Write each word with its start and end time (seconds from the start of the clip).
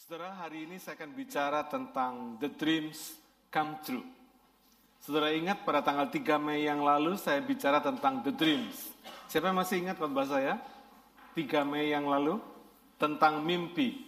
Saudara, 0.00 0.32
hari 0.32 0.64
ini 0.64 0.80
saya 0.80 0.96
akan 0.96 1.12
bicara 1.12 1.60
tentang 1.68 2.40
the 2.40 2.48
dreams 2.48 3.20
come 3.52 3.76
true. 3.84 4.00
Saudara 4.96 5.28
ingat 5.28 5.60
pada 5.60 5.84
tanggal 5.84 6.08
3 6.08 6.40
Mei 6.40 6.64
yang 6.64 6.80
lalu 6.80 7.20
saya 7.20 7.36
bicara 7.44 7.84
tentang 7.84 8.24
the 8.24 8.32
dreams. 8.32 8.96
Siapa 9.28 9.52
yang 9.52 9.60
masih 9.60 9.84
ingat 9.84 10.00
khotbah 10.00 10.24
saya? 10.24 10.56
3 11.36 11.68
Mei 11.68 11.92
yang 11.92 12.08
lalu 12.08 12.40
tentang 12.96 13.44
mimpi. 13.44 14.00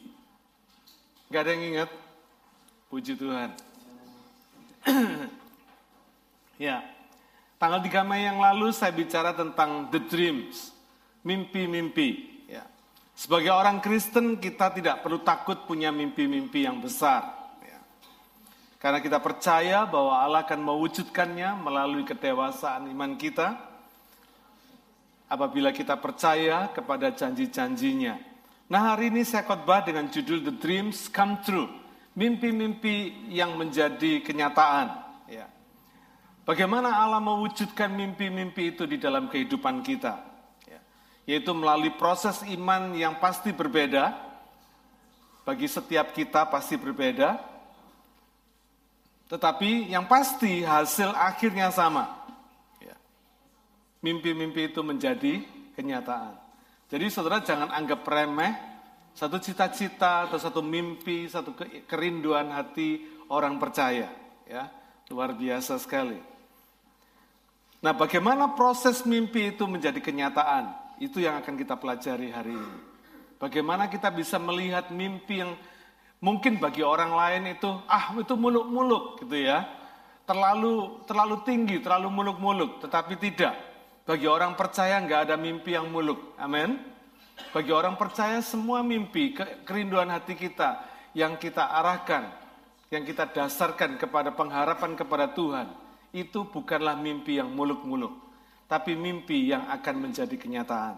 Gak 1.28 1.44
ada 1.44 1.60
yang 1.60 1.64
ingat? 1.76 1.90
Puji 2.88 3.12
Tuhan. 3.12 3.52
ya, 6.72 6.88
tanggal 7.60 7.84
3 7.84 8.08
Mei 8.08 8.32
yang 8.32 8.40
lalu 8.40 8.72
saya 8.72 8.96
bicara 8.96 9.36
tentang 9.36 9.92
the 9.92 10.00
dreams, 10.08 10.72
mimpi-mimpi. 11.20 12.31
Sebagai 13.22 13.54
orang 13.54 13.78
Kristen 13.78 14.34
kita 14.34 14.74
tidak 14.74 15.06
perlu 15.06 15.22
takut 15.22 15.62
punya 15.62 15.94
mimpi-mimpi 15.94 16.66
yang 16.66 16.82
besar. 16.82 17.54
Ya. 17.62 17.78
Karena 18.82 18.98
kita 18.98 19.22
percaya 19.22 19.86
bahwa 19.86 20.18
Allah 20.18 20.42
akan 20.42 20.58
mewujudkannya 20.58 21.54
melalui 21.62 22.02
kedewasaan 22.02 22.90
iman 22.90 23.14
kita. 23.14 23.54
Apabila 25.30 25.70
kita 25.70 25.94
percaya 26.02 26.66
kepada 26.74 27.14
janji-janjinya. 27.14 28.18
Nah 28.66 28.90
hari 28.90 29.14
ini 29.14 29.22
saya 29.22 29.46
khotbah 29.46 29.86
dengan 29.86 30.10
judul 30.10 30.42
The 30.42 30.58
Dreams 30.58 31.06
Come 31.06 31.46
True. 31.46 31.70
Mimpi-mimpi 32.18 33.30
yang 33.30 33.54
menjadi 33.54 34.18
kenyataan. 34.18 34.98
Ya. 35.30 35.46
Bagaimana 36.42 36.90
Allah 36.90 37.22
mewujudkan 37.22 37.86
mimpi-mimpi 37.86 38.74
itu 38.74 38.82
di 38.82 38.98
dalam 38.98 39.30
kehidupan 39.30 39.78
kita. 39.86 40.31
Ya. 41.26 41.38
Yaitu 41.38 41.54
melalui 41.54 41.94
proses 41.94 42.42
iman 42.46 42.94
yang 42.94 43.18
pasti 43.22 43.54
berbeda. 43.54 44.14
Bagi 45.42 45.66
setiap 45.66 46.14
kita 46.14 46.46
pasti 46.46 46.78
berbeda. 46.78 47.38
Tetapi 49.26 49.90
yang 49.90 50.06
pasti 50.06 50.60
hasil 50.62 51.14
akhirnya 51.14 51.72
sama. 51.72 52.26
Ya. 52.78 52.94
Mimpi-mimpi 54.04 54.70
itu 54.70 54.84
menjadi 54.84 55.40
kenyataan. 55.74 56.36
Jadi 56.92 57.08
saudara 57.08 57.40
jangan 57.40 57.72
anggap 57.72 58.04
remeh 58.04 58.52
satu 59.12 59.36
cita-cita 59.40 60.28
atau 60.28 60.40
satu 60.40 60.60
mimpi, 60.64 61.28
satu 61.28 61.52
kerinduan 61.84 62.52
hati 62.52 63.04
orang 63.28 63.60
percaya. 63.60 64.08
Ya, 64.48 64.68
luar 65.08 65.36
biasa 65.36 65.76
sekali. 65.80 66.20
Nah, 67.80 67.92
bagaimana 67.96 68.52
proses 68.52 69.04
mimpi 69.04 69.52
itu 69.52 69.64
menjadi 69.68 70.00
kenyataan? 70.00 70.81
Itu 70.98 71.20
yang 71.20 71.40
akan 71.40 71.54
kita 71.56 71.78
pelajari 71.78 72.28
hari 72.32 72.56
ini. 72.56 72.80
Bagaimana 73.38 73.90
kita 73.90 74.12
bisa 74.12 74.38
melihat 74.38 74.90
mimpi 74.94 75.42
yang 75.42 75.56
mungkin 76.22 76.62
bagi 76.62 76.86
orang 76.86 77.10
lain 77.10 77.58
itu 77.58 77.70
ah 77.90 78.14
itu 78.14 78.34
muluk-muluk 78.38 79.24
gitu 79.24 79.36
ya. 79.36 79.66
Terlalu 80.22 81.02
terlalu 81.10 81.36
tinggi, 81.42 81.76
terlalu 81.82 82.08
muluk-muluk, 82.08 82.78
tetapi 82.86 83.18
tidak. 83.18 83.58
Bagi 84.06 84.30
orang 84.30 84.54
percaya 84.54 84.98
nggak 85.02 85.30
ada 85.30 85.36
mimpi 85.38 85.74
yang 85.74 85.90
muluk. 85.90 86.34
Amin. 86.38 86.78
Bagi 87.50 87.74
orang 87.74 87.98
percaya 87.98 88.38
semua 88.38 88.86
mimpi, 88.86 89.34
kerinduan 89.66 90.06
hati 90.14 90.38
kita 90.38 90.86
yang 91.12 91.34
kita 91.36 91.66
arahkan, 91.66 92.30
yang 92.94 93.02
kita 93.02 93.26
dasarkan 93.26 93.98
kepada 93.98 94.30
pengharapan 94.30 94.94
kepada 94.94 95.34
Tuhan, 95.34 95.66
itu 96.14 96.46
bukanlah 96.46 96.94
mimpi 96.94 97.42
yang 97.42 97.50
muluk-muluk, 97.50 98.12
tapi 98.72 98.96
mimpi 98.96 99.52
yang 99.52 99.68
akan 99.68 100.08
menjadi 100.08 100.32
kenyataan. 100.32 100.96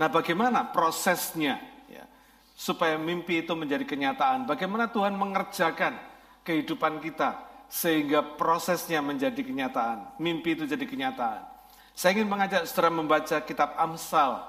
Nah, 0.00 0.08
bagaimana 0.08 0.72
prosesnya 0.72 1.60
ya, 1.84 2.08
supaya 2.56 2.96
mimpi 2.96 3.44
itu 3.44 3.52
menjadi 3.52 3.84
kenyataan? 3.84 4.48
Bagaimana 4.48 4.88
Tuhan 4.88 5.12
mengerjakan 5.20 6.00
kehidupan 6.48 6.96
kita 7.04 7.44
sehingga 7.68 8.24
prosesnya 8.24 9.04
menjadi 9.04 9.36
kenyataan, 9.36 10.16
mimpi 10.16 10.56
itu 10.56 10.64
jadi 10.64 10.80
kenyataan? 10.80 11.44
Saya 11.92 12.16
ingin 12.16 12.32
mengajak 12.32 12.64
saudara 12.64 12.88
membaca 12.88 13.36
kitab 13.44 13.76
Amsal, 13.76 14.40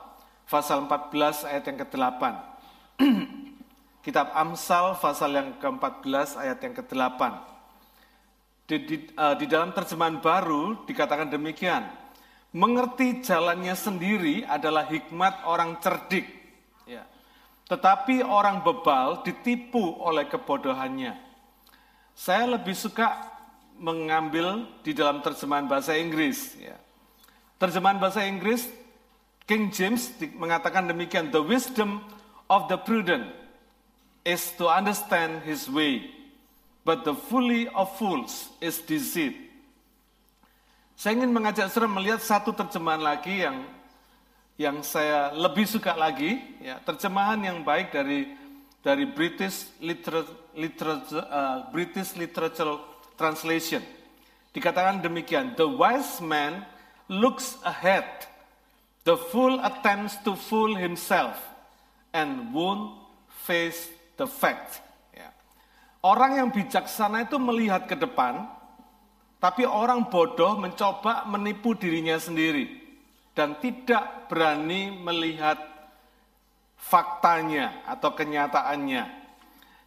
pasal 0.47 0.87
14 0.87 1.51
ayat 1.51 1.63
yang 1.67 1.77
ke-8. 1.83 2.23
kitab 4.07 4.31
Amsal, 4.31 4.95
pasal 4.95 5.35
yang 5.35 5.59
ke-14 5.59 6.39
ayat 6.39 6.63
yang 6.63 6.71
ke-8. 6.79 7.21
Di, 8.63 8.75
di, 8.87 8.95
uh, 9.19 9.35
di 9.35 9.51
dalam 9.51 9.75
terjemahan 9.75 10.23
baru 10.23 10.87
dikatakan 10.87 11.27
demikian, 11.27 11.99
mengerti 12.51 13.23
jalannya 13.23 13.75
sendiri 13.75 14.43
adalah 14.43 14.87
hikmat 14.87 15.47
orang 15.47 15.79
cerdik. 15.79 16.27
Ya. 16.87 17.07
Tetapi 17.67 18.23
orang 18.23 18.63
bebal 18.63 19.23
ditipu 19.23 19.95
oleh 19.99 20.27
kebodohannya. 20.27 21.15
Saya 22.11 22.59
lebih 22.59 22.75
suka 22.75 23.31
mengambil 23.79 24.67
di 24.83 24.91
dalam 24.91 25.23
terjemahan 25.23 25.65
bahasa 25.65 25.95
Inggris. 25.95 26.55
Ya. 26.59 26.75
Terjemahan 27.57 27.97
bahasa 27.97 28.27
Inggris 28.27 28.67
King 29.51 29.67
James 29.67 30.15
mengatakan 30.39 30.87
demikian, 30.87 31.27
the 31.27 31.43
wisdom 31.43 31.99
of 32.47 32.71
the 32.71 32.79
prudent 32.79 33.27
is 34.23 34.55
to 34.55 34.71
understand 34.71 35.43
his 35.43 35.67
way, 35.67 36.07
but 36.87 37.03
the 37.03 37.11
folly 37.11 37.67
of 37.75 37.91
fools 37.99 38.47
is 38.63 38.79
deceit. 38.79 39.50
Saya 41.01 41.17
ingin 41.17 41.33
mengajak 41.33 41.73
saudara 41.73 41.97
melihat 41.97 42.21
satu 42.21 42.53
terjemahan 42.53 43.01
lagi 43.01 43.41
yang 43.41 43.65
yang 44.53 44.85
saya 44.85 45.33
lebih 45.33 45.65
suka 45.65 45.97
lagi, 45.97 46.37
ya, 46.61 46.77
terjemahan 46.77 47.41
yang 47.41 47.65
baik 47.65 47.89
dari 47.89 48.29
dari 48.85 49.09
British 49.09 49.65
Literature, 49.81 50.53
Literature 50.53 51.25
uh, 51.25 51.65
British 51.73 52.13
Literature 52.13 52.77
Translation. 53.17 53.81
Dikatakan 54.53 55.01
demikian, 55.01 55.57
the 55.57 55.65
wise 55.65 56.21
man 56.21 56.69
looks 57.09 57.57
ahead. 57.65 58.05
The 59.01 59.17
fool 59.17 59.57
attempts 59.57 60.21
to 60.21 60.37
fool 60.37 60.77
himself 60.77 61.33
and 62.13 62.53
won't 62.53 62.93
face 63.41 63.89
the 64.21 64.29
fact. 64.29 64.85
Ya. 65.17 65.33
Orang 66.05 66.37
yang 66.37 66.53
bijaksana 66.53 67.25
itu 67.25 67.41
melihat 67.41 67.89
ke 67.89 67.97
depan, 67.97 68.60
tapi 69.41 69.65
orang 69.65 70.05
bodoh 70.05 70.53
mencoba 70.53 71.25
menipu 71.25 71.73
dirinya 71.73 72.21
sendiri 72.21 72.77
dan 73.33 73.57
tidak 73.57 74.29
berani 74.29 74.93
melihat 75.01 75.57
faktanya 76.77 77.81
atau 77.89 78.13
kenyataannya. 78.13 79.03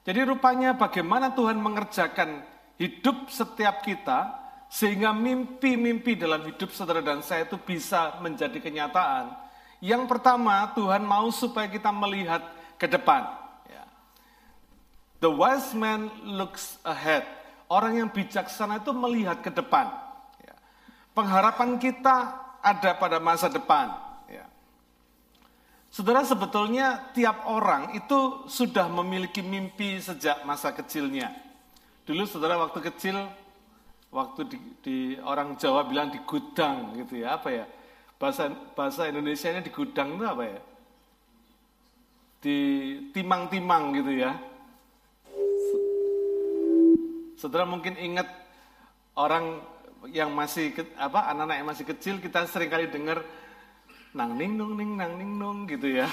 Jadi 0.03 0.21
rupanya 0.27 0.75
bagaimana 0.75 1.31
Tuhan 1.33 1.63
mengerjakan 1.63 2.43
hidup 2.83 3.31
setiap 3.31 3.87
kita 3.87 4.43
sehingga 4.67 5.15
mimpi-mimpi 5.15 6.19
dalam 6.19 6.43
hidup 6.51 6.75
saudara 6.75 6.99
dan 6.99 7.23
saya 7.23 7.47
itu 7.47 7.55
bisa 7.55 8.19
menjadi 8.19 8.59
kenyataan. 8.59 9.39
Yang 9.79 10.11
pertama, 10.11 10.67
Tuhan 10.75 11.07
mau 11.07 11.31
supaya 11.31 11.71
kita 11.71 11.95
melihat 11.95 12.43
ke 12.75 12.91
depan. 12.91 13.23
Ya. 13.71 13.87
The 15.23 15.31
wise 15.31 15.71
man 15.79 16.11
looks 16.27 16.81
ahead. 16.83 17.23
Orang 17.69 17.97
yang 17.97 18.09
bijaksana 18.13 18.85
itu 18.85 18.93
melihat 18.93 19.41
ke 19.41 19.49
depan. 19.49 19.89
Ya. 20.45 20.55
Pengharapan 21.17 21.81
kita 21.81 22.17
ada 22.61 22.91
pada 22.97 23.17
masa 23.21 23.49
depan. 23.49 23.93
Ya. 24.29 24.45
Saudara 25.89 26.25
sebetulnya 26.25 27.13
tiap 27.17 27.49
orang 27.49 27.97
itu 27.97 28.45
sudah 28.49 28.89
memiliki 28.89 29.41
mimpi 29.41 30.01
sejak 30.01 30.45
masa 30.45 30.73
kecilnya. 30.77 31.33
Dulu 32.05 32.29
saudara 32.29 32.61
waktu 32.61 32.85
kecil 32.85 33.17
waktu 34.15 34.41
di, 34.47 34.59
di 34.79 34.97
orang 35.19 35.59
Jawa 35.59 35.83
bilang 35.91 36.15
di 36.15 36.23
gudang 36.23 36.95
gitu 36.95 37.19
ya 37.19 37.35
apa 37.35 37.51
ya 37.51 37.67
bahasa 38.15 38.47
bahasa 38.79 39.11
Indonesia 39.11 39.51
nya 39.51 39.59
di 39.59 39.75
gudang 39.75 40.15
itu 40.15 40.23
apa 40.23 40.45
ya 40.47 40.61
di 42.39 42.59
timang-timang 43.11 43.91
gitu 43.99 44.15
ya 44.15 44.39
saudara 47.45 47.69
mungkin 47.69 47.93
ingat 48.01 48.25
orang 49.21 49.61
yang 50.09 50.33
masih 50.33 50.73
apa 50.97 51.29
anak-anak 51.29 51.57
yang 51.61 51.69
masih 51.69 51.85
kecil 51.85 52.17
kita 52.25 52.49
sering 52.49 52.73
kali 52.73 52.89
dengar 52.89 53.21
nang 54.17 54.33
ning 54.33 54.57
nung 54.57 54.73
ning 54.73 54.97
nang 54.97 55.21
ning 55.21 55.37
nung 55.37 55.69
gitu 55.69 56.01
ya 56.01 56.09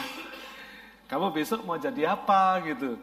kamu 1.10 1.32
besok 1.32 1.64
mau 1.64 1.80
jadi 1.80 2.20
apa 2.20 2.60
gitu 2.68 3.00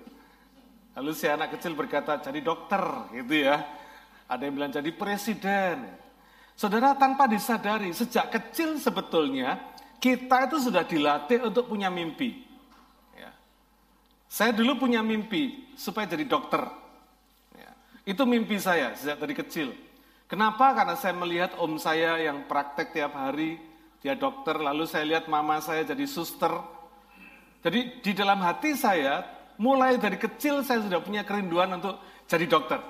lalu 0.93 1.11
si 1.17 1.25
anak 1.25 1.57
kecil 1.57 1.73
berkata 1.73 2.21
jadi 2.21 2.45
dokter 2.45 2.85
gitu 3.17 3.49
ya 3.49 3.65
ada 4.29 4.45
yang 4.45 4.55
bilang 4.61 4.73
jadi 4.73 4.93
presiden. 4.93 5.89
Saudara 6.53 6.93
tanpa 6.93 7.25
disadari, 7.25 7.97
sejak 7.97 8.29
kecil 8.29 8.77
sebetulnya 8.77 9.57
kita 9.97 10.53
itu 10.53 10.69
sudah 10.69 10.85
dilatih 10.85 11.49
untuk 11.49 11.73
punya 11.73 11.89
mimpi. 11.89 12.45
Ya. 13.17 13.33
Saya 14.29 14.53
dulu 14.53 14.85
punya 14.85 15.01
mimpi 15.01 15.73
supaya 15.81 16.05
jadi 16.05 16.29
dokter. 16.29 16.61
Itu 18.09 18.25
mimpi 18.25 18.57
saya 18.57 18.97
sejak 18.97 19.21
dari 19.21 19.37
kecil. 19.37 19.69
Kenapa? 20.25 20.73
Karena 20.73 20.97
saya 20.97 21.13
melihat 21.13 21.61
om 21.61 21.77
saya 21.77 22.17
yang 22.17 22.49
praktek 22.49 22.97
tiap 22.97 23.13
hari, 23.13 23.61
dia 24.01 24.17
dokter, 24.17 24.57
lalu 24.57 24.89
saya 24.89 25.05
lihat 25.05 25.29
mama 25.29 25.61
saya 25.61 25.85
jadi 25.85 26.09
suster. 26.09 26.49
Jadi 27.61 28.01
di 28.01 28.13
dalam 28.17 28.41
hati 28.41 28.73
saya, 28.73 29.29
mulai 29.61 30.01
dari 30.01 30.17
kecil 30.17 30.65
saya 30.65 30.81
sudah 30.89 31.05
punya 31.05 31.21
kerinduan 31.21 31.69
untuk 31.77 32.01
jadi 32.25 32.49
dokter. 32.49 32.81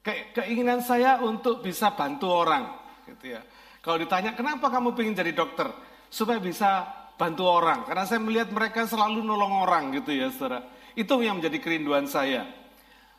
Ke 0.00 0.32
keinginan 0.32 0.80
saya 0.80 1.20
untuk 1.20 1.60
bisa 1.60 1.92
bantu 1.92 2.32
orang, 2.32 2.64
gitu 3.04 3.36
ya. 3.36 3.44
Kalau 3.84 4.00
ditanya 4.00 4.32
kenapa 4.32 4.72
kamu 4.72 4.96
ingin 5.04 5.20
jadi 5.20 5.32
dokter, 5.36 5.68
supaya 6.08 6.40
bisa 6.40 6.88
bantu 7.20 7.44
orang. 7.44 7.84
Karena 7.84 8.08
saya 8.08 8.24
melihat 8.24 8.48
mereka 8.48 8.88
selalu 8.88 9.20
nolong 9.20 9.68
orang, 9.68 9.92
gitu 10.00 10.16
ya, 10.16 10.32
saudara. 10.32 10.64
Itu 10.96 11.20
yang 11.20 11.44
menjadi 11.44 11.60
kerinduan 11.60 12.08
saya. 12.08 12.63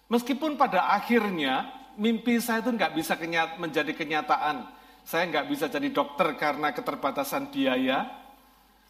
Meskipun 0.05 0.53
pada 0.53 0.93
akhirnya 0.93 1.65
mimpi 1.97 2.37
saya 2.37 2.61
itu 2.61 2.69
nggak 2.69 2.93
bisa 2.93 3.17
kenyat, 3.17 3.57
menjadi 3.57 3.91
kenyataan. 3.95 4.69
Saya 5.05 5.25
nggak 5.29 5.45
bisa 5.49 5.65
jadi 5.65 5.89
dokter 5.89 6.33
karena 6.37 6.69
keterbatasan 6.73 7.49
biaya. 7.49 8.09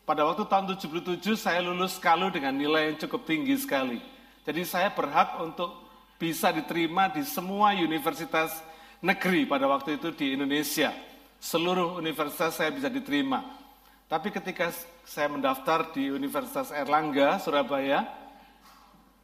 Pada 0.06 0.22
waktu 0.28 0.46
tahun 0.46 0.76
77 0.76 1.24
saya 1.34 1.66
lulus 1.66 1.98
kalau 1.98 2.30
dengan 2.30 2.54
nilai 2.54 2.94
yang 2.94 2.98
cukup 3.02 3.26
tinggi 3.26 3.58
sekali. 3.58 3.98
Jadi 4.46 4.62
saya 4.62 4.94
berhak 4.94 5.42
untuk 5.42 5.74
bisa 6.22 6.54
diterima 6.54 7.10
di 7.10 7.26
semua 7.26 7.74
universitas 7.74 8.62
negeri 9.02 9.50
pada 9.50 9.66
waktu 9.66 9.98
itu 9.98 10.14
di 10.14 10.38
Indonesia. 10.38 10.94
Seluruh 11.42 11.98
universitas 11.98 12.58
saya 12.60 12.70
bisa 12.70 12.88
diterima. 12.88 13.42
Tapi 14.06 14.30
ketika 14.30 14.70
saya 15.02 15.34
mendaftar 15.34 15.90
di 15.90 16.14
Universitas 16.14 16.70
Erlangga, 16.70 17.42
Surabaya, 17.42 18.06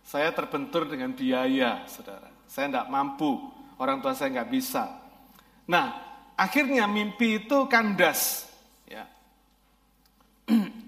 saya 0.03 0.33
terbentur 0.35 0.89
dengan 0.89 1.13
biaya, 1.13 1.85
saudara. 1.85 2.29
Saya 2.49 2.67
tidak 2.67 2.87
mampu, 2.91 3.37
orang 3.79 4.03
tua 4.03 4.11
saya 4.11 4.33
nggak 4.41 4.51
bisa. 4.51 4.83
Nah, 5.69 5.95
akhirnya 6.35 6.89
mimpi 6.89 7.45
itu 7.45 7.65
kandas. 7.69 8.49
Ya. 8.85 9.05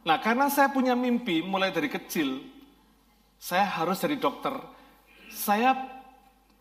Nah, 0.00 0.16
karena 0.16 0.48
saya 0.48 0.72
punya 0.72 0.96
mimpi 0.96 1.44
mulai 1.44 1.76
dari 1.76 1.92
kecil, 1.92 2.40
saya 3.36 3.68
harus 3.68 4.00
jadi 4.00 4.16
dokter. 4.16 4.56
Saya 5.28 5.76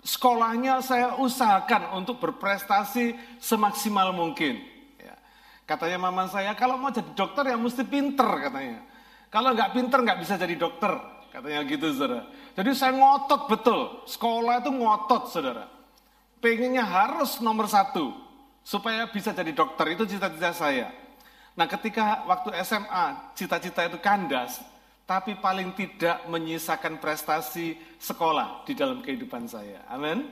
sekolahnya 0.04 0.84
saya 0.84 1.16
usahakan 1.20 1.96
untuk 2.00 2.20
berprestasi 2.20 3.16
semaksimal 3.40 4.12
mungkin. 4.12 4.60
Ya. 5.00 5.16
Katanya 5.64 6.12
mama 6.12 6.28
saya, 6.28 6.52
kalau 6.52 6.76
mau 6.76 6.92
jadi 6.92 7.12
dokter 7.16 7.52
ya 7.52 7.56
mesti 7.56 7.84
pinter 7.88 8.28
katanya. 8.28 8.84
Kalau 9.32 9.56
nggak 9.56 9.72
pinter 9.72 10.00
nggak 10.04 10.20
bisa 10.20 10.36
jadi 10.36 10.56
dokter, 10.60 10.92
katanya 11.30 11.62
gitu 11.66 11.94
saudara. 11.94 12.28
Jadi 12.54 12.70
saya 12.76 12.94
ngotot 12.94 13.42
betul, 13.48 13.80
sekolah 14.10 14.62
itu 14.62 14.72
ngotot 14.74 15.24
saudara 15.30 15.80
pengennya 16.40 16.84
harus 16.84 17.38
nomor 17.44 17.68
satu 17.68 18.16
supaya 18.64 19.08
bisa 19.12 19.36
jadi 19.36 19.52
dokter 19.52 19.96
itu 19.96 20.08
cita-cita 20.08 20.52
saya. 20.56 20.88
Nah 21.56 21.68
ketika 21.68 22.24
waktu 22.28 22.56
SMA 22.64 23.36
cita-cita 23.36 23.88
itu 23.88 24.00
kandas, 24.00 24.64
tapi 25.04 25.36
paling 25.36 25.76
tidak 25.76 26.24
menyisakan 26.32 26.98
prestasi 26.98 27.76
sekolah 28.00 28.64
di 28.64 28.74
dalam 28.76 29.04
kehidupan 29.04 29.46
saya. 29.52 29.84
Amin. 29.92 30.32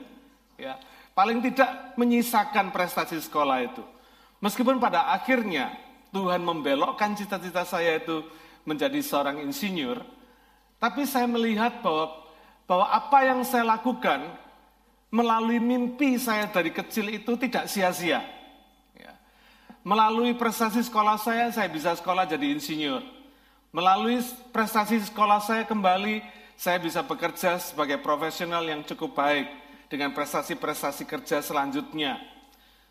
Ya, 0.56 0.80
paling 1.14 1.44
tidak 1.44 1.98
menyisakan 2.00 2.72
prestasi 2.72 3.20
sekolah 3.20 3.68
itu. 3.68 3.84
Meskipun 4.40 4.78
pada 4.78 5.12
akhirnya 5.12 5.74
Tuhan 6.14 6.42
membelokkan 6.46 7.18
cita-cita 7.18 7.66
saya 7.68 8.00
itu 8.00 8.24
menjadi 8.64 9.02
seorang 9.02 9.42
insinyur, 9.44 10.02
tapi 10.78 11.06
saya 11.10 11.26
melihat 11.26 11.82
bahwa 11.82 12.28
bahwa 12.68 12.86
apa 12.92 13.20
yang 13.24 13.42
saya 13.48 13.64
lakukan 13.64 14.28
melalui 15.08 15.58
mimpi 15.58 16.20
saya 16.20 16.52
dari 16.52 16.70
kecil 16.70 17.08
itu 17.08 17.40
tidak 17.40 17.72
sia-sia. 17.72 18.20
Ya. 18.92 19.16
Melalui 19.88 20.36
prestasi 20.36 20.84
sekolah 20.84 21.16
saya, 21.16 21.48
saya 21.56 21.72
bisa 21.72 21.96
sekolah 21.96 22.28
jadi 22.28 22.52
insinyur. 22.52 23.00
Melalui 23.72 24.20
prestasi 24.52 25.00
sekolah 25.08 25.40
saya 25.40 25.64
kembali, 25.64 26.20
saya 26.60 26.76
bisa 26.84 27.00
bekerja 27.08 27.56
sebagai 27.56 28.04
profesional 28.04 28.68
yang 28.68 28.84
cukup 28.84 29.16
baik 29.16 29.48
dengan 29.88 30.12
prestasi-prestasi 30.12 31.08
kerja 31.08 31.40
selanjutnya. 31.40 32.20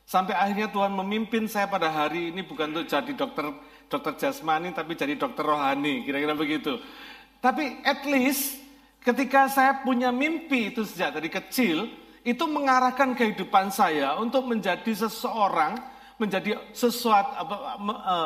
Sampai 0.09 0.39
akhirnya 0.39 0.71
Tuhan 0.71 0.95
memimpin 0.95 1.51
saya 1.51 1.67
pada 1.69 1.91
hari 1.91 2.31
ini 2.31 2.47
bukan 2.47 2.71
untuk 2.73 2.87
jadi 2.89 3.13
dokter 3.13 3.53
dokter 3.91 4.15
jasmani, 4.17 4.71
tapi 4.73 4.95
jadi 4.95 5.19
dokter 5.19 5.43
rohani, 5.43 6.07
kira-kira 6.07 6.33
begitu. 6.33 6.79
Tapi 7.47 7.79
at 7.87 8.03
least 8.03 8.59
ketika 9.07 9.47
saya 9.47 9.87
punya 9.87 10.11
mimpi 10.11 10.75
itu 10.75 10.83
sejak 10.83 11.15
dari 11.15 11.31
kecil, 11.31 11.87
itu 12.27 12.43
mengarahkan 12.43 13.15
kehidupan 13.15 13.71
saya 13.71 14.19
untuk 14.19 14.51
menjadi 14.51 15.07
seseorang, 15.07 15.79
menjadi 16.19 16.59
sesuatu, 16.75 17.31
e, 17.87 18.17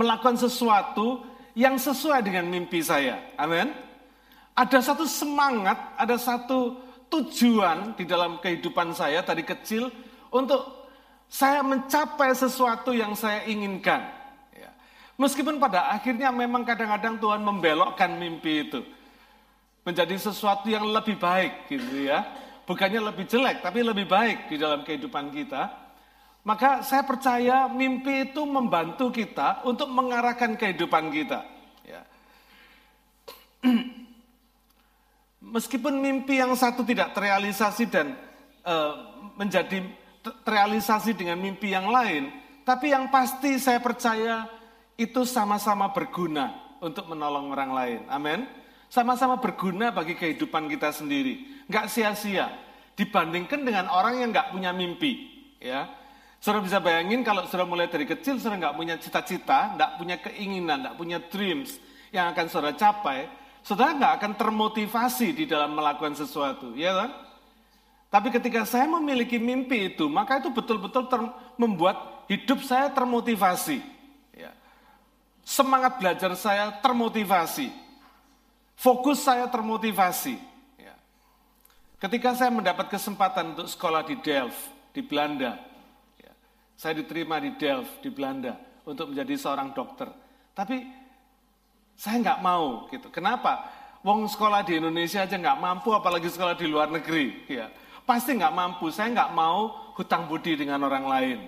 melakukan 0.00 0.40
sesuatu 0.40 1.28
yang 1.52 1.76
sesuai 1.76 2.24
dengan 2.24 2.48
mimpi 2.48 2.80
saya. 2.80 3.20
Amin. 3.36 3.68
Ada 4.56 4.80
satu 4.80 5.04
semangat, 5.04 5.76
ada 6.00 6.16
satu 6.16 6.80
tujuan 7.12 7.92
di 8.00 8.08
dalam 8.08 8.40
kehidupan 8.40 8.96
saya 8.96 9.20
dari 9.20 9.44
kecil 9.44 9.92
untuk 10.32 10.88
saya 11.28 11.60
mencapai 11.60 12.32
sesuatu 12.32 12.96
yang 12.96 13.12
saya 13.12 13.44
inginkan. 13.44 14.19
Meskipun 15.20 15.60
pada 15.60 15.92
akhirnya 15.92 16.32
memang 16.32 16.64
kadang-kadang 16.64 17.20
Tuhan 17.20 17.44
membelokkan 17.44 18.08
mimpi 18.16 18.64
itu 18.64 18.80
menjadi 19.84 20.16
sesuatu 20.16 20.64
yang 20.72 20.88
lebih 20.88 21.20
baik 21.20 21.68
gitu 21.68 22.08
ya 22.08 22.24
bukannya 22.70 23.02
lebih 23.02 23.26
jelek, 23.26 23.66
tapi 23.66 23.82
lebih 23.82 24.06
baik 24.06 24.46
di 24.46 24.54
dalam 24.54 24.86
kehidupan 24.86 25.34
kita, 25.34 25.74
maka 26.46 26.86
saya 26.86 27.02
percaya 27.02 27.66
mimpi 27.66 28.30
itu 28.30 28.46
membantu 28.46 29.10
kita 29.10 29.66
untuk 29.66 29.90
mengarahkan 29.90 30.54
kehidupan 30.54 31.10
kita. 31.10 31.42
Ya. 31.82 32.06
Meskipun 35.58 35.98
mimpi 35.98 36.38
yang 36.38 36.54
satu 36.54 36.86
tidak 36.86 37.10
terrealisasi 37.10 37.90
dan 37.90 38.14
e, 38.62 38.74
menjadi 39.34 39.82
terrealisasi 40.46 41.18
dengan 41.18 41.42
mimpi 41.42 41.74
yang 41.74 41.90
lain, 41.90 42.30
tapi 42.62 42.94
yang 42.94 43.10
pasti 43.10 43.58
saya 43.58 43.82
percaya 43.82 44.46
itu 45.00 45.24
sama-sama 45.24 45.88
berguna 45.96 46.76
untuk 46.84 47.08
menolong 47.08 47.48
orang 47.56 47.72
lain. 47.72 48.00
Amin. 48.12 48.44
Sama-sama 48.92 49.40
berguna 49.40 49.88
bagi 49.88 50.12
kehidupan 50.12 50.68
kita 50.68 50.92
sendiri 50.92 51.64
nggak 51.70 51.86
sia-sia 51.88 52.52
dibandingkan 52.98 53.64
dengan 53.64 53.88
orang 53.88 54.20
yang 54.20 54.28
nggak 54.28 54.52
punya 54.52 54.76
mimpi. 54.76 55.30
Ya, 55.60 55.88
Saudara 56.40 56.64
bisa 56.64 56.80
bayangin 56.80 57.20
kalau 57.20 57.44
saudara 57.44 57.68
mulai 57.68 57.92
dari 57.92 58.08
kecil 58.08 58.40
saudara 58.40 58.56
nggak 58.56 58.76
punya 58.80 58.96
cita-cita, 58.96 59.76
nggak 59.76 59.90
punya 60.00 60.16
keinginan, 60.24 60.80
nggak 60.80 60.96
punya 60.96 61.20
dreams 61.20 61.76
yang 62.16 62.32
akan 62.32 62.48
saudara 62.48 62.72
capai, 62.72 63.28
saudara 63.60 63.92
nggak 63.92 64.12
akan 64.16 64.32
termotivasi 64.40 65.36
di 65.36 65.44
dalam 65.44 65.76
melakukan 65.76 66.16
sesuatu, 66.16 66.72
ya 66.72 66.96
kan? 66.96 67.10
Tapi 68.08 68.32
ketika 68.32 68.64
saya 68.64 68.88
memiliki 68.88 69.36
mimpi 69.36 69.92
itu, 69.92 70.08
maka 70.08 70.40
itu 70.40 70.48
betul-betul 70.48 71.06
membuat 71.60 72.24
hidup 72.32 72.64
saya 72.64 72.88
termotivasi. 72.88 73.99
Ya. 75.40 75.48
Semangat 75.48 75.96
belajar 75.96 76.32
saya 76.36 76.70
termotivasi. 76.78 77.72
Fokus 78.76 79.20
saya 79.24 79.48
termotivasi. 79.48 80.50
Ketika 82.00 82.32
saya 82.32 82.48
mendapat 82.48 82.88
kesempatan 82.88 83.52
untuk 83.52 83.68
sekolah 83.68 84.00
di 84.08 84.16
Delft, 84.24 84.72
di 84.96 85.04
Belanda, 85.04 85.60
ya, 86.16 86.32
saya 86.72 86.96
diterima 86.96 87.36
di 87.36 87.52
Delft, 87.60 88.00
di 88.00 88.08
Belanda, 88.08 88.56
untuk 88.88 89.12
menjadi 89.12 89.36
seorang 89.36 89.76
dokter. 89.76 90.08
Tapi 90.56 90.80
saya 91.92 92.16
nggak 92.24 92.40
mau 92.40 92.88
gitu. 92.88 93.12
Kenapa? 93.12 93.68
Wong 94.00 94.24
sekolah 94.32 94.64
di 94.64 94.80
Indonesia 94.80 95.28
aja 95.28 95.36
nggak 95.36 95.60
mampu, 95.60 95.92
apalagi 95.92 96.32
sekolah 96.32 96.56
di 96.56 96.64
luar 96.72 96.88
negeri. 96.88 97.44
Ya. 97.52 97.68
Pasti 98.08 98.32
nggak 98.32 98.56
mampu. 98.56 98.88
Saya 98.88 99.12
nggak 99.12 99.36
mau 99.36 99.92
hutang 99.92 100.24
budi 100.24 100.56
dengan 100.56 100.80
orang 100.80 101.04
lain. 101.04 101.38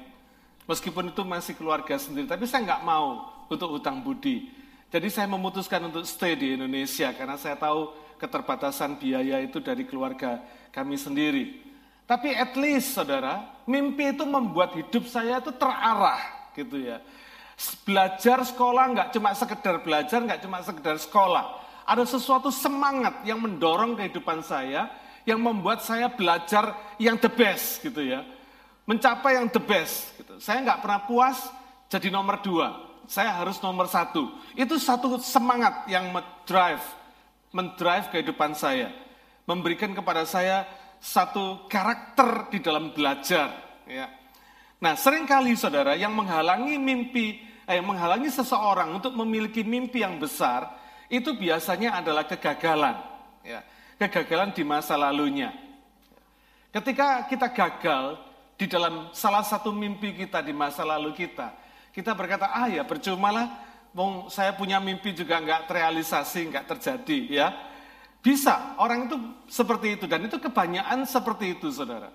Meskipun 0.68 1.16
itu 1.16 1.24
masih 1.24 1.56
keluarga 1.56 1.96
sendiri, 1.96 2.28
tapi 2.28 2.44
saya 2.44 2.60
nggak 2.68 2.84
mau 2.84 3.31
untuk 3.48 3.78
hutang 3.78 4.04
budi. 4.04 4.50
Jadi 4.92 5.08
saya 5.08 5.24
memutuskan 5.24 5.88
untuk 5.88 6.04
stay 6.04 6.36
di 6.36 6.52
Indonesia 6.52 7.10
karena 7.16 7.40
saya 7.40 7.56
tahu 7.56 7.96
keterbatasan 8.20 9.00
biaya 9.00 9.40
itu 9.40 9.58
dari 9.58 9.88
keluarga 9.88 10.38
kami 10.68 11.00
sendiri. 11.00 11.58
Tapi 12.04 12.36
at 12.36 12.52
least 12.60 12.92
saudara, 12.92 13.40
mimpi 13.64 14.12
itu 14.12 14.28
membuat 14.28 14.76
hidup 14.76 15.08
saya 15.08 15.40
itu 15.40 15.48
terarah 15.56 16.52
gitu 16.52 16.76
ya. 16.76 17.00
Belajar 17.88 18.44
sekolah 18.44 18.84
nggak 18.92 19.08
cuma 19.16 19.32
sekedar 19.32 19.80
belajar, 19.80 20.18
nggak 20.20 20.44
cuma 20.44 20.60
sekedar 20.60 21.00
sekolah. 21.00 21.62
Ada 21.88 22.04
sesuatu 22.04 22.52
semangat 22.52 23.24
yang 23.24 23.40
mendorong 23.40 23.96
kehidupan 23.96 24.44
saya, 24.44 24.92
yang 25.24 25.40
membuat 25.40 25.80
saya 25.80 26.12
belajar 26.12 26.76
yang 27.00 27.16
the 27.16 27.32
best 27.32 27.80
gitu 27.80 28.04
ya. 28.04 28.22
Mencapai 28.84 29.40
yang 29.40 29.48
the 29.48 29.62
best 29.62 30.12
gitu. 30.20 30.36
Saya 30.36 30.60
nggak 30.60 30.84
pernah 30.84 31.00
puas 31.08 31.48
jadi 31.88 32.12
nomor 32.12 32.44
dua. 32.44 32.91
Saya 33.06 33.42
harus 33.42 33.58
nomor 33.60 33.90
satu. 33.90 34.30
Itu 34.54 34.78
satu 34.78 35.18
semangat 35.20 35.86
yang 35.90 36.10
drive 36.46 37.02
mendrive 37.52 38.08
kehidupan 38.08 38.56
saya, 38.56 38.90
memberikan 39.44 39.92
kepada 39.92 40.24
saya 40.24 40.64
satu 40.98 41.68
karakter 41.68 42.48
di 42.48 42.58
dalam 42.64 42.90
belajar. 42.96 43.52
Ya. 43.84 44.08
Nah, 44.82 44.98
sering 44.98 45.28
kali 45.28 45.54
saudara 45.54 45.94
yang 45.94 46.16
menghalangi 46.16 46.80
mimpi, 46.80 47.38
eh, 47.68 47.78
yang 47.78 47.86
menghalangi 47.86 48.32
seseorang 48.32 48.98
untuk 48.98 49.14
memiliki 49.14 49.62
mimpi 49.62 50.02
yang 50.02 50.18
besar, 50.18 50.66
itu 51.12 51.36
biasanya 51.36 52.02
adalah 52.02 52.26
kegagalan. 52.26 52.98
Ya, 53.44 53.62
kegagalan 54.00 54.56
di 54.56 54.64
masa 54.66 54.96
lalunya. 54.96 55.52
Ketika 56.72 57.28
kita 57.28 57.52
gagal 57.52 58.16
di 58.56 58.64
dalam 58.64 59.12
salah 59.12 59.44
satu 59.44 59.74
mimpi 59.74 60.16
kita 60.16 60.40
di 60.40 60.56
masa 60.56 60.88
lalu 60.88 61.12
kita, 61.12 61.52
kita 61.92 62.16
berkata, 62.16 62.48
ah 62.48 62.66
ya 62.72 62.82
percumalah, 62.88 63.52
mau 63.92 64.26
saya 64.32 64.56
punya 64.56 64.80
mimpi 64.80 65.12
juga 65.12 65.36
nggak 65.38 65.68
terrealisasi, 65.68 66.48
nggak 66.48 66.66
terjadi, 66.76 67.18
ya. 67.28 67.48
Bisa, 68.24 68.78
orang 68.80 69.10
itu 69.10 69.16
seperti 69.50 70.00
itu, 70.00 70.04
dan 70.08 70.24
itu 70.24 70.40
kebanyakan 70.40 71.04
seperti 71.04 71.58
itu, 71.58 71.68
saudara. 71.68 72.08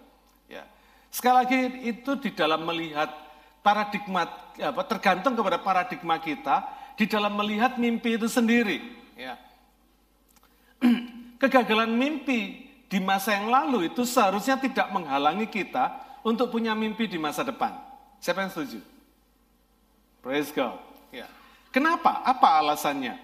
Ya. 0.49 0.65
Sekali 1.13 1.35
lagi, 1.45 1.59
itu 1.93 2.11
di 2.17 2.33
dalam 2.33 2.65
melihat 2.65 3.13
paradigma, 3.61 4.25
apa, 4.57 4.81
tergantung 4.89 5.37
kepada 5.37 5.61
paradigma 5.61 6.17
kita, 6.17 6.65
di 6.97 7.05
dalam 7.05 7.37
melihat 7.37 7.77
mimpi 7.77 8.17
itu 8.17 8.25
sendiri. 8.25 8.81
Ya. 9.13 9.37
Kegagalan 11.41 11.93
mimpi 11.93 12.65
di 12.89 12.97
masa 12.97 13.37
yang 13.37 13.53
lalu 13.53 13.93
itu 13.93 14.01
seharusnya 14.07 14.57
tidak 14.57 14.89
menghalangi 14.89 15.45
kita 15.45 16.01
untuk 16.25 16.49
punya 16.49 16.73
mimpi 16.73 17.05
di 17.05 17.21
masa 17.21 17.45
depan. 17.45 17.77
Siapa 18.17 18.41
yang 18.41 18.49
setuju? 18.49 18.96
Praise 20.21 20.49
God. 20.51 20.79
Ya. 21.13 21.27
Kenapa? 21.71 22.23
Apa 22.25 22.59
alasannya? 22.63 23.15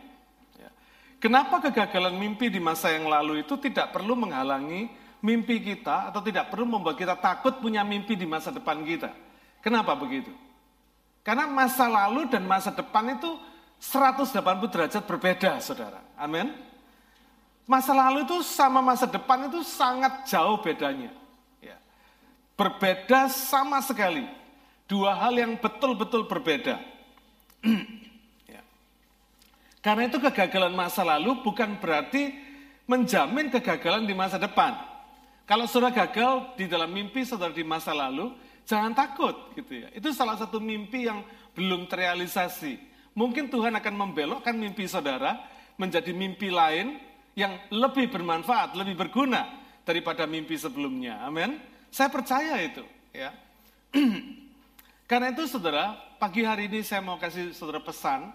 Ya. 0.55 0.69
Kenapa 1.17 1.59
kegagalan 1.63 2.15
mimpi 2.15 2.47
di 2.47 2.61
masa 2.61 2.93
yang 2.93 3.09
lalu 3.09 3.43
itu 3.43 3.57
tidak 3.59 3.91
perlu 3.91 4.13
menghalangi 4.15 4.87
mimpi 5.23 5.63
kita 5.63 6.11
atau 6.11 6.19
tidak 6.19 6.51
perlu 6.51 6.67
membuat 6.67 6.99
kita 6.99 7.15
takut 7.15 7.57
punya 7.63 7.81
mimpi 7.81 8.13
di 8.13 8.27
masa 8.27 8.51
depan 8.51 8.83
kita? 8.83 9.11
Kenapa 9.63 9.95
begitu? 9.95 10.31
Karena 11.23 11.47
masa 11.47 11.87
lalu 11.87 12.27
dan 12.27 12.43
masa 12.43 12.75
depan 12.75 13.15
itu 13.15 13.31
180 13.79 14.39
derajat 14.67 15.03
berbeda, 15.07 15.59
saudara. 15.63 16.03
Amin. 16.19 16.51
Masa 17.63 17.95
lalu 17.95 18.27
itu 18.27 18.43
sama 18.43 18.83
masa 18.83 19.07
depan 19.07 19.47
itu 19.47 19.63
sangat 19.63 20.27
jauh 20.27 20.59
bedanya. 20.59 21.11
Ya. 21.63 21.79
Berbeda 22.59 23.31
sama 23.31 23.79
sekali. 23.79 24.27
Dua 24.93 25.17
hal 25.17 25.33
yang 25.33 25.57
betul-betul 25.57 26.29
berbeda. 26.29 26.77
ya. 28.53 28.61
Karena 29.81 30.05
itu 30.05 30.21
kegagalan 30.21 30.77
masa 30.77 31.01
lalu 31.01 31.41
bukan 31.41 31.81
berarti 31.81 32.29
menjamin 32.85 33.49
kegagalan 33.49 34.05
di 34.05 34.13
masa 34.13 34.37
depan. 34.37 34.77
Kalau 35.49 35.65
saudara 35.65 36.05
gagal 36.05 36.53
di 36.61 36.69
dalam 36.69 36.93
mimpi 36.93 37.25
saudara 37.25 37.49
di 37.49 37.65
masa 37.65 37.89
lalu, 37.89 38.37
jangan 38.69 38.93
takut 38.93 39.33
gitu 39.57 39.81
ya. 39.81 39.89
Itu 39.97 40.13
salah 40.13 40.37
satu 40.37 40.61
mimpi 40.61 41.09
yang 41.09 41.25
belum 41.57 41.89
terrealisasi. 41.89 42.77
Mungkin 43.17 43.49
Tuhan 43.49 43.73
akan 43.73 43.93
membelokkan 43.97 44.53
mimpi 44.53 44.85
saudara 44.85 45.41
menjadi 45.73 46.13
mimpi 46.13 46.53
lain 46.53 47.01
yang 47.33 47.57
lebih 47.73 48.13
bermanfaat, 48.13 48.77
lebih 48.77 48.93
berguna 48.93 49.49
daripada 49.81 50.29
mimpi 50.29 50.53
sebelumnya. 50.53 51.25
Amin. 51.25 51.57
Saya 51.89 52.13
percaya 52.13 52.61
itu, 52.61 52.85
ya. 53.09 53.33
Karena 55.13 55.29
itu 55.29 55.45
saudara, 55.45 55.93
pagi 56.17 56.41
hari 56.41 56.65
ini 56.65 56.81
saya 56.81 56.97
mau 56.97 57.21
kasih 57.21 57.53
saudara 57.53 57.77
pesan 57.77 58.33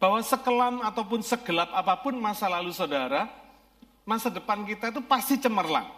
bahwa 0.00 0.16
sekelam 0.24 0.80
ataupun 0.80 1.20
segelap 1.20 1.68
apa 1.76 1.92
pun 2.00 2.16
masa 2.16 2.48
lalu 2.48 2.72
saudara, 2.72 3.28
masa 4.08 4.32
depan 4.32 4.64
kita 4.64 4.88
itu 4.88 5.04
pasti 5.04 5.36
cemerlang. 5.36 5.92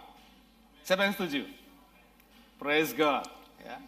Siapa 0.82 1.06
yang 1.06 1.14
setuju? 1.14 1.46
Praise 2.58 2.90
God. 2.98 3.30
Ya. 3.62 3.78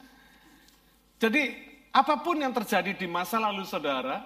Jadi 1.18 1.58
apa 1.90 2.14
pun 2.14 2.38
yang 2.38 2.54
terjadi 2.54 2.94
di 2.94 3.10
masa 3.10 3.42
lalu 3.42 3.66
saudara, 3.66 4.22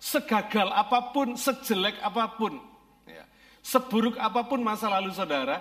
segagal 0.00 0.72
apa 0.72 1.12
pun, 1.12 1.36
sejelek 1.36 2.00
apa 2.00 2.24
pun, 2.40 2.56
ya, 3.04 3.28
seburuk 3.60 4.16
apa 4.16 4.48
pun 4.48 4.64
masa 4.64 4.88
lalu 4.88 5.12
saudara, 5.12 5.60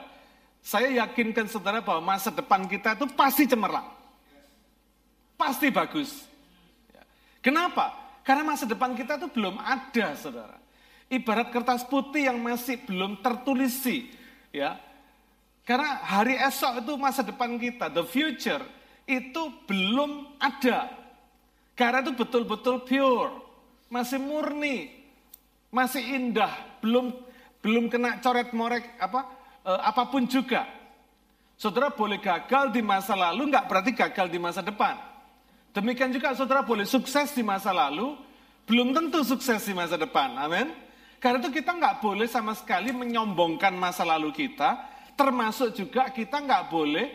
saya 0.63 0.95
yakinkan 1.03 1.43
saudara 1.51 1.83
bahwa 1.83 2.15
masa 2.15 2.31
depan 2.31 2.63
kita 2.71 2.95
itu 2.95 3.03
pasti 3.19 3.51
cemerlang. 3.51 3.94
Pasti 5.35 5.67
bagus. 5.71 6.25
Ya. 6.91 7.03
Kenapa? 7.43 7.91
Karena 8.25 8.41
masa 8.41 8.65
depan 8.65 8.97
kita 8.97 9.21
itu 9.21 9.29
belum 9.29 9.59
ada, 9.61 10.17
saudara. 10.17 10.57
Ibarat 11.05 11.53
kertas 11.53 11.85
putih 11.85 12.25
yang 12.25 12.41
masih 12.41 12.81
belum 12.87 13.21
tertulisi. 13.21 14.09
Ya. 14.49 14.81
Karena 15.61 16.01
hari 16.01 16.37
esok 16.37 16.81
itu 16.81 16.93
masa 16.97 17.21
depan 17.21 17.57
kita, 17.57 17.89
the 17.93 18.05
future, 18.05 18.61
itu 19.05 19.41
belum 19.65 20.37
ada. 20.41 20.89
Karena 21.73 22.05
itu 22.05 22.13
betul-betul 22.13 22.85
pure 22.85 23.45
masih 23.89 24.17
murni, 24.21 24.93
masih 25.69 26.01
indah, 26.01 26.53
belum 26.81 27.13
belum 27.61 27.89
kena 27.89 28.21
coret-morek 28.21 28.97
apa 29.01 29.21
e, 29.65 29.71
apa 29.73 30.03
pun 30.09 30.25
juga. 30.25 30.65
Saudara 31.55 31.89
boleh 31.89 32.19
gagal 32.19 32.75
di 32.75 32.83
masa 32.83 33.15
lalu, 33.15 33.49
nggak 33.49 33.65
berarti 33.65 33.91
gagal 33.95 34.27
di 34.27 34.39
masa 34.41 34.59
depan. 34.59 35.14
Demikian 35.75 36.15
juga 36.15 36.31
saudara 36.31 36.63
boleh 36.63 36.87
sukses 36.87 37.35
di 37.35 37.43
masa 37.43 37.75
lalu, 37.75 38.15
belum 38.63 38.95
tentu 38.95 39.27
sukses 39.27 39.59
di 39.67 39.75
masa 39.75 39.99
depan. 39.99 40.31
Amin. 40.39 40.71
Karena 41.19 41.43
itu 41.43 41.51
kita 41.51 41.75
nggak 41.75 41.99
boleh 41.99 42.31
sama 42.31 42.55
sekali 42.55 42.95
menyombongkan 42.95 43.75
masa 43.75 44.07
lalu 44.07 44.31
kita, 44.31 44.79
termasuk 45.19 45.75
juga 45.75 46.07
kita 46.15 46.39
nggak 46.39 46.71
boleh 46.71 47.11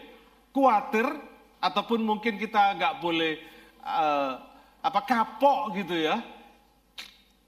khawatir 0.52 1.09
ataupun 1.57 2.05
mungkin 2.05 2.37
kita 2.37 2.76
nggak 2.76 2.95
boleh 3.00 3.40
uh, 3.81 4.37
apa 4.85 5.00
kapok 5.09 5.81
gitu 5.81 5.97
ya 5.97 6.21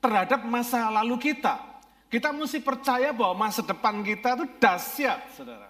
terhadap 0.00 0.48
masa 0.48 0.88
lalu 0.88 1.20
kita. 1.20 1.60
Kita 2.08 2.32
mesti 2.32 2.60
percaya 2.60 3.12
bahwa 3.12 3.48
masa 3.48 3.60
depan 3.60 4.00
kita 4.00 4.36
itu 4.36 4.44
dahsyat, 4.60 5.32
saudara. 5.32 5.68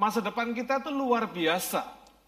Masa 0.00 0.24
depan 0.24 0.52
kita 0.56 0.80
itu 0.80 0.92
luar 0.92 1.28
biasa. 1.28 1.80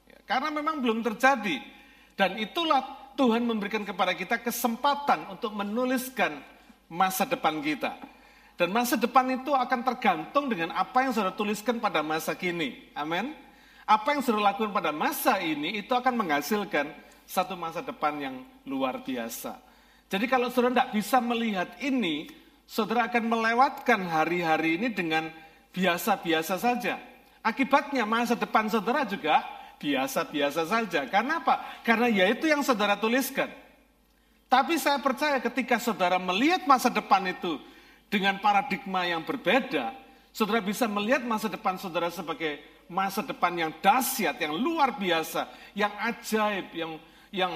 Ya, 0.09 0.19
karena 0.29 0.49
memang 0.49 0.81
belum 0.81 1.05
terjadi. 1.05 1.74
Dan 2.15 2.39
itulah 2.39 3.13
Tuhan 3.15 3.43
memberikan 3.47 3.83
kepada 3.83 4.15
kita 4.15 4.43
kesempatan 4.43 5.31
untuk 5.31 5.55
menuliskan 5.55 6.43
masa 6.91 7.27
depan 7.27 7.63
kita. 7.63 7.95
Dan 8.55 8.71
masa 8.71 8.95
depan 8.95 9.27
itu 9.35 9.51
akan 9.51 9.83
tergantung 9.83 10.47
dengan 10.47 10.71
apa 10.79 11.03
yang 11.03 11.11
saudara 11.11 11.35
tuliskan 11.35 11.83
pada 11.83 12.07
masa 12.07 12.39
kini. 12.39 12.87
Amin. 12.95 13.35
Apa 13.83 14.15
yang 14.15 14.23
saudara 14.23 14.55
lakukan 14.55 14.71
pada 14.71 14.95
masa 14.95 15.43
ini 15.43 15.83
itu 15.83 15.91
akan 15.91 16.15
menghasilkan 16.15 16.87
satu 17.27 17.59
masa 17.59 17.83
depan 17.83 18.15
yang 18.23 18.37
luar 18.63 19.03
biasa. 19.03 19.59
Jadi 20.07 20.31
kalau 20.31 20.55
saudara 20.55 20.71
tidak 20.87 20.91
bisa 20.95 21.19
melihat 21.19 21.75
ini, 21.83 22.31
saudara 22.63 23.11
akan 23.11 23.27
melewatkan 23.27 24.07
hari-hari 24.07 24.79
ini 24.79 24.95
dengan 24.95 25.35
biasa-biasa 25.75 26.55
saja. 26.55 27.03
Akibatnya 27.43 28.07
masa 28.07 28.39
depan 28.39 28.71
saudara 28.71 29.03
juga 29.03 29.43
biasa-biasa 29.79 30.67
saja. 30.67 31.07
Karena 31.09 31.43
apa? 31.43 31.83
Karena 31.87 32.11
ya 32.11 32.27
itu 32.31 32.47
yang 32.49 32.63
saudara 32.63 32.99
tuliskan. 32.99 33.51
Tapi 34.49 34.79
saya 34.79 35.03
percaya 35.03 35.43
ketika 35.43 35.83
saudara 35.83 36.21
melihat 36.21 36.63
masa 36.69 36.87
depan 36.93 37.27
itu 37.27 37.59
dengan 38.07 38.39
paradigma 38.39 39.03
yang 39.03 39.27
berbeda, 39.27 39.91
saudara 40.31 40.63
bisa 40.63 40.87
melihat 40.87 41.27
masa 41.27 41.51
depan 41.51 41.75
saudara 41.75 42.07
sebagai 42.13 42.63
masa 42.87 43.25
depan 43.25 43.51
yang 43.57 43.73
dahsyat, 43.83 44.37
yang 44.39 44.55
luar 44.55 44.95
biasa, 44.95 45.49
yang 45.75 45.91
ajaib, 46.07 46.71
yang 46.71 46.93
yang 47.35 47.53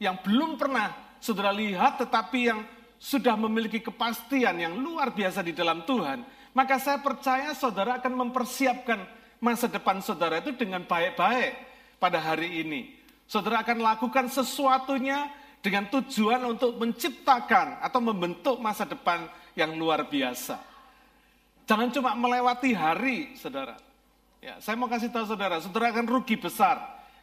yang 0.00 0.16
belum 0.24 0.56
pernah 0.56 0.96
saudara 1.20 1.52
lihat 1.52 2.00
tetapi 2.00 2.38
yang 2.48 2.64
sudah 3.00 3.36
memiliki 3.36 3.80
kepastian 3.80 4.56
yang 4.60 4.76
luar 4.76 5.12
biasa 5.12 5.44
di 5.44 5.52
dalam 5.52 5.84
Tuhan, 5.84 6.24
maka 6.56 6.80
saya 6.80 7.00
percaya 7.00 7.52
saudara 7.52 8.00
akan 8.00 8.28
mempersiapkan 8.28 9.19
masa 9.40 9.66
depan 9.66 9.98
saudara 10.04 10.38
itu 10.38 10.52
dengan 10.54 10.84
baik-baik 10.84 11.56
pada 11.96 12.20
hari 12.20 12.62
ini. 12.62 12.94
Saudara 13.24 13.64
akan 13.64 13.80
lakukan 13.80 14.28
sesuatunya 14.28 15.32
dengan 15.64 15.88
tujuan 15.88 16.44
untuk 16.44 16.76
menciptakan 16.76 17.80
atau 17.80 18.00
membentuk 18.00 18.60
masa 18.60 18.84
depan 18.84 19.28
yang 19.56 19.76
luar 19.76 20.06
biasa. 20.08 20.60
Jangan 21.64 21.88
cuma 21.94 22.12
melewati 22.16 22.74
hari, 22.74 23.36
saudara. 23.38 23.78
Ya, 24.40 24.56
saya 24.58 24.74
mau 24.74 24.88
kasih 24.88 25.12
tahu 25.12 25.28
saudara, 25.28 25.60
saudara 25.60 25.92
akan 25.92 26.08
rugi 26.08 26.34
besar 26.34 26.80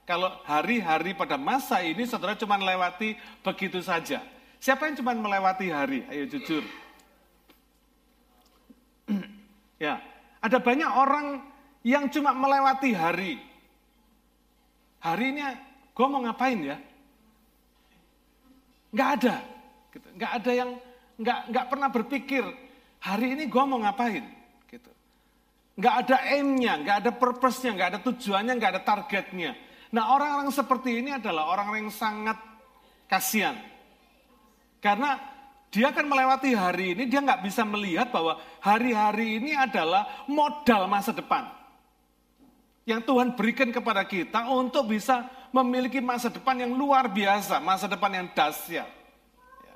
kalau 0.07 0.31
hari-hari 0.47 1.11
pada 1.11 1.35
masa 1.35 1.83
ini 1.83 2.07
saudara 2.07 2.31
cuma 2.39 2.55
melewati 2.55 3.19
begitu 3.43 3.83
saja. 3.83 4.23
Siapa 4.63 4.87
yang 4.87 5.03
cuma 5.03 5.11
melewati 5.11 5.67
hari? 5.67 6.07
Ayo 6.07 6.23
jujur. 6.31 6.63
ya, 9.83 9.99
ada 10.39 10.57
banyak 10.63 10.87
orang 10.87 11.43
yang 11.87 12.11
cuma 12.11 12.35
melewati 12.35 12.91
hari. 12.91 13.39
Hari 14.99 15.25
ini 15.31 15.39
gue 15.95 16.07
mau 16.11 16.19
ngapain 16.19 16.59
ya? 16.59 16.77
Nggak 18.91 19.09
ada. 19.23 19.35
Gitu. 19.95 20.07
Nggak 20.19 20.31
ada 20.43 20.51
yang 20.51 20.69
nggak 21.17 21.39
nggak 21.47 21.65
pernah 21.71 21.89
berpikir 21.89 22.43
hari 22.99 23.39
ini 23.39 23.47
gue 23.47 23.63
mau 23.63 23.79
ngapain. 23.79 24.25
Gitu. 24.67 24.91
Nggak 25.79 25.95
ada 26.03 26.15
aim-nya, 26.27 26.73
nggak 26.83 26.97
ada 27.07 27.11
purpose-nya, 27.15 27.71
nggak 27.71 27.89
ada 27.95 27.99
tujuannya, 28.03 28.53
nggak 28.59 28.71
ada 28.75 28.81
targetnya. 28.83 29.51
Nah 29.95 30.11
orang-orang 30.11 30.51
seperti 30.51 30.99
ini 30.99 31.15
adalah 31.15 31.47
orang-orang 31.47 31.87
yang 31.87 31.95
sangat 31.95 32.35
kasihan. 33.07 33.55
Karena 34.83 35.15
dia 35.71 35.95
akan 35.95 36.03
melewati 36.03 36.51
hari 36.51 36.99
ini, 36.99 37.07
dia 37.07 37.23
nggak 37.23 37.47
bisa 37.47 37.63
melihat 37.63 38.11
bahwa 38.11 38.35
hari-hari 38.59 39.39
ini 39.39 39.55
adalah 39.55 40.27
modal 40.27 40.91
masa 40.91 41.15
depan. 41.15 41.56
Yang 42.87 43.03
Tuhan 43.03 43.35
berikan 43.35 43.67
kepada 43.67 44.07
kita 44.07 44.47
untuk 44.47 44.87
bisa 44.87 45.27
memiliki 45.51 45.99
masa 45.99 46.31
depan 46.31 46.55
yang 46.55 46.71
luar 46.71 47.11
biasa, 47.11 47.59
masa 47.59 47.83
depan 47.83 48.07
yang 48.15 48.27
dahsyat. 48.31 48.87
Ya. 49.67 49.75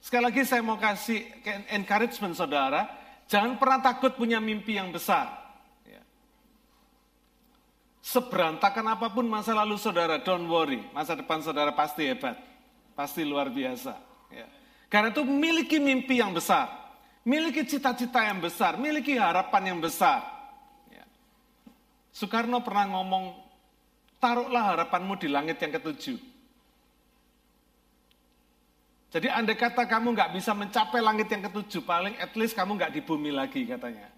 Sekali 0.00 0.24
lagi 0.32 0.40
saya 0.48 0.64
mau 0.64 0.80
kasih 0.80 1.28
encouragement 1.68 2.32
saudara, 2.32 2.88
jangan 3.28 3.60
pernah 3.60 3.84
takut 3.84 4.16
punya 4.16 4.40
mimpi 4.40 4.80
yang 4.80 4.88
besar. 4.88 5.28
Ya. 5.84 6.00
Seberantakan 8.00 8.96
apa 8.96 9.12
pun 9.12 9.28
masa 9.28 9.52
lalu 9.52 9.76
saudara, 9.76 10.16
don't 10.16 10.48
worry, 10.48 10.80
masa 10.96 11.12
depan 11.12 11.44
saudara 11.44 11.76
pasti 11.76 12.08
hebat, 12.08 12.40
pasti 12.96 13.20
luar 13.20 13.52
biasa. 13.52 14.08
Karena 14.88 15.12
itu 15.12 15.20
miliki 15.28 15.76
mimpi 15.76 16.24
yang 16.24 16.32
besar, 16.32 16.72
miliki 17.20 17.68
cita-cita 17.68 18.24
yang 18.24 18.40
besar, 18.40 18.80
miliki 18.80 19.20
harapan 19.20 19.76
yang 19.76 19.80
besar. 19.84 20.37
Soekarno 22.12 22.64
pernah 22.64 22.88
ngomong, 22.88 23.34
taruhlah 24.18 24.74
harapanmu 24.74 25.14
di 25.20 25.28
langit 25.30 25.62
yang 25.62 25.72
ketujuh. 25.78 26.18
Jadi 29.08 29.26
andai 29.32 29.56
kata 29.56 29.88
kamu 29.88 30.12
nggak 30.12 30.36
bisa 30.36 30.52
mencapai 30.52 31.00
langit 31.00 31.32
yang 31.32 31.40
ketujuh, 31.48 31.80
paling 31.80 32.12
at 32.20 32.32
least 32.36 32.52
kamu 32.52 32.76
nggak 32.76 32.92
di 32.92 33.00
bumi 33.00 33.32
lagi 33.32 33.64
katanya. 33.64 34.12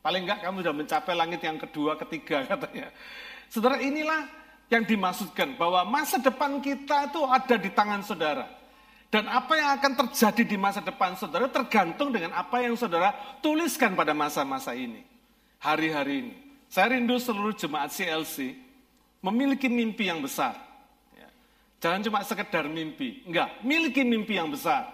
Paling 0.00 0.24
nggak 0.24 0.40
kamu 0.44 0.56
sudah 0.64 0.76
mencapai 0.76 1.14
langit 1.16 1.40
yang 1.44 1.60
kedua, 1.60 1.96
ketiga 2.00 2.44
katanya. 2.56 2.88
Saudara 3.52 3.76
inilah 3.80 4.24
yang 4.72 4.84
dimaksudkan 4.88 5.60
bahwa 5.60 5.84
masa 5.84 6.16
depan 6.16 6.60
kita 6.64 7.12
itu 7.12 7.20
ada 7.28 7.56
di 7.60 7.70
tangan 7.72 8.00
saudara. 8.00 8.48
Dan 9.12 9.30
apa 9.30 9.54
yang 9.54 9.78
akan 9.78 9.92
terjadi 9.94 10.42
di 10.42 10.56
masa 10.58 10.82
depan 10.82 11.14
saudara 11.14 11.46
tergantung 11.46 12.10
dengan 12.10 12.34
apa 12.34 12.58
yang 12.64 12.74
saudara 12.74 13.14
tuliskan 13.38 13.94
pada 13.94 14.10
masa-masa 14.10 14.74
ini. 14.74 15.06
Hari-hari 15.62 16.14
ini. 16.26 16.43
Saya 16.74 16.98
rindu 16.98 17.22
seluruh 17.22 17.54
jemaat 17.54 17.94
CLC 17.94 18.58
memiliki 19.22 19.70
mimpi 19.70 20.10
yang 20.10 20.18
besar. 20.18 20.58
Ya. 21.14 21.30
Jangan 21.78 22.02
cuma 22.02 22.18
sekedar 22.26 22.66
mimpi. 22.66 23.22
Enggak, 23.22 23.62
miliki 23.62 24.02
mimpi 24.02 24.34
yang 24.34 24.50
besar. 24.50 24.90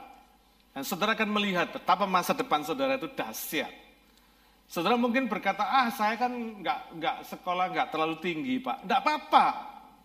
Dan 0.77 0.85
saudara 0.85 1.17
akan 1.17 1.33
melihat 1.33 1.73
betapa 1.73 2.05
masa 2.05 2.37
depan 2.37 2.61
saudara 2.61 3.01
itu 3.01 3.09
dahsyat. 3.09 3.73
Saudara 4.69 5.01
mungkin 5.01 5.25
berkata, 5.25 5.65
ah 5.65 5.89
saya 5.89 6.21
kan 6.21 6.29
enggak, 6.29 6.85
enggak 6.93 7.17
sekolah 7.25 7.73
enggak 7.73 7.89
terlalu 7.89 8.17
tinggi 8.21 8.61
pak. 8.61 8.85
Enggak 8.85 9.01
apa-apa. 9.01 9.47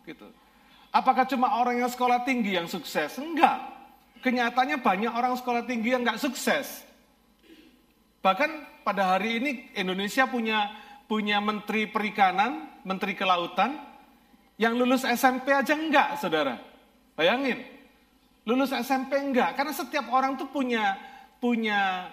gitu. 0.08 0.32
Apakah 0.96 1.28
cuma 1.28 1.60
orang 1.60 1.84
yang 1.84 1.92
sekolah 1.92 2.24
tinggi 2.24 2.56
yang 2.56 2.72
sukses? 2.72 3.20
Enggak 3.20 3.76
kenyataannya 4.26 4.82
banyak 4.82 5.12
orang 5.14 5.38
sekolah 5.38 5.62
tinggi 5.70 5.94
yang 5.94 6.02
nggak 6.02 6.18
sukses. 6.18 6.82
Bahkan 8.26 8.82
pada 8.82 9.14
hari 9.14 9.38
ini 9.38 9.70
Indonesia 9.78 10.26
punya 10.26 10.85
punya 11.06 11.38
menteri 11.42 11.86
perikanan, 11.86 12.82
menteri 12.82 13.14
kelautan, 13.14 13.78
yang 14.58 14.74
lulus 14.76 15.04
SMP 15.06 15.52
aja 15.52 15.76
enggak, 15.76 16.18
saudara. 16.18 16.58
Bayangin, 17.16 17.64
lulus 18.44 18.72
SMP 18.74 19.20
enggak, 19.20 19.56
karena 19.56 19.74
setiap 19.76 20.12
orang 20.12 20.36
tuh 20.36 20.50
punya 20.52 20.98
punya 21.40 22.10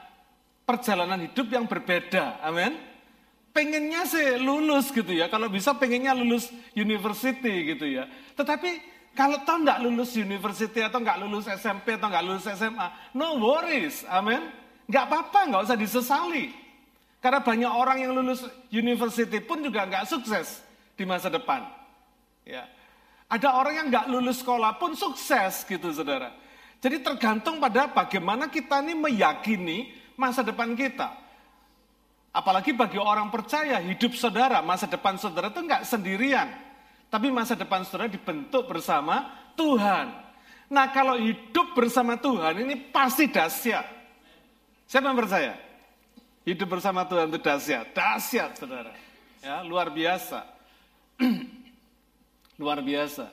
perjalanan 0.63 1.25
hidup 1.25 1.49
yang 1.51 1.67
berbeda, 1.67 2.43
amin. 2.45 2.79
Pengennya 3.53 4.09
sih 4.09 4.41
lulus 4.41 4.89
gitu 4.95 5.13
ya, 5.13 5.29
kalau 5.29 5.53
bisa 5.53 5.77
pengennya 5.77 6.17
lulus 6.17 6.49
university 6.73 7.77
gitu 7.77 7.85
ya. 7.85 8.09
Tetapi 8.33 8.93
kalau 9.13 9.45
tahu 9.45 9.69
nggak 9.69 9.81
lulus 9.85 10.17
university 10.17 10.81
atau 10.81 11.05
nggak 11.05 11.21
lulus 11.21 11.45
SMP 11.45 12.01
atau 12.01 12.09
nggak 12.09 12.25
lulus 12.25 12.49
SMA, 12.49 13.13
no 13.13 13.37
worries, 13.37 14.09
amin. 14.09 14.41
Nggak 14.89 15.05
apa-apa, 15.05 15.41
nggak 15.53 15.63
usah 15.69 15.77
disesali. 15.77 16.62
Karena 17.23 17.39
banyak 17.39 17.71
orang 17.71 18.03
yang 18.03 18.19
lulus 18.19 18.43
university 18.75 19.39
pun 19.39 19.63
juga 19.63 19.87
nggak 19.87 20.11
sukses 20.11 20.59
di 20.99 21.07
masa 21.07 21.31
depan. 21.31 21.63
Ya. 22.43 22.67
Ada 23.31 23.55
orang 23.55 23.75
yang 23.79 23.87
nggak 23.95 24.11
lulus 24.11 24.43
sekolah 24.43 24.75
pun 24.83 24.99
sukses 24.99 25.63
gitu 25.63 25.95
saudara. 25.95 26.35
Jadi 26.83 26.99
tergantung 26.99 27.63
pada 27.63 27.87
bagaimana 27.87 28.51
kita 28.51 28.83
ini 28.83 28.99
meyakini 28.99 29.95
masa 30.19 30.43
depan 30.43 30.75
kita. 30.75 31.15
Apalagi 32.35 32.75
bagi 32.75 32.99
orang 32.99 33.31
percaya 33.31 33.79
hidup 33.79 34.19
saudara, 34.19 34.59
masa 34.59 34.91
depan 34.91 35.15
saudara 35.15 35.55
itu 35.55 35.63
nggak 35.63 35.87
sendirian. 35.87 36.51
Tapi 37.07 37.31
masa 37.31 37.55
depan 37.55 37.87
saudara 37.87 38.11
dibentuk 38.11 38.67
bersama 38.67 39.31
Tuhan. 39.55 40.11
Nah 40.75 40.91
kalau 40.91 41.23
hidup 41.23 41.71
bersama 41.79 42.19
Tuhan 42.19 42.67
ini 42.67 42.91
pasti 42.91 43.31
dahsyat. 43.31 43.87
Siapa 44.91 45.07
yang 45.07 45.21
percaya? 45.23 45.72
Hidup 46.43 46.75
bersama 46.75 47.07
Tuhan 47.07 47.31
itu 47.31 47.39
dahsyat. 47.39 47.95
Dahsyat 47.95 48.59
saudara. 48.59 48.91
Ya, 49.39 49.63
luar 49.63 49.95
biasa. 49.95 50.43
luar 52.63 52.83
biasa. 52.83 53.31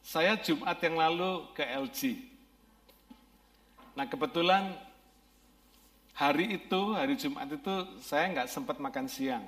Saya 0.00 0.40
Jumat 0.40 0.80
yang 0.80 0.96
lalu 0.96 1.44
ke 1.52 1.60
LG. 1.68 2.00
Nah 3.92 4.08
kebetulan 4.08 4.72
hari 6.16 6.56
itu, 6.56 6.96
hari 6.96 7.12
Jumat 7.20 7.52
itu 7.52 8.00
saya 8.00 8.32
nggak 8.32 8.48
sempat 8.48 8.80
makan 8.80 9.04
siang. 9.04 9.44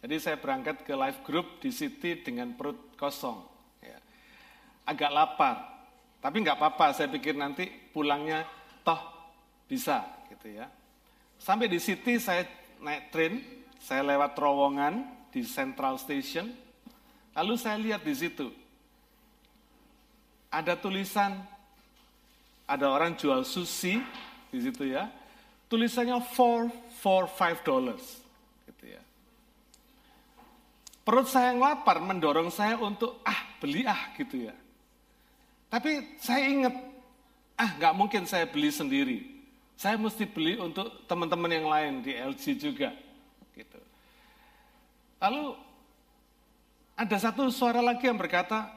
Jadi 0.00 0.16
saya 0.16 0.40
berangkat 0.40 0.80
ke 0.80 0.96
live 0.96 1.20
group 1.28 1.60
di 1.60 1.68
City 1.68 2.24
dengan 2.24 2.56
perut 2.56 2.80
kosong. 2.96 3.44
Ya. 3.84 4.00
Agak 4.88 5.12
lapar, 5.12 5.60
tapi 6.24 6.40
nggak 6.40 6.56
apa-apa, 6.56 6.96
saya 6.96 7.12
pikir 7.12 7.36
nanti 7.36 7.68
pulangnya 7.92 8.48
toh 8.80 9.11
bisa 9.66 10.04
gitu 10.30 10.52
ya. 10.52 10.70
Sampai 11.38 11.66
di 11.66 11.82
City 11.82 12.18
saya 12.22 12.46
naik 12.78 13.10
train, 13.10 13.42
saya 13.82 14.06
lewat 14.06 14.38
terowongan 14.38 15.06
di 15.34 15.42
Central 15.42 15.98
Station, 15.98 16.50
lalu 17.34 17.54
saya 17.58 17.78
lihat 17.80 18.02
di 18.06 18.14
situ 18.14 18.48
ada 20.52 20.76
tulisan, 20.76 21.40
ada 22.68 22.86
orang 22.92 23.16
jual 23.16 23.42
sushi 23.42 23.98
di 24.52 24.58
situ 24.60 24.92
ya, 24.92 25.08
tulisannya 25.72 26.20
4 26.20 27.00
for 27.00 27.24
5 27.24 27.64
dollars. 27.64 28.22
Perut 31.02 31.26
saya 31.26 31.50
yang 31.50 31.58
lapar 31.58 31.98
mendorong 31.98 32.46
saya 32.54 32.78
untuk 32.78 33.18
ah 33.26 33.58
beli 33.58 33.82
ah 33.82 34.14
gitu 34.14 34.46
ya. 34.46 34.54
Tapi 35.66 36.14
saya 36.22 36.46
ingat, 36.46 36.74
ah 37.58 37.74
nggak 37.74 37.94
mungkin 37.98 38.22
saya 38.22 38.46
beli 38.46 38.70
sendiri. 38.70 39.31
Saya 39.82 39.98
mesti 39.98 40.22
beli 40.30 40.62
untuk 40.62 40.86
teman-teman 41.10 41.50
yang 41.50 41.66
lain 41.66 42.06
di 42.06 42.14
LG 42.14 42.54
juga. 42.54 42.94
Gitu. 43.50 43.82
Lalu 45.18 45.58
ada 46.94 47.16
satu 47.18 47.50
suara 47.50 47.82
lagi 47.82 48.06
yang 48.06 48.14
berkata, 48.14 48.70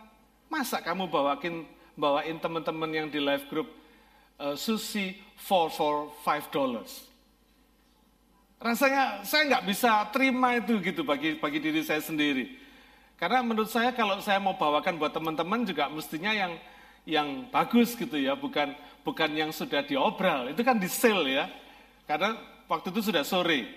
masa 0.49 0.81
kamu 0.81 1.05
bawain 1.05 1.69
bawain 1.93 2.41
teman-teman 2.41 2.89
yang 2.89 3.05
di 3.05 3.21
live 3.21 3.45
group 3.53 3.69
uh, 4.41 4.57
sushi 4.57 5.21
for 5.37 5.69
for 5.69 6.09
five 6.25 6.49
dollars. 6.49 7.05
Rasanya 8.57 9.21
saya 9.21 9.45
nggak 9.45 9.65
bisa 9.69 10.09
terima 10.09 10.57
itu 10.57 10.81
gitu 10.81 11.05
bagi 11.05 11.37
bagi 11.37 11.61
diri 11.61 11.85
saya 11.85 12.01
sendiri. 12.01 12.57
Karena 13.13 13.45
menurut 13.45 13.69
saya 13.69 13.93
kalau 13.93 14.17
saya 14.25 14.41
mau 14.41 14.57
bawakan 14.57 14.97
buat 14.97 15.13
teman-teman 15.13 15.69
juga 15.69 15.85
mestinya 15.85 16.33
yang 16.33 16.57
yang 17.05 17.47
bagus 17.53 17.93
gitu 17.93 18.17
ya, 18.17 18.33
bukan 18.33 18.73
bukan 19.05 19.29
yang 19.31 19.53
sudah 19.53 19.85
diobral. 19.85 20.49
Itu 20.49 20.65
kan 20.65 20.81
di 20.81 20.89
sale 20.89 21.29
ya. 21.29 21.45
Karena 22.09 22.37
waktu 22.65 22.89
itu 22.89 23.13
sudah 23.13 23.21
sore. 23.21 23.69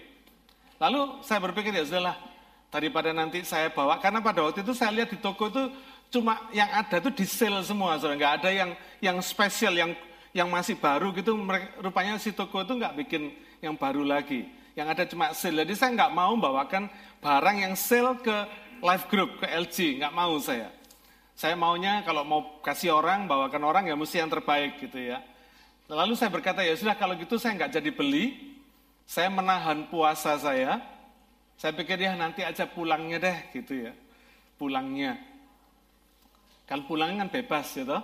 Lalu 0.81 1.21
saya 1.25 1.39
berpikir 1.45 1.77
ya 1.77 1.85
sudahlah 1.85 2.17
daripada 2.73 3.13
nanti 3.13 3.45
saya 3.45 3.73
bawa 3.73 4.01
karena 4.01 4.21
pada 4.21 4.45
waktu 4.45 4.65
itu 4.65 4.73
saya 4.73 4.93
lihat 4.93 5.13
di 5.13 5.19
toko 5.21 5.49
itu 5.49 5.65
cuma 6.09 6.49
yang 6.53 6.69
ada 6.73 7.01
itu 7.01 7.11
di 7.13 7.27
sale 7.29 7.61
semua, 7.65 8.01
saudara. 8.01 8.17
Nggak 8.17 8.35
ada 8.43 8.51
yang 8.51 8.71
yang 9.05 9.17
spesial 9.21 9.77
yang 9.77 9.93
yang 10.33 10.49
masih 10.49 10.81
baru 10.81 11.13
gitu. 11.13 11.37
Rupanya 11.85 12.17
si 12.17 12.33
toko 12.33 12.65
itu 12.65 12.73
nggak 12.77 12.97
bikin 13.05 13.33
yang 13.61 13.77
baru 13.77 14.05
lagi 14.05 14.49
yang 14.79 14.87
ada 14.87 15.03
cuma 15.03 15.35
sale. 15.35 15.67
Jadi 15.67 15.75
saya 15.75 15.91
nggak 15.99 16.15
mau 16.15 16.39
bawakan 16.39 16.87
barang 17.19 17.57
yang 17.59 17.75
sale 17.75 18.15
ke 18.23 18.37
live 18.79 19.05
group, 19.11 19.31
ke 19.43 19.47
LG, 19.51 19.99
nggak 19.99 20.15
mau 20.15 20.39
saya. 20.39 20.71
Saya 21.39 21.55
maunya 21.55 22.03
kalau 22.03 22.27
mau 22.27 22.59
kasih 22.67 22.99
orang, 22.99 23.31
bawakan 23.31 23.63
orang 23.63 23.85
ya 23.87 23.95
mesti 23.95 24.19
yang 24.19 24.27
terbaik 24.27 24.83
gitu 24.83 24.99
ya. 24.99 25.23
Lalu 25.87 26.19
saya 26.19 26.35
berkata 26.35 26.67
ya 26.67 26.75
sudah 26.75 26.99
kalau 26.99 27.15
gitu 27.15 27.39
saya 27.39 27.55
nggak 27.55 27.79
jadi 27.79 27.95
beli, 27.95 28.59
saya 29.07 29.31
menahan 29.31 29.87
puasa 29.87 30.35
saya. 30.35 30.83
Saya 31.55 31.79
pikir 31.79 31.95
ya 31.95 32.19
nanti 32.19 32.43
aja 32.43 32.67
pulangnya 32.67 33.23
deh 33.23 33.39
gitu 33.55 33.87
ya, 33.87 33.95
pulangnya. 34.59 35.15
Kalau 36.67 36.83
pulangnya 36.91 37.23
kan 37.23 37.31
bebas 37.31 37.71
gitu, 37.71 37.99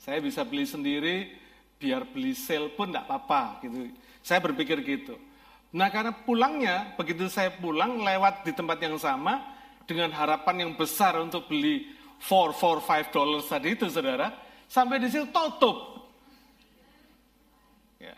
saya 0.00 0.24
bisa 0.24 0.48
beli 0.48 0.64
sendiri, 0.64 1.16
biar 1.76 2.08
beli 2.08 2.32
sale 2.32 2.72
pun 2.72 2.88
tidak 2.88 3.04
apa-apa 3.04 3.68
gitu. 3.68 3.92
Saya 4.24 4.40
berpikir 4.40 4.80
gitu. 4.80 5.20
Nah 5.76 5.92
karena 5.92 6.16
pulangnya, 6.24 6.96
begitu 6.96 7.28
saya 7.28 7.52
pulang 7.52 8.00
lewat 8.00 8.48
di 8.48 8.56
tempat 8.56 8.80
yang 8.80 8.96
sama, 8.96 9.44
dengan 9.84 10.08
harapan 10.16 10.64
yang 10.64 10.72
besar 10.72 11.20
untuk 11.20 11.52
beli 11.52 11.97
4, 12.20 12.54
4, 12.54 12.82
5 12.82 13.14
dollars 13.14 13.46
tadi 13.46 13.78
itu 13.78 13.86
saudara, 13.86 14.48
Sampai 14.68 15.00
di 15.00 15.08
situ 15.08 15.24
tutup. 15.32 16.04
Ya. 17.96 18.12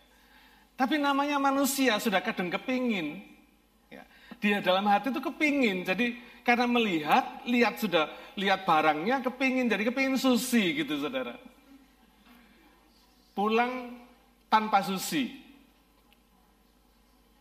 Tapi 0.74 0.98
namanya 0.98 1.38
manusia 1.38 1.94
sudah 2.02 2.18
kadang 2.18 2.50
kepingin. 2.50 3.22
Ya. 3.86 4.02
Dia 4.42 4.58
dalam 4.58 4.82
hati 4.90 5.14
itu 5.14 5.22
kepingin. 5.22 5.86
Jadi 5.86 6.18
karena 6.42 6.66
melihat, 6.66 7.46
lihat 7.46 7.78
sudah, 7.78 8.10
lihat 8.34 8.66
barangnya 8.66 9.22
kepingin. 9.22 9.70
Jadi 9.70 9.86
kepingin 9.86 10.18
susi 10.18 10.74
gitu 10.74 10.98
saudara. 10.98 11.38
Pulang 13.30 13.94
tanpa 14.50 14.82
susi. 14.82 15.38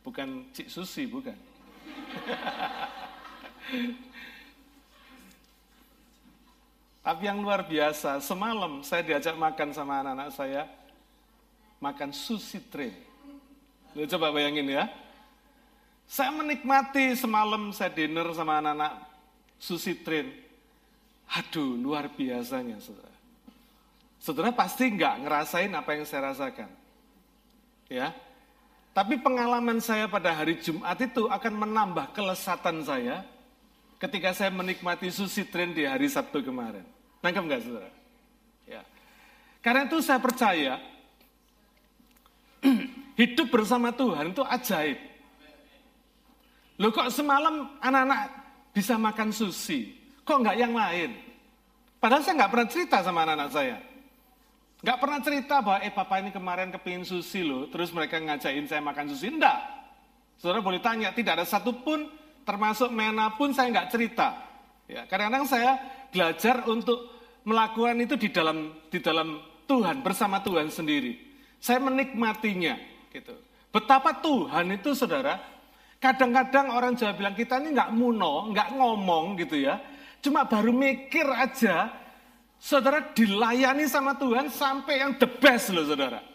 Bukan 0.06 0.54
cik 0.54 0.70
susi, 0.70 1.10
bukan. 1.10 1.34
Tapi 7.00 7.22
yang 7.26 7.40
luar 7.40 7.64
biasa, 7.64 8.20
semalam 8.20 8.84
saya 8.84 9.02
diajak 9.02 9.36
makan 9.40 9.72
sama 9.72 10.04
anak-anak 10.04 10.30
saya, 10.36 10.68
makan 11.80 12.12
sushi 12.12 12.60
train. 12.68 12.96
Lu 13.96 14.04
coba 14.06 14.36
bayangin 14.36 14.68
ya. 14.68 14.86
Saya 16.10 16.34
menikmati 16.34 17.16
semalam 17.16 17.72
saya 17.72 17.94
dinner 17.94 18.28
sama 18.36 18.60
anak-anak 18.60 18.94
sushi 19.58 19.96
train. 20.04 20.28
Aduh, 21.40 21.78
luar 21.78 22.10
biasanya, 22.12 22.82
saudara. 22.82 23.18
Saudara 24.20 24.50
pasti 24.52 24.92
nggak 24.92 25.24
ngerasain 25.24 25.72
apa 25.72 25.90
yang 25.96 26.04
saya 26.04 26.34
rasakan. 26.34 26.70
Ya, 27.90 28.14
tapi 29.00 29.16
pengalaman 29.22 29.80
saya 29.80 30.12
pada 30.12 30.34
hari 30.34 30.58
Jumat 30.60 30.98
itu 31.00 31.30
akan 31.30 31.54
menambah 31.56 32.12
kelesatan 32.12 32.84
saya 32.84 33.24
ketika 34.00 34.32
saya 34.32 34.50
menikmati 34.50 35.12
sushi 35.12 35.46
train 35.46 35.76
di 35.76 35.84
hari 35.84 36.08
Sabtu 36.08 36.40
kemarin. 36.40 36.88
Nangkep 37.20 37.44
nggak 37.44 37.62
saudara? 37.68 37.92
Ya. 38.64 38.82
Karena 39.60 39.86
itu 39.86 40.00
saya 40.00 40.24
percaya 40.24 40.80
hidup 43.20 43.48
bersama 43.52 43.92
Tuhan 43.92 44.32
itu 44.32 44.40
ajaib. 44.42 45.00
Loh 46.80 46.96
kok 46.96 47.12
semalam 47.12 47.76
anak-anak 47.84 48.22
bisa 48.72 48.96
makan 48.96 49.36
sushi, 49.36 50.00
kok 50.24 50.40
nggak 50.40 50.56
yang 50.56 50.72
lain? 50.72 51.12
Padahal 52.00 52.24
saya 52.24 52.40
nggak 52.40 52.52
pernah 52.56 52.68
cerita 52.72 52.98
sama 53.04 53.28
anak-anak 53.28 53.52
saya. 53.52 53.78
Nggak 54.80 55.00
pernah 55.04 55.20
cerita 55.20 55.56
bahwa, 55.60 55.84
eh 55.84 55.92
papa 55.92 56.24
ini 56.24 56.32
kemarin 56.32 56.72
kepingin 56.72 57.04
sushi 57.04 57.44
loh, 57.44 57.68
terus 57.68 57.92
mereka 57.92 58.16
ngajain 58.16 58.64
saya 58.64 58.80
makan 58.80 59.12
sushi. 59.12 59.28
Enggak. 59.36 59.60
Saudara 60.40 60.64
boleh 60.64 60.80
tanya, 60.80 61.12
tidak 61.12 61.36
ada 61.36 61.44
satupun 61.44 62.08
termasuk 62.50 62.90
Mena 62.90 63.30
pun 63.38 63.54
saya 63.54 63.70
nggak 63.70 63.94
cerita. 63.94 64.34
Ya, 64.90 65.06
kadang-kadang 65.06 65.46
saya 65.46 65.78
belajar 66.10 66.66
untuk 66.66 67.06
melakukan 67.46 68.02
itu 68.02 68.18
di 68.18 68.34
dalam 68.34 68.74
di 68.90 68.98
dalam 68.98 69.38
Tuhan 69.70 70.02
bersama 70.02 70.42
Tuhan 70.42 70.74
sendiri. 70.74 71.14
Saya 71.62 71.78
menikmatinya 71.78 72.74
gitu. 73.14 73.38
Betapa 73.70 74.18
Tuhan 74.18 74.66
itu 74.74 74.98
saudara, 74.98 75.38
kadang-kadang 76.02 76.74
orang 76.74 76.98
Jawa 76.98 77.14
bilang 77.14 77.38
kita 77.38 77.62
ini 77.62 77.78
nggak 77.78 77.94
muno, 77.94 78.50
nggak 78.50 78.74
ngomong 78.74 79.38
gitu 79.38 79.62
ya. 79.62 79.78
Cuma 80.26 80.50
baru 80.50 80.74
mikir 80.74 81.30
aja, 81.30 81.94
saudara 82.58 83.14
dilayani 83.14 83.86
sama 83.86 84.18
Tuhan 84.18 84.50
sampai 84.50 85.06
yang 85.06 85.14
the 85.22 85.30
best 85.38 85.70
loh 85.70 85.86
saudara. 85.86 86.26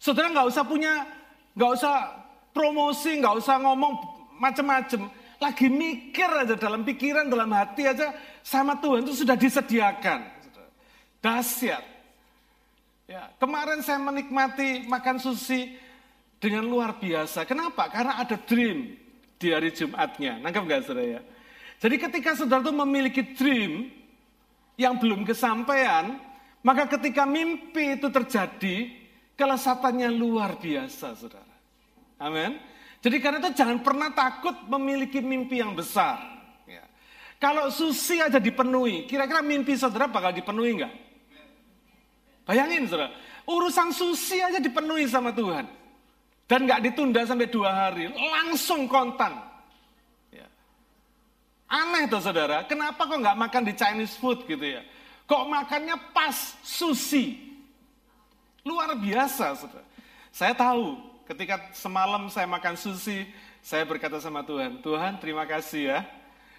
Saudara 0.00 0.32
nggak 0.32 0.48
usah 0.48 0.64
punya, 0.64 1.04
nggak 1.52 1.70
usah 1.76 1.94
promosi, 2.56 3.20
nggak 3.20 3.36
usah 3.36 3.60
ngomong 3.60 4.17
macam-macam. 4.38 5.10
Lagi 5.38 5.70
mikir 5.70 6.26
aja 6.26 6.58
dalam 6.58 6.82
pikiran, 6.82 7.30
dalam 7.30 7.50
hati 7.54 7.86
aja 7.86 8.10
sama 8.42 8.74
Tuhan 8.82 9.06
itu 9.06 9.22
sudah 9.22 9.38
disediakan. 9.38 10.26
Dahsyat. 11.22 11.84
Ya, 13.08 13.30
kemarin 13.38 13.80
saya 13.80 14.02
menikmati 14.02 14.84
makan 14.84 15.16
sushi 15.22 15.78
dengan 16.42 16.66
luar 16.66 16.98
biasa. 16.98 17.46
Kenapa? 17.46 17.86
Karena 17.88 18.18
ada 18.18 18.34
dream 18.34 18.98
di 19.38 19.48
hari 19.54 19.70
Jumatnya. 19.70 20.42
Nangkep 20.42 20.62
nggak 20.66 20.80
saudara 20.84 21.06
ya? 21.18 21.20
Jadi 21.78 21.96
ketika 21.96 22.34
saudara 22.34 22.62
itu 22.66 22.74
memiliki 22.74 23.22
dream 23.38 23.94
yang 24.74 24.98
belum 24.98 25.22
kesampaian, 25.22 26.18
maka 26.66 26.90
ketika 26.98 27.22
mimpi 27.22 27.98
itu 27.98 28.10
terjadi, 28.10 28.90
kelesatannya 29.38 30.10
luar 30.10 30.58
biasa, 30.58 31.14
saudara. 31.14 31.54
Amin. 32.18 32.58
Jadi 32.98 33.16
karena 33.22 33.38
itu 33.38 33.54
jangan 33.54 33.78
pernah 33.78 34.10
takut 34.10 34.54
memiliki 34.66 35.22
mimpi 35.22 35.62
yang 35.62 35.74
besar. 35.78 36.18
Ya. 36.66 36.82
Kalau 37.38 37.70
susi 37.70 38.18
aja 38.18 38.42
dipenuhi, 38.42 39.06
kira-kira 39.06 39.38
mimpi 39.38 39.78
saudara 39.78 40.10
bakal 40.10 40.34
dipenuhi 40.34 40.70
enggak? 40.74 40.94
Bayangin 42.42 42.90
saudara, 42.90 43.14
urusan 43.46 43.94
susi 43.94 44.42
aja 44.42 44.58
dipenuhi 44.58 45.06
sama 45.06 45.30
Tuhan. 45.30 45.68
Dan 46.48 46.64
nggak 46.64 46.90
ditunda 46.90 47.22
sampai 47.28 47.46
dua 47.46 47.70
hari, 47.70 48.08
langsung 48.10 48.88
kontan. 48.88 49.36
Ya. 50.32 50.48
Aneh 51.68 52.08
tuh 52.08 52.24
saudara, 52.24 52.64
kenapa 52.64 53.04
kok 53.04 53.20
nggak 53.20 53.38
makan 53.38 53.62
di 53.68 53.76
Chinese 53.76 54.16
food 54.16 54.42
gitu 54.48 54.64
ya? 54.64 54.82
Kok 55.28 55.44
makannya 55.44 55.94
pas 56.10 56.56
susi? 56.64 57.36
Luar 58.64 58.96
biasa 58.96 59.54
saudara. 59.54 59.86
Saya 60.32 60.56
tahu 60.56 61.07
Ketika 61.28 61.60
semalam 61.76 62.32
saya 62.32 62.48
makan 62.48 62.72
sushi, 62.72 63.28
saya 63.60 63.84
berkata 63.84 64.16
sama 64.16 64.40
Tuhan, 64.40 64.80
Tuhan 64.80 65.20
terima 65.20 65.44
kasih 65.44 65.92
ya, 65.92 66.00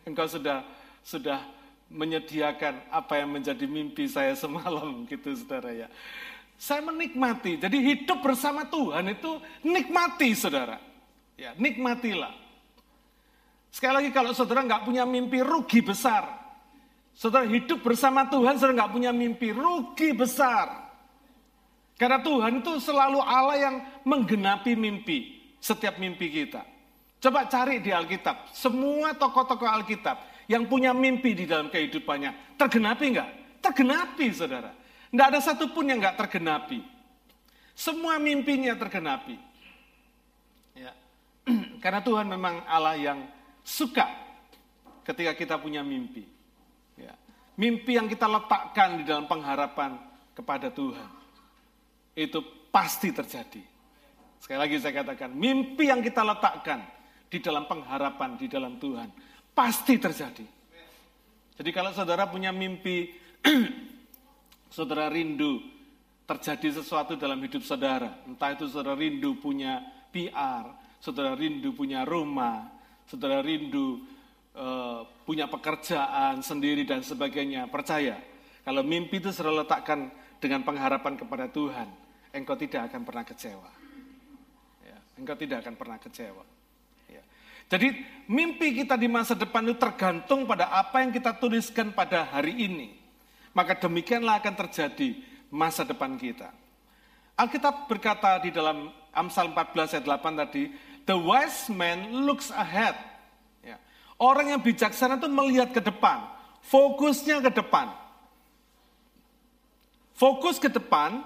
Engkau 0.06 0.30
sudah 0.30 0.62
sudah 1.02 1.42
menyediakan 1.90 2.86
apa 2.94 3.18
yang 3.18 3.34
menjadi 3.34 3.66
mimpi 3.66 4.06
saya 4.06 4.38
semalam 4.38 5.02
gitu 5.10 5.34
saudara 5.34 5.74
ya. 5.74 5.90
Saya 6.54 6.86
menikmati, 6.86 7.58
jadi 7.58 7.78
hidup 7.82 8.22
bersama 8.22 8.62
Tuhan 8.70 9.10
itu 9.10 9.42
nikmati 9.66 10.38
saudara. 10.38 10.78
Ya, 11.34 11.58
nikmatilah. 11.58 12.36
Sekali 13.74 14.06
lagi 14.06 14.10
kalau 14.14 14.38
saudara 14.38 14.62
nggak 14.62 14.86
punya 14.86 15.02
mimpi 15.02 15.42
rugi 15.42 15.82
besar. 15.82 16.30
Saudara 17.18 17.50
hidup 17.50 17.82
bersama 17.82 18.30
Tuhan, 18.30 18.62
saudara 18.62 18.86
nggak 18.86 18.94
punya 18.94 19.10
mimpi 19.10 19.50
rugi 19.50 20.14
besar. 20.14 20.89
Karena 22.00 22.24
Tuhan 22.24 22.64
itu 22.64 22.80
selalu 22.80 23.20
Allah 23.20 23.58
yang 23.60 23.76
menggenapi 24.08 24.72
mimpi, 24.80 25.36
setiap 25.60 26.00
mimpi 26.00 26.32
kita. 26.32 26.64
Coba 27.20 27.44
cari 27.52 27.84
di 27.84 27.92
Alkitab, 27.92 28.56
semua 28.56 29.12
tokoh-tokoh 29.12 29.68
Alkitab 29.68 30.48
yang 30.48 30.64
punya 30.72 30.96
mimpi 30.96 31.36
di 31.36 31.44
dalam 31.44 31.68
kehidupannya, 31.68 32.56
tergenapi 32.56 33.06
enggak? 33.12 33.30
Tergenapi, 33.60 34.32
saudara. 34.32 34.72
Enggak 35.12 35.28
ada 35.36 35.40
satupun 35.44 35.92
yang 35.92 36.00
enggak 36.00 36.16
tergenapi. 36.16 36.80
Semua 37.76 38.16
mimpinya 38.16 38.80
tergenapi. 38.80 39.36
Ya. 40.80 40.96
Karena 41.84 42.00
Tuhan 42.00 42.32
memang 42.32 42.64
Allah 42.64 42.96
yang 42.96 43.28
suka 43.68 44.08
ketika 45.04 45.36
kita 45.36 45.60
punya 45.60 45.84
mimpi. 45.84 46.24
Ya. 46.96 47.12
Mimpi 47.60 48.00
yang 48.00 48.08
kita 48.08 48.24
letakkan 48.24 49.04
di 49.04 49.04
dalam 49.04 49.28
pengharapan 49.28 50.00
kepada 50.32 50.72
Tuhan 50.72 51.19
itu 52.16 52.40
pasti 52.70 53.10
terjadi. 53.14 53.62
Sekali 54.40 54.60
lagi 54.60 54.76
saya 54.80 55.04
katakan, 55.04 55.30
mimpi 55.36 55.92
yang 55.92 56.00
kita 56.00 56.24
letakkan 56.24 56.82
di 57.30 57.38
dalam 57.44 57.70
pengharapan 57.70 58.40
di 58.40 58.48
dalam 58.50 58.82
Tuhan 58.82 59.10
pasti 59.54 60.00
terjadi. 60.00 60.46
Jadi 61.60 61.70
kalau 61.76 61.92
saudara 61.92 62.26
punya 62.32 62.56
mimpi, 62.56 63.12
saudara 64.76 65.12
rindu 65.12 65.60
terjadi 66.24 66.80
sesuatu 66.80 67.20
dalam 67.20 67.38
hidup 67.44 67.62
saudara, 67.66 68.24
entah 68.24 68.56
itu 68.56 68.72
saudara 68.72 68.96
rindu 68.96 69.36
punya 69.38 69.84
PR, 70.16 70.72
saudara 71.04 71.36
rindu 71.36 71.76
punya 71.76 72.08
rumah, 72.08 72.72
saudara 73.10 73.44
rindu 73.44 74.00
uh, 74.56 75.04
punya 75.28 75.52
pekerjaan 75.52 76.40
sendiri 76.40 76.88
dan 76.88 77.04
sebagainya, 77.04 77.68
percaya 77.68 78.22
kalau 78.70 78.86
mimpi 78.86 79.18
itu 79.18 79.34
saudara 79.34 79.66
letakkan 79.66 80.14
dengan 80.40 80.64
pengharapan 80.64 81.20
kepada 81.20 81.52
Tuhan, 81.52 81.88
engkau 82.32 82.56
tidak 82.56 82.90
akan 82.90 83.04
pernah 83.04 83.24
kecewa. 83.28 83.72
Ya, 84.88 84.98
engkau 85.20 85.36
tidak 85.36 85.68
akan 85.68 85.76
pernah 85.76 85.98
kecewa. 86.00 86.44
Ya. 87.12 87.24
Jadi 87.68 87.88
mimpi 88.32 88.74
kita 88.80 88.96
di 88.96 89.12
masa 89.12 89.36
depan 89.36 89.68
itu 89.68 89.78
tergantung 89.78 90.48
pada 90.48 90.72
apa 90.72 91.04
yang 91.04 91.12
kita 91.12 91.36
tuliskan 91.38 91.92
pada 91.92 92.26
hari 92.26 92.56
ini. 92.56 92.96
Maka 93.52 93.76
demikianlah 93.76 94.40
akan 94.40 94.56
terjadi 94.56 95.20
masa 95.52 95.84
depan 95.84 96.16
kita. 96.16 96.50
Alkitab 97.36 97.92
berkata 97.92 98.40
di 98.40 98.52
dalam 98.52 98.92
Amsal 99.12 99.52
14 99.52 100.00
ayat 100.00 100.06
8 100.06 100.42
tadi, 100.48 100.64
The 101.04 101.18
wise 101.18 101.68
man 101.74 102.24
looks 102.24 102.54
ahead. 102.54 102.94
Ya. 103.66 103.82
Orang 104.22 104.54
yang 104.54 104.62
bijaksana 104.62 105.18
itu 105.18 105.26
melihat 105.26 105.74
ke 105.74 105.82
depan, 105.82 106.22
fokusnya 106.70 107.42
ke 107.50 107.52
depan. 107.52 107.90
Fokus 110.20 110.60
ke 110.60 110.68
depan 110.68 111.24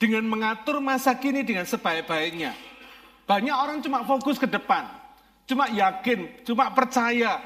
dengan 0.00 0.24
mengatur 0.24 0.80
masa 0.80 1.12
kini 1.12 1.44
dengan 1.44 1.68
sebaik-baiknya. 1.68 2.56
Banyak 3.28 3.52
orang 3.52 3.84
cuma 3.84 4.00
fokus 4.08 4.40
ke 4.40 4.48
depan, 4.48 4.88
cuma 5.44 5.68
yakin, 5.68 6.40
cuma 6.40 6.72
percaya, 6.72 7.36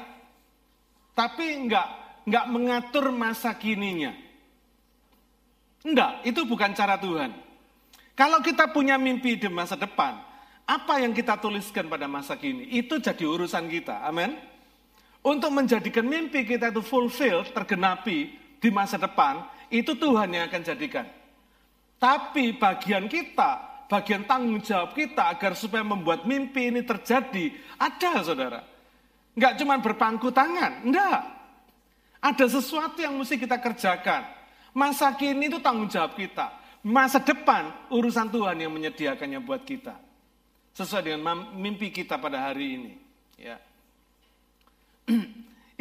tapi 1.11 1.59
enggak 1.59 1.83
enggak 2.23 2.45
mengatur 2.47 3.11
masa 3.11 3.51
kininya. 3.59 4.15
Enggak, 5.83 6.23
itu 6.23 6.47
bukan 6.47 6.71
cara 6.71 6.95
Tuhan. 6.95 7.35
Kalau 8.15 8.39
kita 8.39 8.71
punya 8.71 8.95
mimpi 8.95 9.35
di 9.35 9.51
masa 9.51 9.75
depan, 9.75 10.15
apa 10.63 11.03
yang 11.03 11.11
kita 11.11 11.35
tuliskan 11.43 11.91
pada 11.91 12.07
masa 12.07 12.39
kini, 12.39 12.71
itu 12.71 13.03
jadi 13.03 13.27
urusan 13.27 13.67
kita. 13.67 14.07
Amin. 14.07 14.39
Untuk 15.19 15.51
menjadikan 15.51 16.07
mimpi 16.07 16.47
kita 16.47 16.71
itu 16.71 16.79
fulfill, 16.79 17.43
tergenapi 17.51 18.31
di 18.63 18.69
masa 18.71 18.95
depan, 18.95 19.43
itu 19.73 19.97
Tuhan 19.97 20.29
yang 20.29 20.45
akan 20.45 20.61
jadikan. 20.61 21.09
Tapi 21.97 22.53
bagian 22.61 23.09
kita, 23.09 23.85
bagian 23.89 24.21
tanggung 24.29 24.61
jawab 24.61 24.93
kita 24.93 25.33
agar 25.33 25.57
supaya 25.57 25.81
membuat 25.81 26.29
mimpi 26.29 26.69
ini 26.69 26.85
terjadi, 26.85 27.57
ada 27.81 28.21
saudara. 28.21 28.61
Enggak 29.33 29.57
cuma 29.57 29.81
berpangku 29.81 30.29
tangan, 30.29 30.85
enggak. 30.85 31.25
Ada 32.21 32.45
sesuatu 32.53 33.01
yang 33.01 33.17
mesti 33.17 33.35
kita 33.41 33.57
kerjakan. 33.57 34.29
Masa 34.77 35.09
kini 35.17 35.49
itu 35.49 35.57
tanggung 35.57 35.89
jawab 35.89 36.13
kita. 36.13 36.53
Masa 36.85 37.17
depan 37.17 37.73
urusan 37.89 38.29
Tuhan 38.29 38.61
yang 38.61 38.69
menyediakannya 38.69 39.41
buat 39.41 39.65
kita. 39.65 39.97
Sesuai 40.77 41.17
dengan 41.17 41.55
mimpi 41.57 41.89
kita 41.89 42.21
pada 42.21 42.51
hari 42.51 42.77
ini. 42.77 42.93
Ya. 43.41 43.57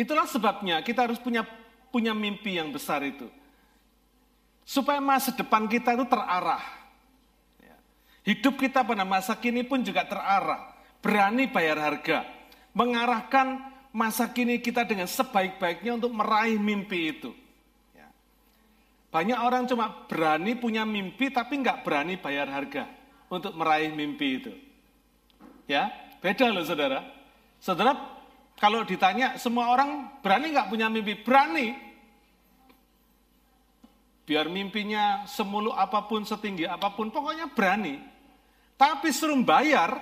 Itulah 0.03 0.25
sebabnya 0.25 0.81
kita 0.81 1.05
harus 1.05 1.21
punya 1.21 1.45
punya 1.93 2.17
mimpi 2.17 2.57
yang 2.57 2.73
besar 2.73 3.05
itu. 3.05 3.29
Supaya 4.63 5.03
masa 5.03 5.35
depan 5.35 5.67
kita 5.67 5.95
itu 5.99 6.07
terarah. 6.07 6.63
Ya. 7.59 7.77
Hidup 8.23 8.59
kita 8.59 8.87
pada 8.87 9.03
masa 9.03 9.35
kini 9.35 9.67
pun 9.67 9.83
juga 9.83 10.07
terarah. 10.07 10.73
Berani 11.03 11.51
bayar 11.51 11.79
harga. 11.83 12.25
Mengarahkan 12.73 13.73
masa 13.93 14.31
kini 14.33 14.59
kita 14.59 14.89
dengan 14.89 15.05
sebaik-baiknya 15.07 16.01
untuk 16.01 16.13
meraih 16.17 16.57
mimpi 16.57 17.13
itu. 17.13 17.31
Ya. 17.93 18.09
Banyak 19.13 19.39
orang 19.39 19.69
cuma 19.69 20.09
berani 20.09 20.57
punya 20.57 20.89
mimpi 20.89 21.29
tapi 21.29 21.61
nggak 21.61 21.85
berani 21.85 22.17
bayar 22.17 22.49
harga 22.49 22.89
untuk 23.29 23.53
meraih 23.53 23.93
mimpi 23.93 24.29
itu. 24.41 24.53
Ya, 25.69 25.93
beda 26.25 26.51
loh 26.51 26.65
saudara. 26.65 27.05
Saudara, 27.63 27.95
kalau 28.59 28.83
ditanya 28.83 29.39
semua 29.39 29.71
orang 29.71 30.21
berani 30.21 30.51
nggak 30.51 30.69
punya 30.69 30.91
mimpi? 30.91 31.21
Berani, 31.23 31.92
Biar 34.23 34.47
mimpinya 34.47 35.27
semulu 35.27 35.75
apa 35.75 36.07
pun, 36.07 36.23
setinggi 36.23 36.67
apa 36.67 36.95
pun, 36.95 37.11
pokoknya 37.11 37.51
berani. 37.51 37.99
Tapi 38.79 39.11
suruh 39.11 39.39
bayar, 39.43 39.99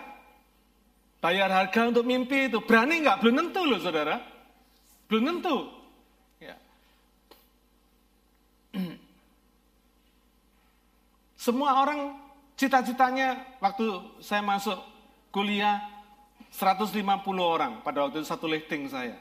bayar 1.20 1.48
harga 1.52 1.88
untuk 1.88 2.04
mimpi 2.04 2.52
itu. 2.52 2.60
Berani 2.64 3.00
nggak? 3.04 3.20
Belum 3.20 3.34
tentu 3.44 3.60
loh 3.64 3.80
saudara. 3.80 4.20
Belum 5.08 5.24
tentu. 5.28 5.56
Ya. 6.40 6.56
Semua 11.40 11.80
orang 11.80 12.20
cita-citanya 12.60 13.56
waktu 13.64 13.88
saya 14.20 14.44
masuk 14.44 14.76
kuliah 15.32 15.80
150 16.52 17.00
orang 17.40 17.80
pada 17.80 18.04
waktu 18.04 18.20
itu 18.20 18.28
satu 18.28 18.44
listing 18.44 18.84
saya. 18.92 19.16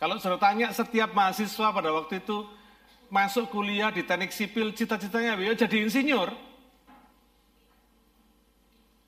Kalau 0.00 0.16
sudah 0.16 0.40
tanya 0.40 0.72
setiap 0.72 1.12
mahasiswa 1.12 1.68
pada 1.74 1.92
waktu 1.92 2.24
itu 2.24 2.48
masuk 3.12 3.50
kuliah 3.52 3.90
di 3.92 4.04
teknik 4.04 4.30
sipil, 4.32 4.72
cita-citanya 4.72 5.36
ya 5.40 5.52
jadi 5.54 5.84
insinyur. 5.84 6.32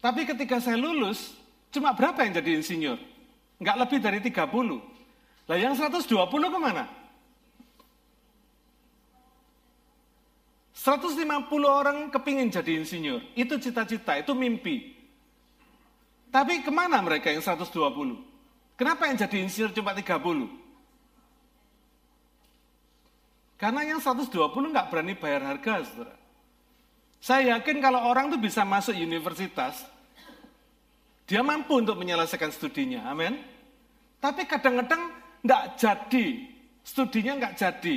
Tapi 0.01 0.23
ketika 0.23 0.63
saya 0.63 0.79
lulus, 0.79 1.35
cuma 1.75 1.91
berapa 1.91 2.23
yang 2.23 2.39
jadi 2.39 2.51
insinyur? 2.63 2.99
Enggak 3.59 3.77
lebih 3.83 3.99
dari 3.99 4.19
30. 4.23 4.79
Lah 5.47 5.57
yang 5.59 5.75
120 5.75 6.07
ke 6.27 6.59
mana? 6.59 6.85
150 10.77 11.27
orang 11.67 12.13
kepingin 12.13 12.53
jadi 12.53 12.79
insinyur. 12.79 13.19
Itu 13.35 13.59
cita-cita, 13.59 14.21
itu 14.21 14.31
mimpi. 14.37 14.95
Tapi 16.31 16.63
ke 16.63 16.71
mana 16.71 17.01
mereka 17.03 17.33
yang 17.33 17.43
120? 17.43 17.73
Kenapa 18.77 19.09
yang 19.09 19.17
jadi 19.17 19.37
insinyur 19.43 19.73
cuma 19.73 19.97
30? 19.97 20.66
Karena 23.57 23.81
yang 23.89 24.01
120 24.01 24.29
nggak 24.53 24.89
berani 24.93 25.17
bayar 25.17 25.43
harga, 25.49 25.85
saudara. 25.89 26.17
Saya 27.21 27.57
yakin 27.57 27.81
kalau 27.81 28.05
orang 28.05 28.29
itu 28.29 28.39
bisa 28.39 28.63
masuk 28.69 28.93
universitas, 28.93 29.89
dia 31.25 31.41
mampu 31.41 31.81
untuk 31.81 31.97
menyelesaikan 31.97 32.53
studinya, 32.53 33.09
amin. 33.09 33.41
Tapi 34.21 34.45
kadang-kadang 34.45 35.11
nggak 35.41 35.65
jadi, 35.81 36.27
studinya 36.85 37.33
nggak 37.41 37.55
jadi, 37.57 37.97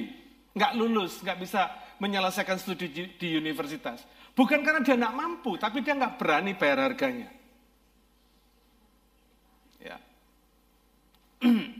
nggak 0.55 0.71
lulus, 0.79 1.19
nggak 1.21 1.37
bisa 1.43 1.67
menyelesaikan 1.99 2.57
studi 2.57 2.89
di 2.89 3.27
universitas. 3.35 4.07
Bukan 4.33 4.63
karena 4.63 4.79
dia 4.79 4.95
nggak 4.95 5.17
mampu, 5.19 5.59
tapi 5.59 5.83
dia 5.83 5.93
nggak 5.93 6.15
berani 6.15 6.55
bayar 6.55 6.87
harganya. 6.87 7.29
Ya. 9.83 9.99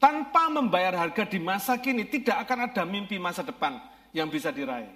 Tanpa 0.00 0.48
membayar 0.48 0.96
harga 0.96 1.28
di 1.28 1.36
masa 1.36 1.76
kini, 1.76 2.08
tidak 2.08 2.48
akan 2.48 2.72
ada 2.72 2.88
mimpi 2.88 3.20
masa 3.20 3.44
depan 3.44 3.76
yang 4.16 4.32
bisa 4.32 4.48
diraih. 4.48 4.88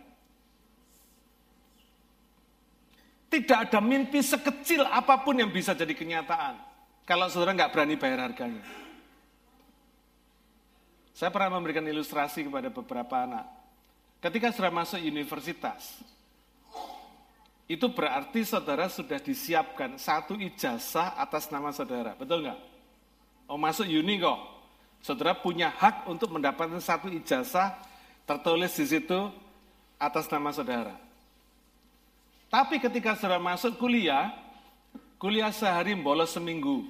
Tidak 3.29 3.69
ada 3.69 3.85
mimpi 3.85 4.25
sekecil 4.25 4.81
apa 4.89 5.21
pun 5.21 5.37
yang 5.37 5.53
bisa 5.53 5.77
jadi 5.77 5.93
kenyataan. 5.93 6.57
Kalau 7.05 7.29
saudara 7.29 7.53
nggak 7.53 7.73
berani 7.77 8.01
bayar 8.01 8.33
harganya. 8.33 8.65
Saya 11.13 11.29
pernah 11.29 11.61
memberikan 11.61 11.85
ilustrasi 11.85 12.49
kepada 12.49 12.73
beberapa 12.73 13.29
anak. 13.29 13.45
Ketika 14.25 14.57
saudara 14.57 14.73
masuk 14.73 15.05
universitas, 15.05 16.01
itu 17.69 17.87
berarti 17.93 18.41
saudara 18.47 18.89
sudah 18.89 19.21
disiapkan 19.21 20.01
satu 20.01 20.39
ijazah 20.41 21.13
atas 21.21 21.53
nama 21.53 21.75
saudara. 21.77 22.17
Betul 22.17 22.49
nggak? 22.49 22.61
Oh 23.53 23.61
masuk 23.61 23.85
uni 23.85 24.17
kok, 24.17 24.54
saudara 25.05 25.37
punya 25.37 25.69
hak 25.69 26.09
untuk 26.09 26.33
mendapatkan 26.33 26.81
satu 26.81 27.13
ijazah 27.13 27.77
tertulis 28.25 28.73
di 28.73 28.89
situ 28.89 29.29
atas 30.01 30.25
nama 30.33 30.49
saudara. 30.49 30.97
Tapi 32.49 32.81
ketika 32.81 33.13
saudara 33.13 33.37
masuk 33.37 33.77
kuliah, 33.77 34.33
kuliah 35.21 35.53
sehari 35.53 35.93
bolos 35.93 36.33
seminggu. 36.33 36.89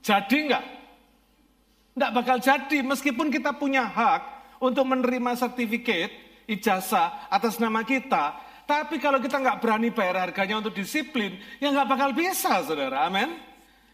Jadi 0.00 0.48
enggak? 0.48 0.64
Enggak 1.92 2.12
bakal 2.16 2.36
jadi 2.40 2.78
meskipun 2.80 3.28
kita 3.28 3.52
punya 3.52 3.84
hak 3.84 4.24
untuk 4.64 4.88
menerima 4.88 5.36
sertifikat 5.36 6.08
ijazah 6.48 7.28
atas 7.28 7.60
nama 7.60 7.84
kita, 7.84 8.40
tapi 8.64 8.96
kalau 8.96 9.20
kita 9.20 9.36
nggak 9.36 9.60
berani 9.60 9.92
bayar 9.92 10.32
harganya 10.32 10.64
untuk 10.64 10.72
disiplin, 10.72 11.36
ya 11.60 11.68
nggak 11.68 11.88
bakal 11.92 12.10
bisa, 12.16 12.64
saudara. 12.64 13.04
Amin. 13.04 13.36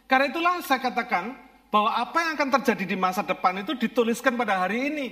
Karena 0.07 0.31
itulah 0.31 0.55
saya 0.63 0.79
katakan, 0.83 1.50
bahwa 1.71 1.95
apa 1.95 2.19
yang 2.19 2.31
akan 2.35 2.51
terjadi 2.61 2.85
di 2.85 2.97
masa 2.99 3.23
depan 3.23 3.63
itu 3.63 3.79
dituliskan 3.79 4.35
pada 4.35 4.67
hari 4.67 4.91
ini. 4.91 5.07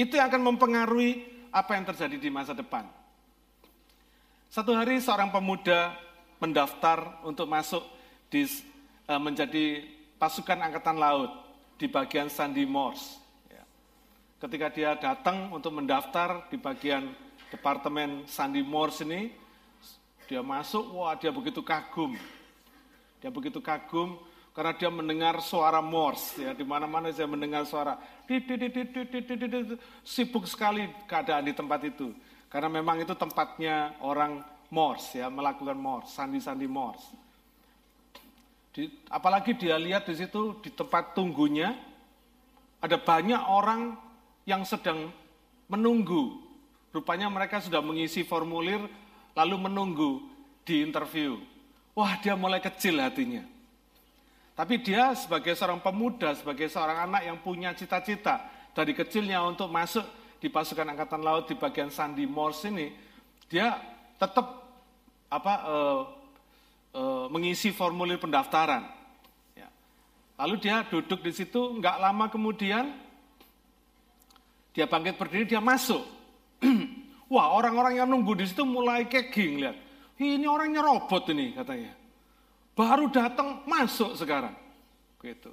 Itu 0.00 0.16
yang 0.16 0.32
akan 0.32 0.56
mempengaruhi 0.56 1.28
apa 1.52 1.76
yang 1.76 1.84
terjadi 1.84 2.16
di 2.16 2.32
masa 2.32 2.56
depan. 2.56 2.88
Satu 4.48 4.72
hari 4.72 4.96
seorang 4.98 5.28
pemuda 5.28 5.92
mendaftar 6.40 7.20
untuk 7.22 7.44
masuk 7.44 7.84
di 8.32 8.48
e, 9.04 9.12
menjadi 9.20 9.84
pasukan 10.16 10.56
angkatan 10.56 10.96
laut 10.96 11.30
di 11.76 11.84
bagian 11.84 12.32
Sandy 12.32 12.64
Morse. 12.64 13.20
Ya. 13.52 13.62
Ketika 14.40 14.72
dia 14.72 14.90
datang 14.96 15.52
untuk 15.52 15.76
mendaftar 15.76 16.48
di 16.48 16.56
bagian 16.56 17.12
departemen 17.52 18.24
Sandy 18.24 18.64
Morse 18.64 19.04
ini, 19.04 19.36
dia 20.24 20.40
masuk, 20.40 20.96
wah 20.96 21.12
dia 21.12 21.28
begitu 21.28 21.60
kagum. 21.60 22.16
Dia 23.20 23.28
begitu 23.28 23.60
kagum 23.60 24.29
karena 24.50 24.74
dia 24.74 24.90
mendengar 24.90 25.38
suara 25.38 25.78
Morse 25.78 26.42
ya. 26.42 26.50
Di 26.50 26.66
mana-mana 26.66 27.10
saya 27.14 27.30
mendengar 27.30 27.62
suara. 27.66 27.98
Sibuk 30.02 30.44
sekali 30.50 30.90
keadaan 31.06 31.46
di 31.46 31.54
tempat 31.54 31.80
itu. 31.86 32.10
Karena 32.50 32.66
memang 32.66 32.98
itu 32.98 33.14
tempatnya 33.14 33.94
orang 34.02 34.42
Morse 34.74 35.22
ya. 35.22 35.30
Melakukan 35.30 35.78
Morse 35.78 36.10
sandi-sandi 36.10 36.66
Morse. 36.66 37.14
Di, 38.70 38.90
apalagi 39.10 39.54
dia 39.54 39.78
lihat 39.78 40.06
di 40.06 40.14
situ 40.18 40.58
di 40.62 40.70
tempat 40.70 41.14
tunggunya 41.14 41.74
ada 42.82 42.98
banyak 42.98 43.42
orang 43.46 43.94
yang 44.46 44.66
sedang 44.66 45.14
menunggu. 45.70 46.42
Rupanya 46.90 47.30
mereka 47.30 47.62
sudah 47.62 47.78
mengisi 47.78 48.26
formulir 48.26 48.82
lalu 49.38 49.56
menunggu 49.70 50.26
di 50.66 50.82
interview. 50.82 51.38
Wah 51.94 52.18
dia 52.18 52.34
mulai 52.34 52.58
kecil 52.58 52.98
hatinya 52.98 53.59
tapi 54.60 54.76
dia 54.76 55.16
sebagai 55.16 55.56
seorang 55.56 55.80
pemuda, 55.80 56.36
sebagai 56.36 56.68
seorang 56.68 57.08
anak 57.08 57.24
yang 57.24 57.40
punya 57.40 57.72
cita-cita 57.72 58.44
dari 58.76 58.92
kecilnya 58.92 59.40
untuk 59.40 59.72
masuk 59.72 60.04
di 60.36 60.52
pasukan 60.52 60.84
angkatan 60.84 61.24
laut 61.24 61.48
di 61.48 61.56
bagian 61.56 61.88
Sandy 61.88 62.28
Morse 62.28 62.68
ini, 62.68 62.92
dia 63.48 63.80
tetap 64.20 64.60
apa 65.32 65.54
uh, 65.64 66.00
uh, 66.92 67.26
mengisi 67.32 67.72
formulir 67.72 68.20
pendaftaran. 68.20 68.84
Ya. 69.56 69.72
Lalu 70.36 70.60
dia 70.60 70.84
duduk 70.92 71.24
di 71.24 71.32
situ, 71.32 71.80
nggak 71.80 71.96
lama 71.96 72.28
kemudian 72.28 72.92
dia 74.76 74.84
bangkit 74.84 75.16
berdiri, 75.16 75.56
dia 75.56 75.64
masuk. 75.64 76.04
Wah, 77.32 77.48
orang-orang 77.56 77.96
yang 77.96 78.12
nunggu 78.12 78.36
di 78.36 78.44
situ 78.44 78.68
mulai 78.68 79.08
keging 79.08 79.64
lihat. 79.64 79.76
Ini 80.20 80.44
orangnya 80.44 80.84
robot 80.84 81.32
ini 81.32 81.56
katanya. 81.56 81.96
Baru 82.74 83.10
datang 83.12 83.66
masuk 83.66 84.16
sekarang. 84.16 84.54
Gitu. 85.20 85.52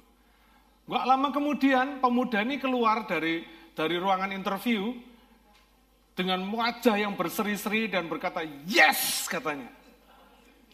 Gak 0.88 1.04
lama 1.04 1.28
kemudian 1.28 2.00
pemuda 2.00 2.40
ini 2.40 2.56
keluar 2.56 3.04
dari 3.04 3.44
dari 3.76 4.00
ruangan 4.00 4.32
interview 4.32 4.96
dengan 6.18 6.42
wajah 6.50 6.98
yang 6.98 7.14
berseri-seri 7.14 7.86
dan 7.86 8.10
berkata, 8.10 8.42
yes 8.66 9.30
katanya. 9.30 9.70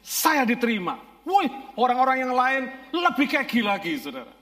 Saya 0.01 0.49
diterima. 0.49 0.97
Woi, 1.25 1.49
orang-orang 1.77 2.25
yang 2.25 2.33
lain 2.33 2.63
lebih 2.93 3.29
kegi 3.29 3.61
lagi, 3.61 3.93
saudara. 4.01 4.33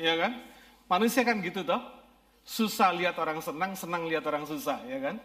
Ya 0.00 0.16
kan? 0.16 0.40
Manusia 0.88 1.20
kan 1.20 1.36
gitu 1.44 1.60
toh. 1.60 1.80
Susah 2.48 2.96
lihat 2.96 3.20
orang 3.20 3.44
senang, 3.44 3.76
senang 3.76 4.08
lihat 4.08 4.24
orang 4.24 4.48
susah, 4.48 4.80
ya 4.88 4.96
kan? 5.04 5.20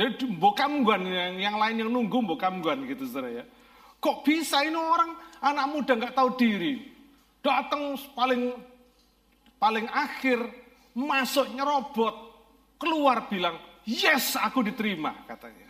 Jadi 0.00 0.24
bokam 0.32 0.80
guan 0.80 1.04
yang, 1.04 1.36
yang 1.36 1.56
lain 1.60 1.84
yang 1.84 1.90
nunggu 1.92 2.24
bokam 2.24 2.64
guan 2.64 2.88
gitu, 2.88 3.04
saudara 3.04 3.42
ya. 3.42 3.44
Kok 4.00 4.24
bisa 4.24 4.64
ini 4.64 4.76
orang 4.76 5.12
anak 5.44 5.66
muda 5.68 5.92
nggak 5.92 6.16
tahu 6.16 6.28
diri, 6.40 6.80
datang 7.44 8.00
paling 8.16 8.56
paling 9.60 9.86
akhir 9.92 10.40
masuk 10.96 11.52
nyerobot, 11.52 12.14
keluar 12.80 13.28
bilang, 13.28 13.60
yes 13.84 14.40
aku 14.40 14.64
diterima 14.64 15.12
katanya. 15.28 15.68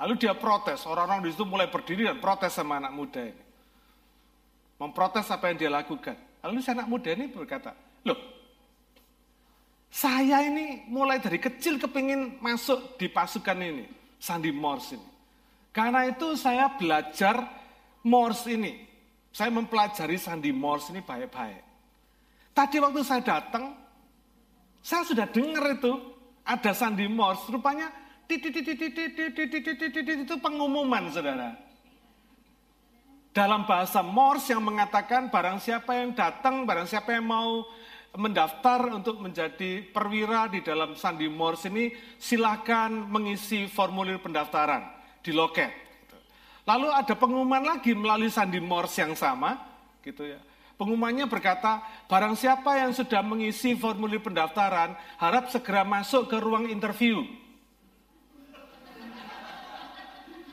Lalu 0.00 0.16
dia 0.16 0.32
protes, 0.32 0.88
orang-orang 0.88 1.28
di 1.28 1.36
situ 1.36 1.44
mulai 1.44 1.68
berdiri 1.68 2.08
dan 2.08 2.16
protes 2.16 2.56
sama 2.56 2.80
anak 2.80 2.96
muda 2.96 3.20
ini. 3.20 3.44
Memprotes 4.80 5.28
apa 5.28 5.52
yang 5.52 5.60
dia 5.60 5.68
lakukan. 5.68 6.16
Lalu 6.40 6.64
si 6.64 6.72
anak 6.72 6.88
muda 6.88 7.12
ini 7.12 7.28
berkata, 7.28 7.76
loh, 8.08 8.16
saya 9.92 10.40
ini 10.48 10.88
mulai 10.88 11.20
dari 11.20 11.36
kecil 11.36 11.76
kepingin 11.76 12.40
masuk 12.40 12.96
di 12.96 13.12
pasukan 13.12 13.60
ini, 13.60 13.84
Sandi 14.16 14.48
Morse 14.48 14.96
ini. 14.96 15.08
Karena 15.68 16.08
itu 16.08 16.32
saya 16.32 16.72
belajar 16.80 17.59
Morse 18.06 18.56
ini. 18.56 18.88
Saya 19.30 19.52
mempelajari 19.54 20.18
Sandi 20.18 20.50
Morse 20.50 20.90
ini 20.90 21.04
baik-baik. 21.04 21.62
Tadi 22.50 22.76
waktu 22.82 23.00
saya 23.06 23.22
datang, 23.22 23.78
saya 24.82 25.06
sudah 25.06 25.26
dengar 25.30 25.78
itu 25.78 25.92
ada 26.42 26.74
Sandi 26.74 27.06
Morse. 27.06 27.46
Rupanya 27.46 27.94
itu 28.26 30.34
pengumuman 30.38 31.10
saudara. 31.10 31.54
Dalam 33.30 33.62
bahasa 33.62 34.02
Morse 34.02 34.50
yang 34.50 34.66
mengatakan 34.66 35.30
barang 35.30 35.62
siapa 35.62 35.94
yang 35.94 36.10
datang, 36.18 36.66
barang 36.66 36.90
siapa 36.90 37.14
yang 37.14 37.30
mau 37.30 37.62
mendaftar 38.18 38.90
untuk 38.90 39.22
menjadi 39.22 39.86
perwira 39.86 40.50
di 40.50 40.66
dalam 40.66 40.98
Sandi 40.98 41.30
Morse 41.30 41.70
ini, 41.70 41.94
silakan 42.18 43.06
mengisi 43.06 43.70
formulir 43.70 44.18
pendaftaran 44.18 44.82
di 45.22 45.30
loket. 45.30 45.89
Lalu 46.68 46.88
ada 46.92 47.14
pengumuman 47.16 47.64
lagi 47.64 47.96
melalui 47.96 48.28
Sandi 48.28 48.60
Morse 48.60 49.00
yang 49.00 49.16
sama, 49.16 49.56
gitu 50.04 50.28
ya. 50.28 50.40
Pengumumannya 50.80 51.28
berkata, 51.28 51.84
barang 52.08 52.40
siapa 52.40 52.80
yang 52.80 52.96
sudah 52.96 53.20
mengisi 53.20 53.76
formulir 53.76 54.24
pendaftaran, 54.24 54.96
harap 55.20 55.52
segera 55.52 55.84
masuk 55.84 56.32
ke 56.32 56.40
ruang 56.40 56.72
interview. 56.72 57.20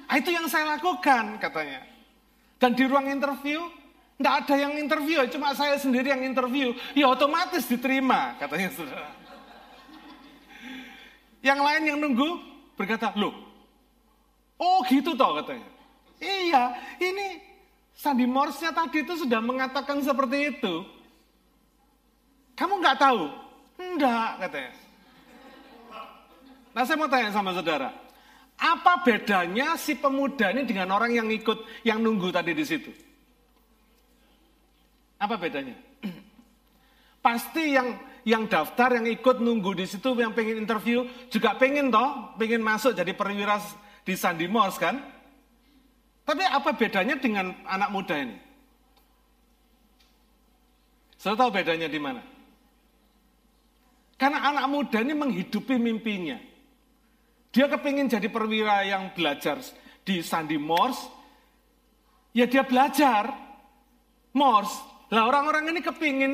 Ah, 0.07 0.19
itu 0.19 0.31
yang 0.31 0.47
saya 0.51 0.75
lakukan 0.75 1.39
katanya. 1.39 1.83
Dan 2.59 2.75
di 2.75 2.83
ruang 2.87 3.07
interview, 3.07 3.71
tidak 4.19 4.33
ada 4.43 4.55
yang 4.57 4.73
interview, 4.75 5.23
cuma 5.31 5.55
saya 5.55 5.79
sendiri 5.79 6.11
yang 6.11 6.23
interview. 6.23 6.75
Ya 6.91 7.07
otomatis 7.07 7.63
diterima, 7.63 8.35
katanya 8.35 8.67
saudara. 8.75 9.11
Yang 11.39 11.59
lain 11.63 11.83
yang 11.87 11.97
nunggu 12.03 12.29
berkata, 12.75 13.15
loh, 13.15 13.31
oh 14.59 14.83
gitu 14.91 15.15
toh 15.15 15.39
katanya. 15.39 15.76
Iya, 16.17 16.73
ini 16.97 17.41
Sandi 17.97 18.25
Morse-nya 18.25 18.73
tadi 18.73 19.01
itu 19.01 19.13
sudah 19.17 19.41
mengatakan 19.41 20.01
seperti 20.01 20.57
itu. 20.57 20.85
Kamu 22.57 22.81
nggak 22.81 22.97
tahu? 22.97 23.29
Enggak, 23.77 24.29
katanya. 24.41 24.73
Nah 26.73 26.83
saya 26.85 26.97
mau 26.97 27.09
tanya 27.09 27.33
sama 27.33 27.57
saudara, 27.57 27.89
apa 28.57 29.01
bedanya 29.01 29.73
si 29.81 29.97
pemuda 29.97 30.53
ini 30.53 30.65
dengan 30.65 30.93
orang 30.93 31.13
yang 31.13 31.29
ikut, 31.29 31.81
yang 31.81 32.01
nunggu 32.01 32.29
tadi 32.29 32.53
di 32.53 32.65
situ? 32.65 32.93
Apa 35.17 35.37
bedanya? 35.41 35.73
Pasti 37.25 37.73
yang 37.73 37.97
yang 38.27 38.45
daftar, 38.45 38.93
yang 38.93 39.09
ikut 39.09 39.41
nunggu 39.41 39.73
di 39.73 39.89
situ, 39.89 40.13
yang 40.21 40.37
pengen 40.37 40.61
interview, 40.61 41.07
juga 41.33 41.57
pengen 41.57 41.89
toh, 41.89 42.37
pengen 42.37 42.61
masuk 42.61 42.93
jadi 42.93 43.09
perwira 43.15 43.57
di 44.05 44.13
Sandi 44.13 44.45
Mors 44.45 44.77
kan? 44.77 45.16
Tapi 46.27 46.43
apa 46.43 46.75
bedanya 46.75 47.15
dengan 47.15 47.55
anak 47.63 47.87
muda 47.87 48.19
ini? 48.19 48.35
Saya 51.15 51.39
tahu 51.39 51.55
bedanya 51.55 51.87
di 51.87 51.95
mana? 52.03 52.19
Karena 54.19 54.43
anak 54.43 54.67
muda 54.67 54.99
ini 54.99 55.15
menghidupi 55.15 55.79
mimpinya. 55.79 56.35
Dia 57.55 57.71
kepingin 57.71 58.11
jadi 58.11 58.27
perwira 58.27 58.83
yang 58.83 59.15
belajar 59.15 59.63
di 60.03 60.19
Sandi 60.19 60.59
Morse, 60.59 61.07
ya 62.35 62.43
dia 62.43 62.67
belajar 62.67 63.31
Morse. 64.35 64.75
Lah 65.07 65.31
orang-orang 65.31 65.71
ini 65.71 65.79
kepingin 65.79 66.33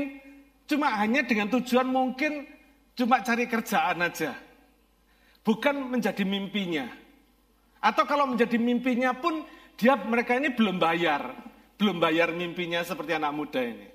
cuma 0.66 0.90
hanya 0.98 1.22
dengan 1.22 1.54
tujuan 1.54 1.86
mungkin 1.86 2.50
cuma 2.98 3.22
cari 3.22 3.46
kerjaan 3.46 4.02
aja. 4.02 4.34
Bukan 5.46 5.94
menjadi 5.94 6.26
mimpinya. 6.26 6.90
Atau 7.78 8.10
kalau 8.10 8.26
menjadi 8.26 8.58
mimpinya 8.58 9.14
pun 9.14 9.46
dia 9.78 9.98
mereka 9.98 10.38
ini 10.38 10.54
belum 10.54 10.78
bayar. 10.78 11.34
Belum 11.78 11.98
bayar 11.98 12.32
mimpinya 12.32 12.86
seperti 12.86 13.18
anak 13.18 13.34
muda 13.34 13.60
ini. 13.60 13.88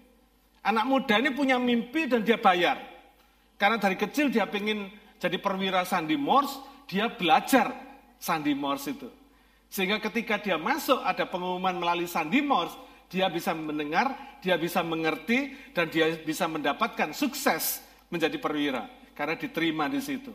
Anak 0.67 0.85
muda 0.85 1.15
ini 1.17 1.31
punya 1.33 1.57
mimpi 1.57 2.11
dan 2.11 2.27
dia 2.27 2.37
bayar. 2.37 2.83
Karena 3.57 3.79
dari 3.79 3.95
kecil 3.95 4.29
dia 4.29 4.45
ingin 4.51 4.91
jadi 5.19 5.39
perwira 5.39 5.83
Sandi 5.87 6.19
Morse, 6.19 6.59
dia 6.87 7.11
belajar 7.11 7.75
Sandi 8.19 8.55
Morse 8.55 8.95
itu. 8.95 9.09
Sehingga 9.69 10.03
ketika 10.03 10.41
dia 10.41 10.57
masuk 10.57 10.99
ada 11.03 11.27
pengumuman 11.29 11.75
melalui 11.79 12.11
Sandi 12.11 12.43
Morse, 12.43 12.75
dia 13.09 13.31
bisa 13.31 13.55
mendengar, 13.55 14.39
dia 14.43 14.59
bisa 14.59 14.85
mengerti, 14.85 15.55
dan 15.73 15.89
dia 15.89 16.13
bisa 16.21 16.45
mendapatkan 16.51 17.15
sukses 17.15 17.81
menjadi 18.13 18.37
perwira. 18.37 18.87
Karena 19.15 19.35
diterima 19.35 19.91
di 19.91 19.99
situ. 19.99 20.31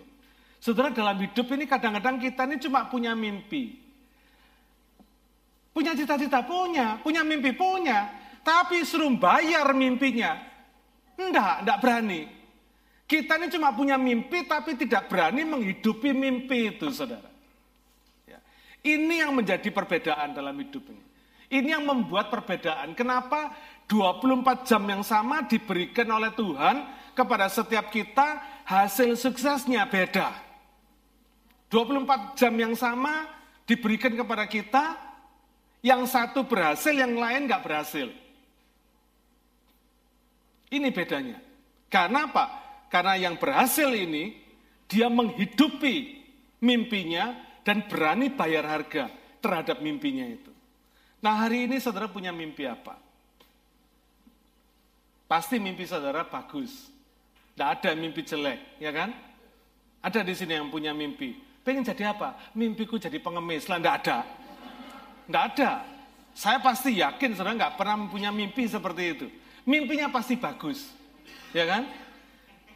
Saudara 0.63 0.95
dalam 0.95 1.19
hidup 1.19 1.47
ini 1.51 1.67
kadang-kadang 1.67 2.23
kita 2.23 2.47
ini 2.47 2.55
cuma 2.59 2.87
punya 2.87 3.11
mimpi. 3.11 3.82
Punya 5.73 5.97
cita-cita 5.97 6.45
punya, 6.45 7.01
punya 7.01 7.25
mimpi 7.25 7.49
punya. 7.57 8.13
Tapi 8.45 8.85
suruh 8.85 9.09
bayar 9.17 9.73
mimpinya. 9.73 10.37
Enggak, 11.17 11.65
enggak 11.65 11.79
berani. 11.81 12.21
Kita 13.09 13.41
ini 13.41 13.49
cuma 13.49 13.73
punya 13.73 13.97
mimpi 13.97 14.45
tapi 14.45 14.77
tidak 14.77 15.09
berani 15.09 15.41
menghidupi 15.43 16.13
mimpi 16.13 16.77
itu, 16.77 16.93
saudara. 16.93 17.29
Ya. 18.29 18.39
Ini 18.85 19.25
yang 19.25 19.33
menjadi 19.33 19.69
perbedaan 19.73 20.37
dalam 20.37 20.53
hidup 20.61 20.85
ini. 20.93 21.03
Ini 21.53 21.77
yang 21.77 21.85
membuat 21.85 22.33
perbedaan. 22.33 22.97
Kenapa 22.97 23.53
24 23.85 24.65
jam 24.65 24.81
yang 24.89 25.03
sama 25.05 25.45
diberikan 25.45 26.09
oleh 26.09 26.33
Tuhan 26.33 26.85
kepada 27.13 27.45
setiap 27.49 27.93
kita, 27.93 28.41
hasil 28.65 29.13
suksesnya 29.13 29.85
beda. 29.85 30.33
24 31.69 32.37
jam 32.37 32.53
yang 32.53 32.73
sama 32.73 33.29
diberikan 33.65 34.13
kepada 34.13 34.45
kita, 34.49 34.97
yang 35.83 36.07
satu 36.07 36.47
berhasil, 36.47 36.95
yang 36.95 37.11
lain 37.13 37.45
nggak 37.45 37.61
berhasil. 37.61 38.07
Ini 40.71 40.89
bedanya. 40.89 41.37
Karena 41.91 42.25
apa? 42.31 42.45
Karena 42.87 43.19
yang 43.19 43.35
berhasil 43.37 43.91
ini, 43.91 44.33
dia 44.87 45.11
menghidupi 45.11 46.23
mimpinya 46.63 47.35
dan 47.67 47.85
berani 47.85 48.31
bayar 48.31 48.65
harga 48.65 49.11
terhadap 49.43 49.83
mimpinya 49.83 50.23
itu. 50.25 50.49
Nah 51.19 51.45
hari 51.45 51.67
ini 51.67 51.77
saudara 51.77 52.07
punya 52.07 52.31
mimpi 52.31 52.63
apa? 52.63 52.95
Pasti 55.27 55.59
mimpi 55.59 55.83
saudara 55.83 56.23
bagus. 56.23 56.89
Tidak 57.53 57.69
ada 57.69 57.91
mimpi 57.93 58.25
jelek, 58.25 58.79
ya 58.81 58.89
kan? 58.89 59.13
Ada 60.01 60.25
di 60.25 60.33
sini 60.33 60.57
yang 60.57 60.73
punya 60.73 60.91
mimpi. 60.91 61.37
Pengen 61.63 61.85
jadi 61.85 62.11
apa? 62.11 62.35
Mimpiku 62.57 62.99
jadi 62.99 63.15
pengemis. 63.21 63.71
Lah, 63.71 63.79
tidak 63.79 63.95
ada. 64.03 64.17
Tidak 65.27 65.43
ada. 65.55 65.71
Saya 66.33 66.57
pasti 66.59 66.97
yakin 66.97 67.37
saudara 67.37 67.53
nggak 67.53 67.75
pernah 67.77 67.95
punya 68.09 68.33
mimpi 68.33 68.65
seperti 68.65 69.03
itu. 69.13 69.27
Mimpinya 69.63 70.09
pasti 70.09 70.35
bagus. 70.35 70.89
Ya 71.53 71.63
kan? 71.69 71.85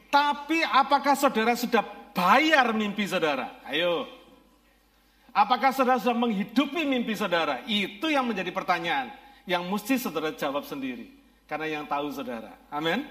Tapi 0.08 0.64
apakah 0.64 1.18
saudara 1.18 1.58
sudah 1.58 1.84
bayar 2.16 2.72
mimpi 2.72 3.04
saudara? 3.10 3.60
Ayo. 3.66 4.08
Apakah 5.34 5.70
saudara 5.70 6.02
sudah 6.02 6.18
menghidupi 6.18 6.82
mimpi 6.88 7.14
saudara? 7.14 7.62
Itu 7.70 8.10
yang 8.10 8.26
menjadi 8.26 8.50
pertanyaan 8.50 9.14
yang 9.46 9.64
mesti 9.70 9.96
saudara 10.02 10.34
jawab 10.34 10.66
sendiri. 10.66 11.14
Karena 11.48 11.80
yang 11.80 11.86
tahu 11.88 12.12
saudara. 12.12 12.58
Amin. 12.68 13.08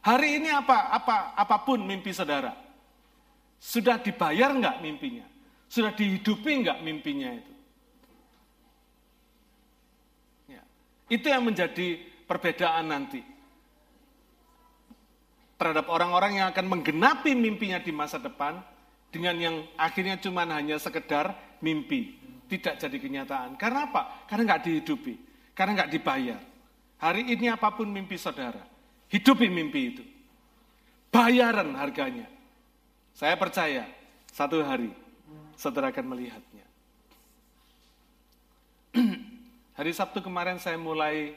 Hari 0.00 0.40
ini 0.40 0.48
apa 0.48 0.96
apa 0.96 1.36
apa 1.36 1.56
pun 1.60 1.84
mimpi 1.84 2.14
saudara. 2.14 2.56
Sudah 3.60 4.00
dibayar 4.00 4.48
nggak 4.56 4.80
mimpinya? 4.80 5.26
Sudah 5.68 5.92
dihidupi 5.92 6.64
nggak 6.64 6.80
mimpinya 6.80 7.36
itu? 7.36 7.54
Ya. 10.56 10.62
Itu 11.10 11.26
yang 11.26 11.42
menjadi 11.42 11.98
perbedaan 12.30 12.86
nanti. 12.86 13.18
Terhadap 15.58 15.90
orang-orang 15.90 16.40
yang 16.40 16.46
akan 16.54 16.70
menggenapi 16.70 17.34
mimpinya 17.34 17.82
di 17.82 17.90
masa 17.90 18.16
depan, 18.16 18.62
dengan 19.10 19.34
yang 19.36 19.56
akhirnya 19.74 20.16
cuma 20.22 20.46
hanya 20.46 20.78
sekedar 20.78 21.34
mimpi, 21.60 22.14
tidak 22.46 22.78
jadi 22.78 22.96
kenyataan. 22.96 23.58
Karena 23.58 23.90
apa? 23.90 24.24
Karena 24.30 24.54
nggak 24.54 24.62
dihidupi, 24.70 25.14
karena 25.52 25.82
nggak 25.82 25.92
dibayar. 25.92 26.40
Hari 27.02 27.34
ini 27.34 27.50
apa 27.50 27.74
pun 27.74 27.90
mimpi 27.90 28.14
saudara, 28.16 28.62
hidupi 29.10 29.50
mimpi 29.50 29.80
itu. 29.82 30.04
Bayaran 31.10 31.74
harganya. 31.74 32.30
Saya 33.12 33.34
percaya 33.34 33.84
satu 34.30 34.62
hari 34.62 34.94
saudara 35.58 35.90
akan 35.90 36.06
melihatnya. 36.06 36.66
hari 39.80 39.96
Sabtu 39.96 40.20
kemarin 40.20 40.60
saya 40.60 40.76
mulai 40.76 41.32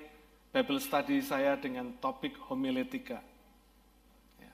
Bible 0.51 0.83
study 0.83 1.23
saya 1.23 1.55
dengan 1.55 1.95
topik 2.03 2.35
homiletika. 2.51 3.23
Ya. 4.35 4.51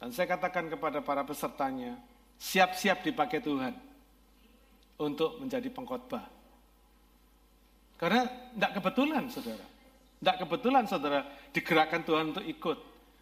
Dan 0.00 0.08
saya 0.16 0.24
katakan 0.24 0.72
kepada 0.72 1.04
para 1.04 1.20
pesertanya, 1.20 2.00
siap-siap 2.40 3.04
dipakai 3.04 3.44
Tuhan 3.44 3.76
untuk 4.96 5.36
menjadi 5.36 5.68
pengkhotbah. 5.68 6.24
Karena 8.00 8.24
tidak 8.24 8.72
kebetulan, 8.80 9.28
saudara. 9.28 9.66
Tidak 10.24 10.36
kebetulan, 10.40 10.84
saudara, 10.88 11.20
digerakkan 11.52 12.00
Tuhan 12.08 12.32
untuk 12.32 12.44
ikut. 12.48 12.78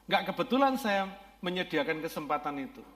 Tidak 0.07 0.23
kebetulan 0.31 0.79
saya 0.79 1.11
menyediakan 1.43 1.99
kesempatan 2.07 2.71
itu. 2.71 2.87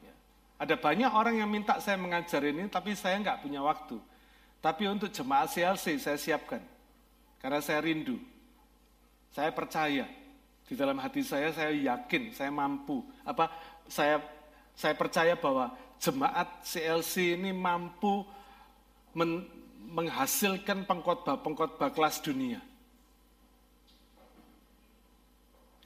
Ya. 0.00 0.16
Ada 0.64 0.80
banyak 0.80 1.12
orang 1.12 1.36
yang 1.36 1.52
minta 1.52 1.76
saya 1.76 2.00
mengajar 2.00 2.40
ini, 2.40 2.72
tapi 2.72 2.96
saya 2.96 3.20
nggak 3.20 3.44
punya 3.44 3.60
waktu. 3.60 4.15
Tapi 4.60 4.88
untuk 4.90 5.12
jemaat 5.12 5.52
CLC 5.52 6.00
saya 6.00 6.18
siapkan. 6.18 6.62
Karena 7.38 7.62
saya 7.62 7.80
rindu. 7.84 8.18
Saya 9.30 9.52
percaya. 9.52 10.08
Di 10.66 10.74
dalam 10.74 10.98
hati 10.98 11.22
saya, 11.22 11.54
saya 11.54 11.70
yakin, 11.70 12.34
saya 12.34 12.50
mampu. 12.50 13.06
Apa? 13.22 13.52
Saya 13.86 14.18
saya 14.76 14.92
percaya 14.92 15.32
bahwa 15.38 15.72
jemaat 15.96 16.60
CLC 16.66 17.38
ini 17.40 17.54
mampu 17.54 18.28
men, 19.16 19.48
menghasilkan 19.88 20.84
pengkhotbah-pengkhotbah 20.84 21.94
kelas 21.96 22.20
dunia. 22.20 22.60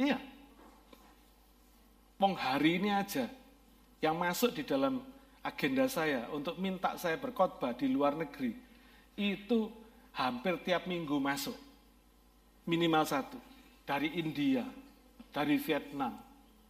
Iya. 0.00 0.18
Pong 2.16 2.34
hari 2.34 2.80
ini 2.80 2.90
aja 2.90 3.28
yang 4.00 4.16
masuk 4.16 4.56
di 4.56 4.64
dalam 4.64 5.04
agenda 5.40 5.88
saya 5.88 6.28
untuk 6.32 6.56
minta 6.60 6.96
saya 7.00 7.16
berkhotbah 7.16 7.72
di 7.72 7.88
luar 7.88 8.12
negeri 8.12 8.52
itu 9.16 9.72
hampir 10.16 10.60
tiap 10.64 10.84
minggu 10.88 11.16
masuk. 11.20 11.56
Minimal 12.68 13.04
satu. 13.08 13.38
Dari 13.88 14.20
India, 14.20 14.62
dari 15.34 15.58
Vietnam, 15.58 16.14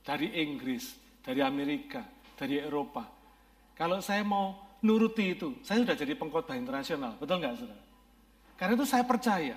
dari 0.01 0.33
Inggris, 0.41 0.97
dari 1.21 1.45
Amerika, 1.45 2.01
dari 2.39 2.57
Eropa. 2.57 3.05
Kalau 3.77 4.01
saya 4.01 4.25
mau 4.25 4.57
nuruti 4.81 5.37
itu, 5.37 5.53
saya 5.61 5.85
sudah 5.85 5.97
jadi 5.97 6.17
pengkhotbah 6.17 6.57
internasional. 6.57 7.17
Betul 7.21 7.45
nggak 7.45 7.55
saudara? 7.61 7.85
Karena 8.57 8.73
itu 8.77 8.87
saya 8.89 9.05
percaya. 9.05 9.57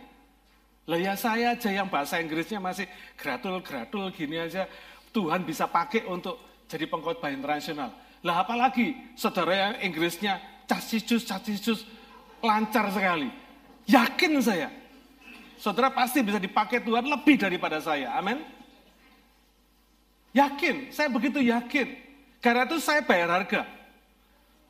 Lah 0.84 1.00
ya 1.00 1.16
saya 1.16 1.56
aja 1.56 1.72
yang 1.72 1.88
bahasa 1.88 2.20
Inggrisnya 2.20 2.60
masih 2.60 2.88
gratul-gratul 3.16 4.12
gini 4.12 4.36
aja. 4.36 4.68
Tuhan 5.16 5.48
bisa 5.48 5.64
pakai 5.64 6.04
untuk 6.04 6.36
jadi 6.68 6.84
pengkhotbah 6.92 7.32
internasional. 7.32 7.96
Lah 8.24 8.48
apalagi 8.48 8.96
saudara 9.20 9.52
yang 9.52 9.74
Inggrisnya 9.92 10.40
casicus, 10.64 11.28
casicus, 11.28 11.84
lancar 12.40 12.88
sekali. 12.90 13.28
Yakin 13.84 14.40
saya. 14.40 14.72
Saudara 15.60 15.92
pasti 15.92 16.24
bisa 16.24 16.40
dipakai 16.40 16.80
Tuhan 16.80 17.04
lebih 17.04 17.36
daripada 17.36 17.84
saya. 17.84 18.16
Amin. 18.16 18.40
Yakin, 20.32 20.90
saya 20.90 21.12
begitu 21.12 21.44
yakin. 21.44 22.00
Karena 22.40 22.68
itu 22.68 22.80
saya 22.80 23.04
bayar 23.04 23.32
harga. 23.32 23.68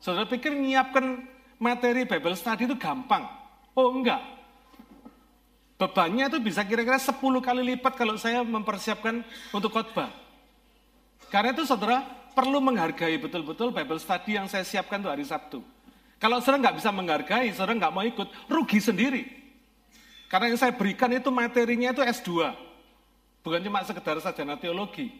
Saudara 0.02 0.28
pikir 0.28 0.52
menyiapkan 0.52 1.24
materi 1.56 2.04
Bible 2.04 2.36
study 2.36 2.68
itu 2.68 2.76
gampang? 2.76 3.24
Oh 3.72 3.90
enggak. 3.90 4.20
Bebannya 5.74 6.30
itu 6.30 6.38
bisa 6.38 6.62
kira-kira 6.62 7.00
10 7.00 7.18
kali 7.18 7.62
lipat 7.74 7.98
kalau 7.98 8.14
saya 8.14 8.46
mempersiapkan 8.46 9.26
untuk 9.50 9.74
khotbah. 9.74 10.12
Karena 11.32 11.50
itu 11.50 11.66
saudara 11.66 12.06
perlu 12.34 12.58
menghargai 12.58 13.16
betul-betul 13.22 13.70
Bible 13.70 14.02
study 14.02 14.36
yang 14.36 14.50
saya 14.50 14.66
siapkan 14.66 14.98
untuk 15.00 15.14
hari 15.14 15.24
Sabtu. 15.24 15.62
Kalau 16.18 16.42
saudara 16.42 16.68
nggak 16.68 16.76
bisa 16.82 16.90
menghargai, 16.90 17.48
saudara 17.54 17.78
nggak 17.78 17.94
mau 17.94 18.04
ikut, 18.04 18.28
rugi 18.50 18.82
sendiri. 18.82 19.22
Karena 20.26 20.50
yang 20.50 20.58
saya 20.58 20.74
berikan 20.74 21.10
itu 21.14 21.30
materinya 21.30 21.94
itu 21.94 22.02
S2. 22.02 22.50
Bukan 23.44 23.60
cuma 23.62 23.84
sekedar 23.86 24.18
sarjana 24.18 24.58
teologi. 24.58 25.12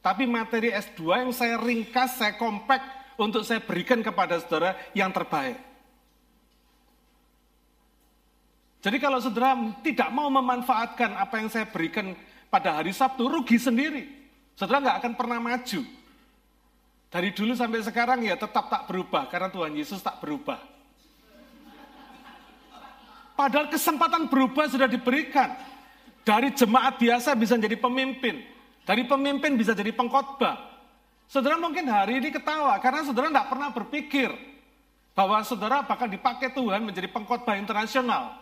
Tapi 0.00 0.24
materi 0.24 0.72
S2 0.72 1.00
yang 1.26 1.32
saya 1.34 1.56
ringkas, 1.60 2.16
saya 2.20 2.36
compact 2.36 2.84
untuk 3.16 3.42
saya 3.42 3.60
berikan 3.60 4.00
kepada 4.00 4.38
saudara 4.40 4.76
yang 4.92 5.10
terbaik. 5.10 5.58
Jadi 8.84 9.00
kalau 9.00 9.16
saudara 9.16 9.56
tidak 9.80 10.12
mau 10.12 10.28
memanfaatkan 10.28 11.16
apa 11.16 11.40
yang 11.40 11.48
saya 11.48 11.64
berikan 11.64 12.12
pada 12.52 12.78
hari 12.78 12.92
Sabtu, 12.92 13.26
rugi 13.32 13.56
sendiri. 13.56 14.06
Saudara 14.54 14.84
nggak 14.84 14.98
akan 15.00 15.12
pernah 15.16 15.40
maju. 15.40 16.03
Dari 17.14 17.30
dulu 17.30 17.54
sampai 17.54 17.78
sekarang 17.78 18.26
ya 18.26 18.34
tetap 18.34 18.66
tak 18.66 18.90
berubah 18.90 19.30
karena 19.30 19.46
Tuhan 19.46 19.70
Yesus 19.70 20.02
tak 20.02 20.18
berubah. 20.18 20.58
Padahal 23.38 23.70
kesempatan 23.70 24.26
berubah 24.26 24.66
sudah 24.66 24.90
diberikan. 24.90 25.54
Dari 26.26 26.50
jemaat 26.50 26.98
biasa 26.98 27.38
bisa 27.38 27.54
jadi 27.54 27.78
pemimpin. 27.78 28.42
Dari 28.82 29.06
pemimpin 29.06 29.54
bisa 29.54 29.78
jadi 29.78 29.94
pengkhotbah. 29.94 30.58
Saudara 31.30 31.54
mungkin 31.54 31.86
hari 31.86 32.18
ini 32.18 32.34
ketawa 32.34 32.74
karena 32.82 33.06
saudara 33.06 33.30
tidak 33.30 33.46
pernah 33.46 33.70
berpikir 33.70 34.30
bahwa 35.14 35.38
saudara 35.46 35.86
bakal 35.86 36.10
dipakai 36.10 36.50
Tuhan 36.50 36.82
menjadi 36.82 37.06
pengkhotbah 37.14 37.54
internasional. 37.54 38.34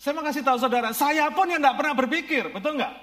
Saya 0.00 0.16
mau 0.16 0.24
kasih 0.24 0.40
tahu 0.40 0.56
saudara, 0.56 0.96
saya 0.96 1.28
pun 1.36 1.52
yang 1.52 1.60
tidak 1.60 1.76
pernah 1.76 1.94
berpikir, 1.96 2.48
betul 2.48 2.80
nggak? 2.80 2.94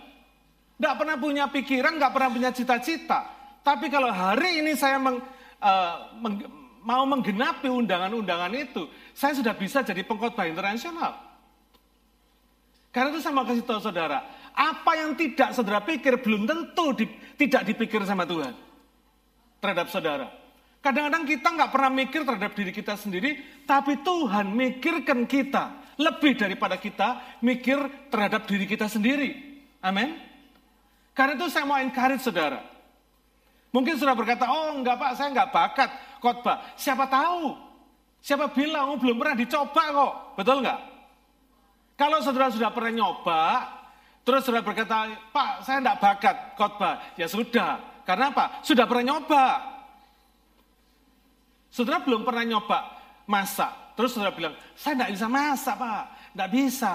Tidak 0.82 0.94
pernah 0.98 1.16
punya 1.22 1.46
pikiran, 1.54 2.02
nggak 2.02 2.12
pernah 2.14 2.30
punya 2.34 2.50
cita-cita. 2.50 3.41
Tapi 3.62 3.94
kalau 3.94 4.10
hari 4.10 4.66
ini 4.66 4.74
saya 4.74 4.98
meng, 4.98 5.22
uh, 5.62 5.96
meng, 6.18 6.42
mau 6.82 7.06
menggenapi 7.06 7.70
undangan-undangan 7.70 8.52
itu, 8.58 8.90
saya 9.14 9.38
sudah 9.38 9.54
bisa 9.54 9.86
jadi 9.86 10.02
pengkhotbah 10.02 10.50
internasional. 10.50 11.14
Karena 12.90 13.14
itu 13.14 13.22
saya 13.24 13.34
mau 13.38 13.46
kasih 13.46 13.64
tahu 13.64 13.80
saudara, 13.80 14.20
apa 14.52 14.92
yang 15.00 15.16
tidak 15.16 15.56
saudara 15.56 15.80
pikir 15.80 16.20
belum 16.20 16.44
tentu 16.44 16.92
di, 16.98 17.06
tidak 17.40 17.70
dipikir 17.70 18.04
sama 18.04 18.28
Tuhan 18.28 18.52
terhadap 19.62 19.88
saudara. 19.88 20.28
Kadang-kadang 20.82 21.30
kita 21.30 21.48
nggak 21.54 21.72
pernah 21.72 21.92
mikir 21.94 22.22
terhadap 22.26 22.52
diri 22.58 22.74
kita 22.74 22.98
sendiri, 22.98 23.38
tapi 23.70 24.02
Tuhan 24.02 24.50
mikirkan 24.50 25.30
kita 25.30 25.96
lebih 26.02 26.34
daripada 26.34 26.76
kita 26.82 27.38
mikir 27.46 28.10
terhadap 28.10 28.50
diri 28.50 28.66
kita 28.66 28.90
sendiri. 28.90 29.62
Amin. 29.86 30.18
Karena 31.14 31.38
itu 31.38 31.48
saya 31.54 31.70
mau 31.70 31.78
encourage 31.78 32.26
saudara. 32.26 32.71
Mungkin 33.72 33.96
sudah 33.96 34.12
berkata, 34.12 34.52
oh 34.52 34.76
enggak 34.76 35.00
pak, 35.00 35.12
saya 35.16 35.32
enggak 35.32 35.52
bakat 35.52 35.90
khotbah. 36.20 36.76
Siapa 36.76 37.08
tahu? 37.08 37.56
Siapa 38.20 38.52
bilang, 38.52 38.94
oh 38.94 38.98
belum 39.00 39.16
pernah 39.16 39.36
dicoba 39.40 39.84
kok. 39.96 40.14
Betul 40.36 40.60
enggak? 40.60 40.80
Kalau 41.96 42.20
saudara 42.20 42.52
sudah 42.52 42.70
pernah 42.76 42.92
nyoba, 42.92 43.42
terus 44.28 44.44
saudara 44.44 44.68
berkata, 44.68 45.16
pak 45.32 45.64
saya 45.64 45.80
enggak 45.80 46.00
bakat 46.04 46.36
khotbah. 46.60 47.00
Ya 47.16 47.32
sudah, 47.32 47.80
karena 48.04 48.36
apa? 48.36 48.60
Sudah 48.60 48.84
pernah 48.84 49.16
nyoba. 49.16 49.46
Saudara 51.72 52.04
belum 52.04 52.28
pernah 52.28 52.44
nyoba 52.44 52.80
masak. 53.24 53.96
Terus 53.96 54.12
saudara 54.12 54.36
bilang, 54.36 54.56
saya 54.76 55.00
enggak 55.00 55.12
bisa 55.16 55.28
masak 55.32 55.76
pak. 55.80 56.04
Enggak 56.36 56.50
bisa. 56.52 56.94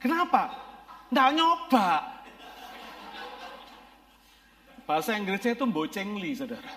Kenapa? 0.00 0.42
Enggak 1.12 1.30
nyoba. 1.36 1.88
Bahasa 4.86 5.18
Inggrisnya 5.18 5.58
itu 5.58 5.66
bocengli, 5.66 6.30
saudara. 6.38 6.70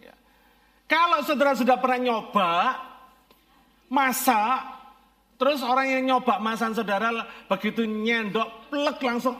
Ya. 0.00 0.16
Kalau 0.88 1.20
saudara 1.20 1.52
sudah 1.52 1.76
pernah 1.76 2.00
nyoba, 2.00 2.80
masak, 3.92 4.72
terus 5.36 5.60
orang 5.60 5.92
yang 5.92 6.02
nyoba 6.16 6.40
masakan 6.40 6.72
saudara 6.72 7.12
begitu 7.44 7.84
nyendok, 7.84 8.72
plek 8.72 8.98
langsung. 9.04 9.36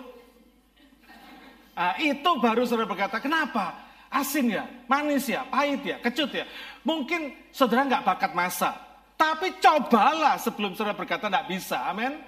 Nah, 1.72 1.96
itu 1.96 2.30
baru 2.36 2.68
saudara 2.68 2.84
berkata, 2.84 3.16
kenapa? 3.16 3.72
Asin 4.12 4.52
ya, 4.52 4.68
manis 4.84 5.24
ya, 5.24 5.48
pahit 5.48 5.80
ya, 5.88 5.96
kecut 6.04 6.36
ya. 6.36 6.44
Mungkin 6.84 7.32
saudara 7.48 7.88
nggak 7.88 8.04
bakat 8.04 8.36
masak, 8.36 8.76
Tapi 9.16 9.56
cobalah 9.62 10.34
sebelum 10.36 10.74
saudara 10.74 10.98
berkata 10.98 11.30
tidak 11.30 11.46
bisa. 11.46 11.78
Amin. 11.86 12.18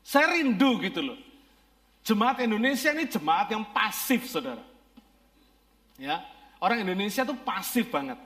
Saya 0.00 0.40
rindu 0.40 0.80
gitu 0.80 1.04
loh. 1.04 1.27
Jemaat 2.06 2.40
Indonesia 2.40 2.90
ini 2.94 3.04
jemaat 3.04 3.52
yang 3.52 3.64
pasif, 3.70 4.24
saudara. 4.28 4.64
Ya, 5.98 6.22
orang 6.62 6.86
Indonesia 6.86 7.26
tuh 7.26 7.36
pasif 7.42 7.90
banget. 7.90 8.16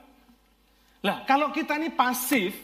Lah, 1.03 1.27
kalau 1.27 1.51
kita 1.51 1.75
ini 1.75 1.91
pasif, 1.91 2.55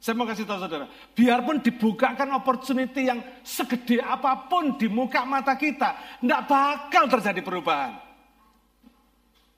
saya 0.00 0.14
mau 0.16 0.28
kasih 0.28 0.44
tahu 0.44 0.60
saudara, 0.60 0.88
biarpun 1.16 1.64
dibukakan 1.64 2.36
opportunity 2.36 3.08
yang 3.08 3.24
segede 3.40 4.04
apa 4.04 4.48
pun 4.48 4.76
di 4.76 4.84
muka 4.84 5.24
mata 5.24 5.56
kita, 5.56 5.96
tidak 6.20 6.42
bakal 6.44 7.04
terjadi 7.08 7.40
perubahan. 7.40 7.96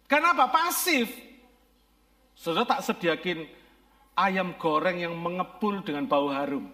Kenapa? 0.07 0.47
Pasif. 0.47 1.11
Saudara 2.39 2.79
tak 2.79 2.87
sediakin 2.87 3.43
ayam 4.15 4.55
goreng 4.55 5.03
yang 5.03 5.19
mengepul 5.19 5.83
dengan 5.83 6.07
bau 6.07 6.31
harum. 6.31 6.71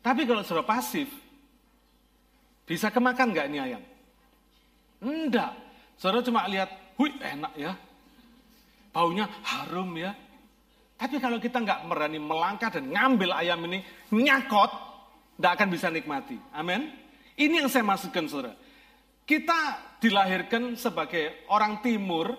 Tapi 0.00 0.24
kalau 0.24 0.40
saudara 0.40 0.64
pasif, 0.64 1.12
bisa 2.70 2.86
kemakan 2.94 3.34
nggak 3.34 3.46
ini 3.50 3.58
ayam? 3.58 3.82
Enggak. 5.02 5.58
Saudara 5.98 6.22
cuma 6.22 6.46
lihat, 6.46 6.70
wih 6.94 7.10
enak 7.18 7.50
ya. 7.58 7.74
Baunya 8.94 9.26
harum 9.42 9.90
ya. 9.98 10.14
Tapi 10.94 11.18
kalau 11.18 11.42
kita 11.42 11.58
nggak 11.58 11.90
berani 11.90 12.22
melangkah 12.22 12.70
dan 12.70 12.86
ngambil 12.94 13.34
ayam 13.34 13.58
ini, 13.66 13.82
nyakot, 14.14 14.70
nggak 15.42 15.52
akan 15.58 15.68
bisa 15.74 15.90
nikmati. 15.90 16.38
Amin. 16.54 16.94
Ini 17.34 17.66
yang 17.66 17.66
saya 17.66 17.82
maksudkan 17.82 18.30
saudara. 18.30 18.54
Kita 19.26 19.98
dilahirkan 19.98 20.78
sebagai 20.78 21.50
orang 21.50 21.82
timur, 21.82 22.38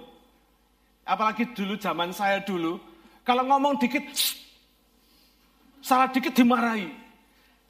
apalagi 1.03 1.51
dulu 1.51 1.75
zaman 1.75 2.15
saya 2.15 2.39
dulu, 2.39 2.79
kalau 3.27 3.43
ngomong 3.51 3.83
dikit, 3.83 4.07
salah 5.83 6.07
dikit 6.07 6.31
dimarahi. 6.31 7.00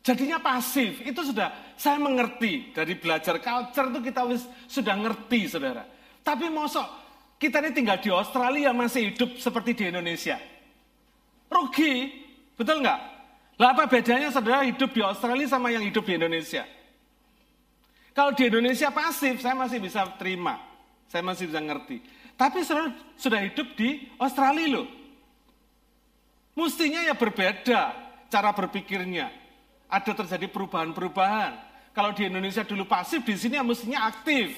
Jadinya 0.01 0.41
pasif, 0.41 1.05
itu 1.05 1.21
sudah 1.21 1.53
saya 1.77 2.01
mengerti. 2.01 2.73
Dari 2.73 2.97
belajar 2.97 3.37
culture 3.37 3.87
itu 3.93 3.99
kita 4.09 4.21
sudah 4.65 4.95
ngerti 4.97 5.39
saudara. 5.45 5.85
Tapi 6.25 6.49
mosok 6.49 6.85
kita 7.41 7.57
ini 7.61 7.73
tinggal 7.73 7.97
di 7.97 8.13
Australia 8.13 8.69
masih 8.69 9.13
hidup 9.13 9.37
seperti 9.41 9.73
di 9.73 9.83
Indonesia. 9.89 10.37
Rugi, 11.49 11.93
betul 12.53 12.85
nggak? 12.85 12.99
Lah 13.57 13.77
apa 13.77 13.89
bedanya 13.89 14.29
saudara 14.29 14.61
hidup 14.65 14.93
di 14.93 15.01
Australia 15.01 15.45
sama 15.45 15.73
yang 15.73 15.85
hidup 15.85 16.05
di 16.05 16.17
Indonesia? 16.17 16.65
Kalau 18.13 18.37
di 18.37 18.45
Indonesia 18.45 18.93
pasif, 18.93 19.41
saya 19.41 19.57
masih 19.57 19.81
bisa 19.81 20.05
terima. 20.21 20.61
Saya 21.09 21.25
masih 21.25 21.49
bisa 21.49 21.61
ngerti. 21.61 21.97
Tapi 22.37 22.61
saudara 22.61 22.93
sudah 23.17 23.41
hidup 23.41 23.73
di 23.73 24.05
Australia 24.21 24.81
loh. 24.81 24.87
Mestinya 26.57 27.01
ya 27.01 27.17
berbeda 27.17 27.81
cara 28.29 28.49
berpikirnya. 28.53 29.40
Ada 29.91 30.23
terjadi 30.23 30.47
perubahan-perubahan. 30.47 31.59
Kalau 31.91 32.15
di 32.15 32.23
Indonesia 32.23 32.63
dulu 32.63 32.87
pasif, 32.87 33.19
di 33.27 33.35
sini 33.35 33.59
ya 33.59 33.63
mestinya 33.67 34.07
aktif. 34.07 34.55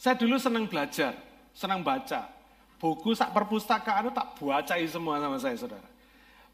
Saya 0.00 0.16
dulu 0.16 0.40
senang 0.40 0.64
belajar, 0.64 1.12
senang 1.52 1.84
baca. 1.84 2.24
Buku 2.80 3.12
sak 3.12 3.36
perpustakaan 3.36 4.08
itu 4.08 4.12
tak 4.16 4.28
bacain 4.40 4.88
semua 4.88 5.20
sama 5.20 5.36
saya, 5.36 5.56
saudara. 5.60 5.88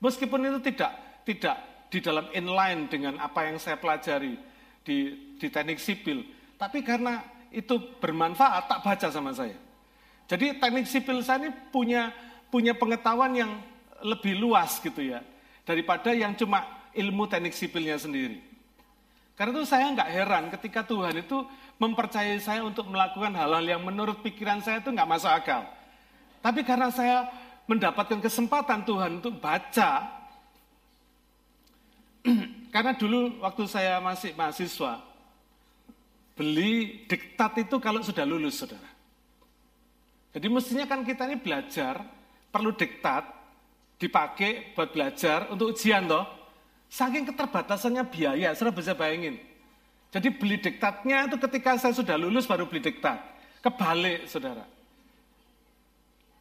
Meskipun 0.02 0.50
itu 0.50 0.58
tidak 0.74 0.92
tidak 1.22 1.56
di 1.90 2.02
dalam 2.02 2.26
inline 2.34 2.90
dengan 2.90 3.14
apa 3.22 3.46
yang 3.46 3.62
saya 3.62 3.78
pelajari 3.78 4.34
di, 4.82 5.14
di 5.38 5.46
teknik 5.46 5.78
sipil. 5.78 6.26
Tapi 6.58 6.82
karena 6.82 7.22
itu 7.54 7.78
bermanfaat, 8.02 8.66
tak 8.66 8.82
baca 8.82 9.08
sama 9.10 9.30
saya. 9.30 9.54
Jadi 10.26 10.58
teknik 10.58 10.86
sipil 10.86 11.22
saya 11.22 11.46
ini 11.46 11.50
punya 11.70 12.10
punya 12.50 12.74
pengetahuan 12.74 13.30
yang 13.34 13.62
lebih 14.02 14.38
luas 14.38 14.82
gitu 14.82 15.02
ya 15.02 15.22
daripada 15.70 16.10
yang 16.10 16.34
cuma 16.34 16.66
ilmu 16.90 17.30
teknik 17.30 17.54
sipilnya 17.54 17.94
sendiri. 17.94 18.42
Karena 19.38 19.54
itu 19.54 19.64
saya 19.70 19.86
nggak 19.94 20.10
heran 20.10 20.44
ketika 20.58 20.82
Tuhan 20.82 21.22
itu 21.22 21.46
mempercayai 21.78 22.42
saya 22.42 22.60
untuk 22.66 22.90
melakukan 22.90 23.32
hal-hal 23.38 23.62
yang 23.62 23.80
menurut 23.80 24.18
pikiran 24.20 24.58
saya 24.60 24.82
itu 24.82 24.90
nggak 24.90 25.06
masuk 25.06 25.30
akal. 25.30 25.64
Tapi 26.42 26.60
karena 26.66 26.90
saya 26.90 27.30
mendapatkan 27.64 28.20
kesempatan 28.20 28.84
Tuhan 28.84 29.22
untuk 29.22 29.38
baca, 29.38 30.10
karena 32.74 32.92
dulu 32.98 33.40
waktu 33.40 33.64
saya 33.64 33.96
masih 34.02 34.36
mahasiswa, 34.36 35.00
beli 36.36 37.06
diktat 37.08 37.64
itu 37.64 37.80
kalau 37.80 38.04
sudah 38.04 38.28
lulus, 38.28 38.60
saudara. 38.60 38.90
Jadi 40.36 40.46
mestinya 40.52 40.84
kan 40.84 41.00
kita 41.00 41.24
ini 41.30 41.40
belajar 41.40 42.04
perlu 42.52 42.76
diktat, 42.76 43.24
dipakai 44.00 44.72
buat 44.72 44.88
belajar 44.90 45.52
untuk 45.52 45.76
ujian 45.76 46.08
toh. 46.08 46.24
Saking 46.90 47.28
keterbatasannya 47.28 48.02
biaya, 48.08 48.50
saudara 48.56 48.74
bisa 48.74 48.96
bayangin. 48.96 49.38
Jadi 50.10 50.26
beli 50.34 50.58
diktatnya 50.58 51.30
itu 51.30 51.38
ketika 51.38 51.78
saya 51.78 51.94
sudah 51.94 52.18
lulus 52.18 52.48
baru 52.48 52.66
beli 52.66 52.82
diktat. 52.82 53.22
Kebalik, 53.62 54.26
saudara. 54.26 54.66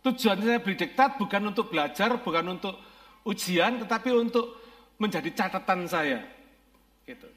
Tujuan 0.01 0.41
saya 0.41 0.57
beli 0.57 0.73
diktat 0.79 1.21
bukan 1.21 1.53
untuk 1.53 1.69
belajar, 1.69 2.17
bukan 2.17 2.57
untuk 2.57 2.73
ujian, 3.27 3.77
tetapi 3.85 4.09
untuk 4.09 4.57
menjadi 4.97 5.29
catatan 5.45 5.85
saya. 5.85 6.25
Gitu. 7.05 7.29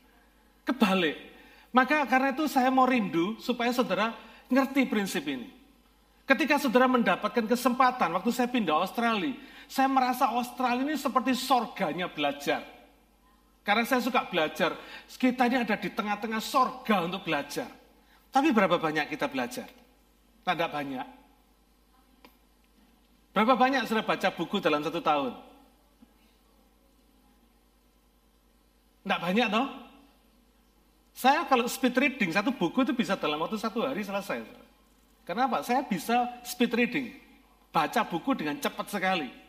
Kebalik. 0.65 1.19
Maka 1.75 2.09
karena 2.09 2.33
itu 2.33 2.49
saya 2.49 2.73
mau 2.73 2.89
rindu 2.89 3.37
supaya 3.43 3.75
saudara 3.75 4.17
ngerti 4.49 4.89
prinsip 4.89 5.25
ini. 5.29 5.53
Ketika 6.25 6.57
saudara 6.57 6.89
mendapatkan 6.89 7.45
kesempatan, 7.45 8.09
waktu 8.15 8.31
saya 8.33 8.49
pindah 8.49 8.79
Australia, 8.79 9.37
saya 9.73 9.89
merasa 9.89 10.29
Australia 10.29 10.85
ini 10.85 11.01
seperti 11.01 11.33
sorganya 11.33 12.05
belajar. 12.13 12.61
Karena 13.65 13.89
saya 13.89 14.05
suka 14.05 14.29
belajar, 14.29 14.77
kita 15.09 15.49
ini 15.49 15.65
ada 15.65 15.81
di 15.81 15.89
tengah-tengah 15.89 16.45
sorga 16.45 17.09
untuk 17.09 17.25
belajar. 17.25 17.73
Tapi 18.29 18.53
berapa 18.53 18.77
banyak 18.77 19.09
kita 19.09 19.33
belajar? 19.33 19.65
Tidak 20.45 20.69
banyak. 20.69 21.07
Berapa 23.33 23.57
banyak 23.57 23.89
sudah 23.89 24.05
baca 24.05 24.29
buku 24.37 24.61
dalam 24.61 24.85
satu 24.85 25.01
tahun? 25.01 25.33
Tidak 29.09 29.21
banyak 29.25 29.47
toh? 29.49 29.69
Saya 31.17 31.49
kalau 31.49 31.65
speed 31.65 31.97
reading, 31.97 32.29
satu 32.29 32.53
buku 32.53 32.85
itu 32.85 32.93
bisa 32.93 33.17
dalam 33.17 33.41
waktu 33.41 33.57
satu 33.57 33.89
hari 33.89 34.05
selesai. 34.05 34.45
Kenapa? 35.25 35.65
Saya 35.65 35.81
bisa 35.81 36.29
speed 36.45 36.73
reading, 36.77 37.07
baca 37.73 38.05
buku 38.05 38.37
dengan 38.37 38.61
cepat 38.61 38.93
sekali. 38.93 39.42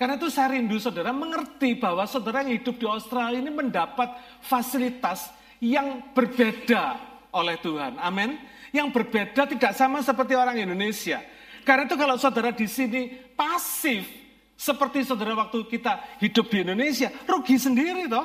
Karena 0.00 0.16
itu 0.16 0.32
saya 0.32 0.56
rindu 0.56 0.80
saudara 0.80 1.12
mengerti 1.12 1.76
bahwa 1.76 2.08
saudara 2.08 2.40
yang 2.40 2.56
hidup 2.56 2.80
di 2.80 2.88
Australia 2.88 3.36
ini 3.36 3.52
mendapat 3.52 4.16
fasilitas 4.40 5.28
yang 5.60 6.16
berbeda 6.16 6.96
oleh 7.36 7.60
Tuhan. 7.60 8.00
Amin. 8.00 8.40
Yang 8.72 8.96
berbeda 8.96 9.44
tidak 9.44 9.76
sama 9.76 10.00
seperti 10.00 10.32
orang 10.32 10.56
Indonesia. 10.56 11.20
Karena 11.68 11.84
itu 11.84 12.00
kalau 12.00 12.16
saudara 12.16 12.48
di 12.48 12.64
sini 12.64 13.12
pasif, 13.12 14.08
seperti 14.56 15.04
saudara 15.04 15.36
waktu 15.36 15.68
kita 15.68 16.16
hidup 16.16 16.48
di 16.48 16.64
Indonesia, 16.64 17.12
rugi 17.28 17.60
sendiri 17.60 18.08
toh. 18.08 18.24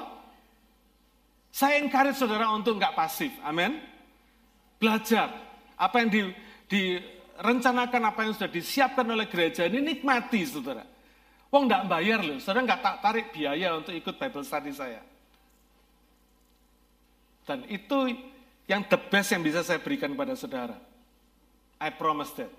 Saya 1.52 1.84
encourage 1.84 2.16
saudara 2.16 2.56
untuk 2.56 2.80
nggak 2.80 2.96
pasif. 2.96 3.36
Amin. 3.44 3.84
Belajar, 4.80 5.28
apa 5.76 5.96
yang 6.00 6.08
di, 6.08 6.22
direncanakan, 6.72 8.02
apa 8.16 8.20
yang 8.24 8.32
sudah 8.32 8.48
disiapkan 8.48 9.04
oleh 9.12 9.28
gereja 9.28 9.68
ini 9.68 9.84
nikmati, 9.84 10.40
saudara. 10.48 10.95
Wong 11.56 11.72
nggak 11.72 11.88
bayar 11.88 12.20
loh, 12.20 12.36
saudara 12.44 12.68
nggak 12.68 12.84
tak 12.84 12.96
tarik 13.00 13.32
biaya 13.32 13.80
untuk 13.80 13.96
ikut 13.96 14.20
Bible 14.20 14.44
study 14.44 14.76
saya. 14.76 15.00
Dan 17.48 17.64
itu 17.72 18.12
yang 18.68 18.84
the 18.92 19.00
best 19.00 19.32
yang 19.32 19.40
bisa 19.40 19.64
saya 19.64 19.80
berikan 19.80 20.12
kepada 20.12 20.36
saudara. 20.36 20.76
I 21.80 21.96
promise 21.96 22.36
that. 22.36 22.52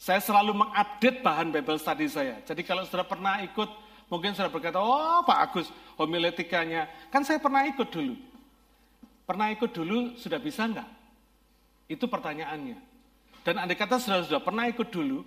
Saya 0.00 0.24
selalu 0.24 0.56
mengupdate 0.56 1.20
bahan 1.20 1.52
Bible 1.52 1.76
study 1.76 2.08
saya. 2.08 2.40
Jadi 2.48 2.64
kalau 2.64 2.88
saudara 2.88 3.04
pernah 3.04 3.44
ikut, 3.44 3.68
mungkin 4.08 4.32
saudara 4.32 4.48
berkata, 4.48 4.80
oh 4.80 5.20
Pak 5.28 5.38
Agus, 5.44 5.68
homiletikanya. 6.00 6.88
Kan 7.12 7.20
saya 7.20 7.36
pernah 7.36 7.68
ikut 7.68 7.92
dulu. 7.92 8.16
Pernah 9.28 9.52
ikut 9.52 9.76
dulu, 9.76 10.16
sudah 10.16 10.40
bisa 10.40 10.64
enggak? 10.64 10.88
Itu 11.84 12.08
pertanyaannya. 12.08 12.80
Dan 13.44 13.60
andai 13.60 13.76
kata 13.76 14.00
sudah 14.00 14.24
sudah 14.24 14.40
pernah 14.40 14.64
ikut 14.72 14.88
dulu, 14.88 15.20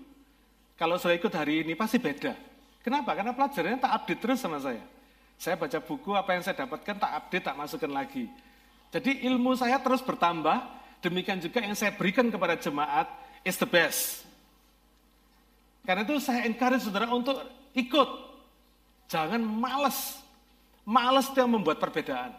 kalau 0.77 1.01
sudah 1.01 1.17
ikut 1.17 1.33
hari 1.33 1.65
ini 1.65 1.73
pasti 1.73 1.97
beda. 1.97 2.37
Kenapa? 2.85 3.17
Karena 3.17 3.33
pelajarannya 3.33 3.81
tak 3.81 3.93
update 3.97 4.21
terus 4.21 4.39
sama 4.39 4.61
saya. 4.61 4.79
Saya 5.35 5.57
baca 5.57 5.77
buku, 5.81 6.13
apa 6.13 6.37
yang 6.37 6.41
saya 6.45 6.55
dapatkan 6.63 6.95
tak 7.01 7.11
update, 7.17 7.45
tak 7.49 7.57
masukkan 7.57 7.91
lagi. 7.91 8.29
Jadi 8.93 9.25
ilmu 9.27 9.57
saya 9.57 9.81
terus 9.81 9.99
bertambah, 10.05 10.63
demikian 11.01 11.41
juga 11.41 11.59
yang 11.65 11.73
saya 11.73 11.91
berikan 11.93 12.29
kepada 12.29 12.55
jemaat 12.55 13.09
is 13.41 13.57
the 13.57 13.67
best. 13.67 14.23
Karena 15.83 16.05
itu 16.05 16.21
saya 16.21 16.45
encourage 16.45 16.85
saudara 16.85 17.09
untuk 17.09 17.41
ikut. 17.73 18.09
Jangan 19.09 19.39
males. 19.39 20.19
Males 20.87 21.27
itu 21.31 21.37
yang 21.41 21.51
membuat 21.51 21.79
perbedaan. 21.79 22.31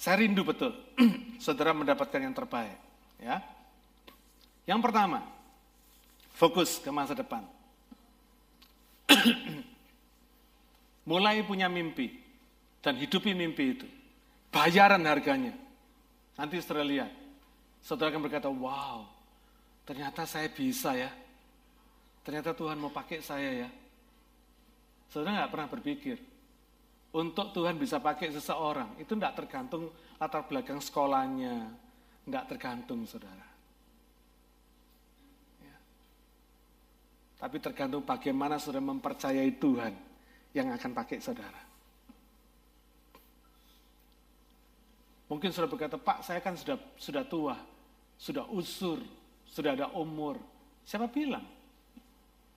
Saya 0.00 0.24
rindu 0.24 0.48
betul 0.48 0.72
saudara 1.44 1.76
mendapatkan 1.76 2.20
yang 2.20 2.32
terbaik. 2.32 2.76
Ya. 3.20 3.44
Yang 4.70 4.80
pertama, 4.86 5.26
fokus 6.38 6.78
ke 6.78 6.94
masa 6.94 7.18
depan. 7.18 7.42
Mulai 11.10 11.42
punya 11.42 11.66
mimpi 11.66 12.14
dan 12.78 12.94
hidupi 12.94 13.34
mimpi 13.34 13.74
itu. 13.74 13.86
Bayaran 14.54 15.02
harganya. 15.02 15.58
Nanti 16.38 16.62
setelah 16.62 16.86
lihat, 16.86 17.10
saudara 17.82 18.14
akan 18.14 18.22
berkata, 18.22 18.46
wow, 18.46 19.10
ternyata 19.82 20.22
saya 20.22 20.46
bisa 20.46 20.94
ya. 20.94 21.10
Ternyata 22.22 22.54
Tuhan 22.54 22.78
mau 22.78 22.94
pakai 22.94 23.18
saya 23.20 23.66
ya. 23.66 23.70
Saudara 25.10 25.42
nggak 25.42 25.50
pernah 25.50 25.68
berpikir, 25.68 26.16
untuk 27.10 27.50
Tuhan 27.50 27.74
bisa 27.74 27.98
pakai 27.98 28.30
seseorang, 28.30 28.94
itu 29.02 29.18
tidak 29.18 29.34
tergantung 29.34 29.90
latar 30.22 30.46
belakang 30.46 30.78
sekolahnya, 30.78 31.66
tidak 32.22 32.44
tergantung 32.46 33.02
saudara. 33.02 33.46
Ya. 35.58 35.76
Tapi 37.40 37.56
tergantung 37.56 38.04
bagaimana 38.04 38.60
saudara 38.60 38.84
mempercayai 38.84 39.56
Tuhan 39.56 39.92
yang 40.52 40.68
akan 40.76 40.90
pakai 40.92 41.18
saudara. 41.24 41.60
Mungkin 45.30 45.48
saudara 45.48 45.72
berkata, 45.72 45.96
Pak 45.96 46.26
saya 46.26 46.44
kan 46.44 46.58
sudah 46.58 46.76
sudah 47.00 47.24
tua, 47.24 47.56
sudah 48.20 48.44
usur, 48.52 49.00
sudah 49.48 49.72
ada 49.72 49.88
umur. 49.96 50.36
Siapa 50.84 51.08
bilang? 51.08 51.46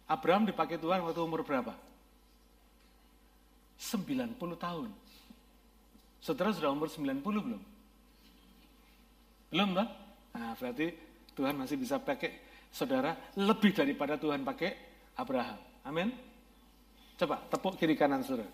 Abraham 0.10 0.44
dipakai 0.44 0.76
Tuhan 0.76 1.00
waktu 1.00 1.22
umur 1.24 1.48
berapa? 1.48 1.72
90 3.80 4.36
tahun. 4.60 4.90
Saudara 6.20 6.52
sudah 6.52 6.72
umur 6.76 6.92
90 6.92 7.24
belum? 7.24 7.62
Belum, 9.54 9.70
Pak? 9.76 9.90
Nah, 10.34 10.54
berarti 10.58 10.88
Tuhan 11.38 11.54
masih 11.54 11.78
bisa 11.78 12.02
pakai 12.02 12.53
saudara 12.74 13.14
lebih 13.38 13.70
daripada 13.70 14.18
Tuhan 14.18 14.42
pakai 14.42 14.74
Abraham. 15.14 15.62
Amin. 15.86 16.10
Coba 17.14 17.38
tepuk 17.46 17.78
kiri 17.78 17.94
kanan 17.94 18.26
saudara. 18.26 18.50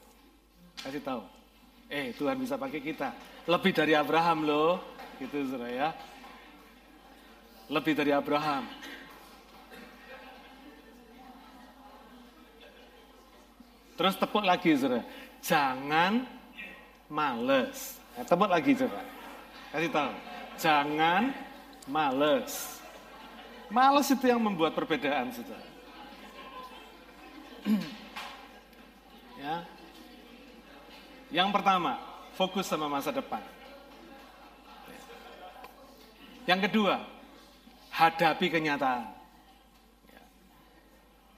Kasih 0.83 0.99
tahu. 0.99 1.23
Eh, 1.87 2.11
Tuhan 2.19 2.35
bisa 2.35 2.59
pakai 2.59 2.83
kita. 2.83 3.15
Lebih 3.47 3.71
dari 3.71 3.95
Abraham 3.95 4.43
loh. 4.43 4.83
Gitu 5.15 5.47
saudara 5.47 5.71
ya. 5.71 5.89
Lebih 7.71 7.95
dari 7.95 8.11
Abraham. 8.11 8.67
Terus 13.95 14.15
tepuk 14.19 14.43
lagi 14.43 14.75
saudara. 14.75 15.03
Jangan 15.39 16.27
males. 17.07 17.95
Nah, 18.19 18.25
tepuk 18.27 18.51
lagi 18.51 18.71
coba. 18.75 18.99
Kasih 19.71 19.91
tahu. 19.95 20.13
Jangan 20.59 21.23
males. 21.87 22.78
Males 23.69 24.09
itu 24.09 24.25
yang 24.25 24.41
membuat 24.41 24.73
perbedaan 24.73 25.29
saudara. 25.29 25.69
ya. 29.45 29.55
Yang 31.29 31.49
pertama, 31.53 32.01
fokus 32.33 32.65
sama 32.65 32.89
masa 32.89 33.13
depan. 33.13 33.45
Yang 36.49 36.65
kedua, 36.65 37.05
hadapi 37.93 38.49
kenyataan. 38.49 39.05
Ya. 40.09 40.21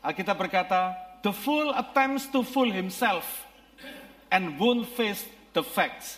Alkitab 0.07 0.39
berkata, 0.39 0.95
the 1.19 1.35
fool 1.35 1.75
attempts 1.75 2.31
to 2.31 2.47
fool 2.47 2.71
himself 2.71 3.27
and 4.31 4.55
won't 4.55 4.87
face 4.95 5.27
the 5.51 5.59
facts. 5.59 6.15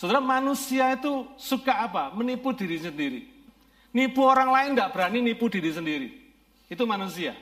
Saudara, 0.00 0.24
manusia 0.24 0.96
itu 0.96 1.28
suka 1.36 1.76
apa? 1.76 2.08
Menipu 2.16 2.56
diri 2.56 2.80
sendiri. 2.80 3.35
Nipu 3.96 4.20
orang 4.28 4.52
lain 4.52 4.70
tidak 4.76 4.92
berani 4.92 5.24
nipu 5.24 5.48
diri 5.48 5.72
sendiri. 5.72 6.08
Itu 6.68 6.84
manusia. 6.84 7.32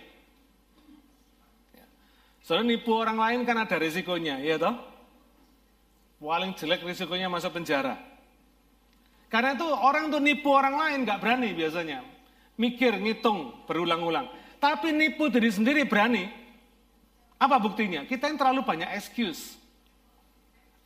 Ya. 1.74 1.86
Saudara, 2.46 2.62
nipu 2.62 2.94
orang 2.94 3.18
lain 3.18 3.42
kan 3.42 3.58
ada 3.58 3.74
risikonya, 3.74 4.38
ya 4.38 4.54
toh? 4.54 4.78
Paling 6.22 6.54
jelek 6.54 6.86
risikonya 6.86 7.26
masuk 7.26 7.58
penjara. 7.58 7.98
Karena 9.26 9.58
itu 9.58 9.66
orang 9.66 10.14
tuh 10.14 10.22
nipu 10.22 10.54
orang 10.54 10.78
lain 10.78 10.98
nggak 11.02 11.18
berani 11.18 11.50
biasanya. 11.58 12.06
Mikir, 12.54 13.02
ngitung, 13.02 13.66
berulang-ulang. 13.66 14.30
Tapi 14.62 14.94
nipu 14.94 15.26
diri 15.34 15.50
sendiri 15.50 15.82
berani. 15.90 16.30
Apa 17.34 17.58
buktinya? 17.58 18.06
Kita 18.06 18.30
yang 18.30 18.38
terlalu 18.38 18.62
banyak 18.62 18.94
excuse. 18.94 19.58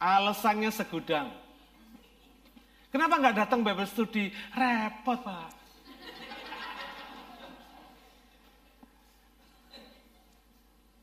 Alasannya 0.01 0.73
segudang. 0.73 1.29
Kenapa 2.89 3.21
nggak 3.21 3.37
datang 3.37 3.61
Bible 3.61 3.85
study? 3.85 4.33
Repot, 4.57 5.21
Pak. 5.21 5.58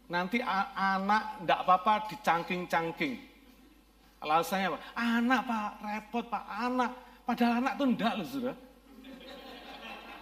Nanti 0.06 0.38
anak 0.42 1.42
nggak 1.42 1.60
apa-apa 1.66 1.94
dicangking-cangking. 2.14 3.18
Alasannya 4.22 4.74
apa? 4.74 4.80
Anak, 4.94 5.42
Pak. 5.46 5.70
Repot, 5.82 6.26
Pak. 6.30 6.44
Anak. 6.46 6.92
Padahal 7.26 7.54
anak 7.62 7.74
tuh 7.78 7.88
enggak 7.90 8.14
loh, 8.18 8.28
sudah. 8.30 8.56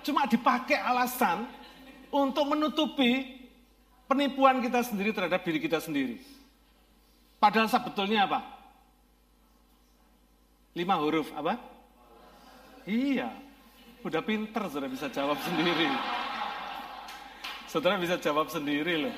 Cuma 0.04 0.28
dipakai 0.28 0.80
alasan 0.80 1.48
untuk 2.12 2.48
menutupi 2.48 3.44
penipuan 4.08 4.60
kita 4.60 4.84
sendiri 4.84 5.16
terhadap 5.16 5.44
diri 5.44 5.60
kita 5.60 5.80
sendiri. 5.80 6.20
Padahal 7.40 7.68
sebetulnya 7.68 8.28
apa? 8.28 8.40
Lima 10.76 10.96
huruf, 11.00 11.32
apa? 11.36 11.60
Iya, 12.84 13.32
udah 14.04 14.22
pinter 14.24 14.64
sudah 14.68 14.88
bisa 14.92 15.08
jawab 15.08 15.40
sendiri. 15.44 15.88
Saudara 17.68 17.96
bisa 17.96 18.20
jawab 18.20 18.52
sendiri 18.52 19.08
loh. 19.08 19.16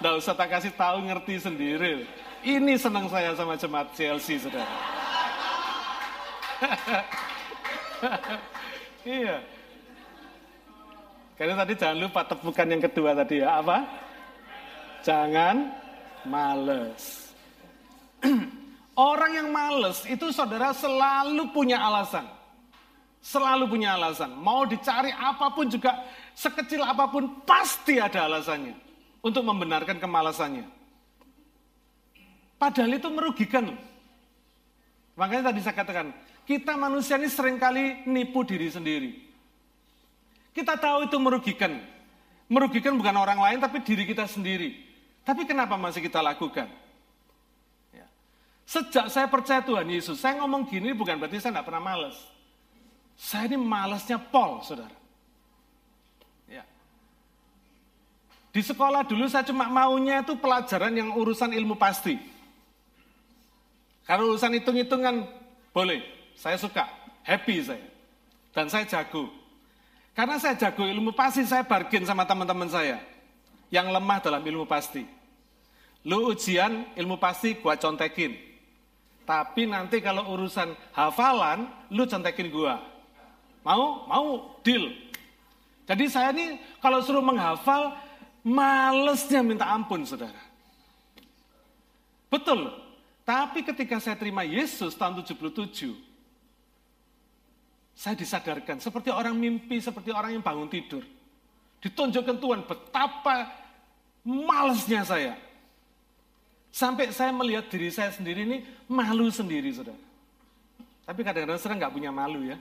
Nggak 0.00 0.14
usah 0.16 0.32
tak 0.32 0.48
kasih 0.48 0.72
tahu 0.72 1.04
ngerti 1.04 1.36
sendiri. 1.36 2.08
Ini 2.40 2.80
senang 2.80 3.12
saya 3.12 3.36
sama 3.36 3.60
jemaat 3.60 3.92
CLC, 3.92 4.40
saudara. 4.40 4.64
iya, 9.04 9.44
karena 11.40 11.56
tadi 11.56 11.72
jangan 11.72 12.04
lupa 12.04 12.20
tepukan 12.20 12.68
yang 12.68 12.84
kedua 12.84 13.16
tadi 13.16 13.40
ya, 13.40 13.64
apa? 13.64 13.80
Jangan 15.00 15.72
males. 16.28 17.32
Orang 18.92 19.32
yang 19.32 19.48
males 19.48 20.04
itu 20.04 20.28
saudara 20.36 20.76
selalu 20.76 21.48
punya 21.48 21.80
alasan. 21.80 22.28
Selalu 23.24 23.72
punya 23.72 23.96
alasan. 23.96 24.36
Mau 24.36 24.68
dicari 24.68 25.16
apa 25.16 25.48
pun 25.56 25.64
juga, 25.64 26.04
sekecil 26.36 26.84
apa 26.84 27.08
pun 27.08 27.40
pasti 27.48 27.96
ada 27.96 28.28
alasannya. 28.28 28.76
Untuk 29.20 29.44
membenarkan 29.44 30.00
kemalasannya. 30.00 30.64
Padahal 32.60 32.92
itu 32.96 33.08
merugikan. 33.08 33.72
Makanya 35.16 35.52
tadi 35.52 35.60
saya 35.64 35.76
katakan, 35.76 36.12
kita 36.44 36.76
manusia 36.76 37.16
ini 37.16 37.28
sering 37.28 37.56
kali 37.56 38.04
nipu 38.04 38.44
diri 38.44 38.68
sendiri. 38.68 39.10
Kita 40.52 40.76
tahu 40.76 41.08
itu 41.08 41.16
merugikan. 41.16 41.80
Merugikan 42.50 42.98
bukan 43.00 43.16
orang 43.16 43.40
lain 43.40 43.58
tapi 43.64 43.80
diri 43.80 44.04
kita 44.04 44.28
sendiri. 44.28 44.76
Tapi 45.24 45.48
kenapa 45.48 45.78
masih 45.80 46.04
kita 46.04 46.20
lakukan? 46.20 46.68
Ya. 47.94 48.04
Sejak 48.68 49.08
saya 49.08 49.30
percaya 49.30 49.64
Tuhan 49.64 49.88
Yesus, 49.88 50.20
saya 50.20 50.42
ngomong 50.42 50.68
gini 50.68 50.92
bukan 50.92 51.16
berarti 51.16 51.40
saya 51.40 51.56
tidak 51.56 51.70
pernah 51.70 51.80
males. 51.80 52.18
Saya 53.16 53.52
ini 53.52 53.56
malesnya 53.60 54.20
pol, 54.20 54.60
saudara. 54.64 54.99
Di 58.50 58.62
sekolah 58.66 59.06
dulu 59.06 59.30
saya 59.30 59.46
cuma 59.46 59.70
maunya 59.70 60.26
itu 60.26 60.34
pelajaran 60.34 60.90
yang 60.90 61.14
urusan 61.14 61.54
ilmu 61.54 61.78
pasti. 61.78 62.18
Kalau 64.02 64.34
urusan 64.34 64.58
hitung-hitungan 64.58 65.22
boleh, 65.70 66.02
saya 66.34 66.58
suka, 66.58 66.82
happy 67.22 67.62
saya. 67.62 67.86
Dan 68.50 68.66
saya 68.66 68.82
jago. 68.82 69.30
Karena 70.18 70.34
saya 70.42 70.58
jago 70.58 70.82
ilmu 70.82 71.14
pasti, 71.14 71.46
saya 71.46 71.62
bargain 71.62 72.02
sama 72.02 72.26
teman-teman 72.26 72.66
saya. 72.66 72.98
Yang 73.70 73.94
lemah 73.94 74.18
dalam 74.18 74.42
ilmu 74.42 74.66
pasti. 74.66 75.06
Lu 76.02 76.34
ujian 76.34 76.90
ilmu 76.98 77.22
pasti 77.22 77.54
gua 77.54 77.78
contekin. 77.78 78.34
Tapi 79.22 79.70
nanti 79.70 80.02
kalau 80.02 80.26
urusan 80.34 80.74
hafalan, 80.90 81.70
lu 81.94 82.02
contekin 82.10 82.50
gua. 82.50 82.82
Mau? 83.62 84.10
Mau? 84.10 84.58
Deal. 84.66 84.90
Jadi 85.86 86.10
saya 86.10 86.34
ini 86.34 86.58
kalau 86.82 86.98
suruh 86.98 87.22
menghafal, 87.22 87.94
malesnya 88.44 89.40
minta 89.44 89.68
ampun 89.68 90.04
saudara. 90.04 90.40
Betul. 92.30 92.70
Tapi 93.26 93.62
ketika 93.62 94.00
saya 94.02 94.16
terima 94.16 94.42
Yesus 94.42 94.96
tahun 94.96 95.22
77, 95.22 95.94
saya 97.94 98.16
disadarkan 98.16 98.80
seperti 98.80 99.12
orang 99.12 99.36
mimpi, 99.36 99.76
seperti 99.78 100.10
orang 100.10 100.34
yang 100.38 100.42
bangun 100.42 100.70
tidur. 100.72 101.04
Ditunjukkan 101.84 102.36
Tuhan 102.40 102.60
betapa 102.64 103.50
malesnya 104.24 105.04
saya. 105.04 105.34
Sampai 106.70 107.10
saya 107.10 107.34
melihat 107.34 107.66
diri 107.66 107.90
saya 107.90 108.14
sendiri 108.14 108.46
ini 108.46 108.58
malu 108.86 109.28
sendiri, 109.28 109.74
saudara. 109.74 109.98
Tapi 111.04 111.20
kadang-kadang 111.26 111.58
saya 111.58 111.74
nggak 111.76 111.94
punya 111.94 112.10
malu 112.14 112.46
ya. 112.46 112.56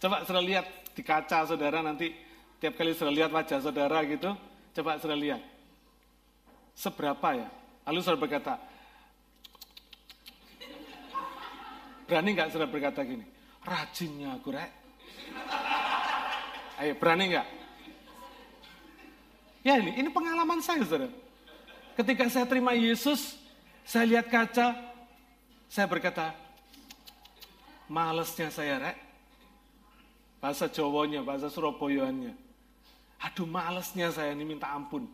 Coba 0.00 0.24
saudara 0.24 0.44
lihat 0.44 0.66
di 0.92 1.02
kaca 1.04 1.48
saudara 1.48 1.80
nanti 1.80 2.12
tiap 2.60 2.76
kali 2.76 2.92
sudah 2.92 3.08
lihat 3.08 3.32
wajah 3.32 3.58
saudara 3.64 4.04
gitu, 4.04 4.36
coba 4.76 5.00
sudah 5.00 5.16
lihat. 5.16 5.40
Seberapa 6.76 7.28
ya? 7.32 7.48
Lalu 7.88 7.98
saudara 8.04 8.20
berkata, 8.20 8.54
berani 12.04 12.36
nggak 12.36 12.52
saudara 12.52 12.68
berkata 12.68 13.00
gini? 13.00 13.24
Rajinnya 13.64 14.36
aku 14.36 14.52
rek. 14.52 14.70
Ayo 16.80 16.92
berani 17.00 17.32
nggak? 17.32 17.48
Ya 19.64 19.80
ini, 19.80 19.96
ini 19.96 20.08
pengalaman 20.12 20.60
saya 20.60 20.84
saudara. 20.84 21.08
Ketika 21.96 22.28
saya 22.28 22.44
terima 22.44 22.76
Yesus, 22.76 23.40
saya 23.88 24.04
lihat 24.04 24.28
kaca, 24.28 24.76
saya 25.68 25.88
berkata, 25.88 26.36
malesnya 27.88 28.52
saya 28.52 28.76
rek. 28.80 28.98
Bahasa 30.40 30.72
Jawanya, 30.72 31.20
bahasa 31.20 31.52
Surabayanya. 31.52 32.49
Aduh 33.20 33.44
malesnya 33.44 34.08
saya 34.08 34.32
ini 34.32 34.44
minta 34.48 34.72
ampun. 34.72 35.04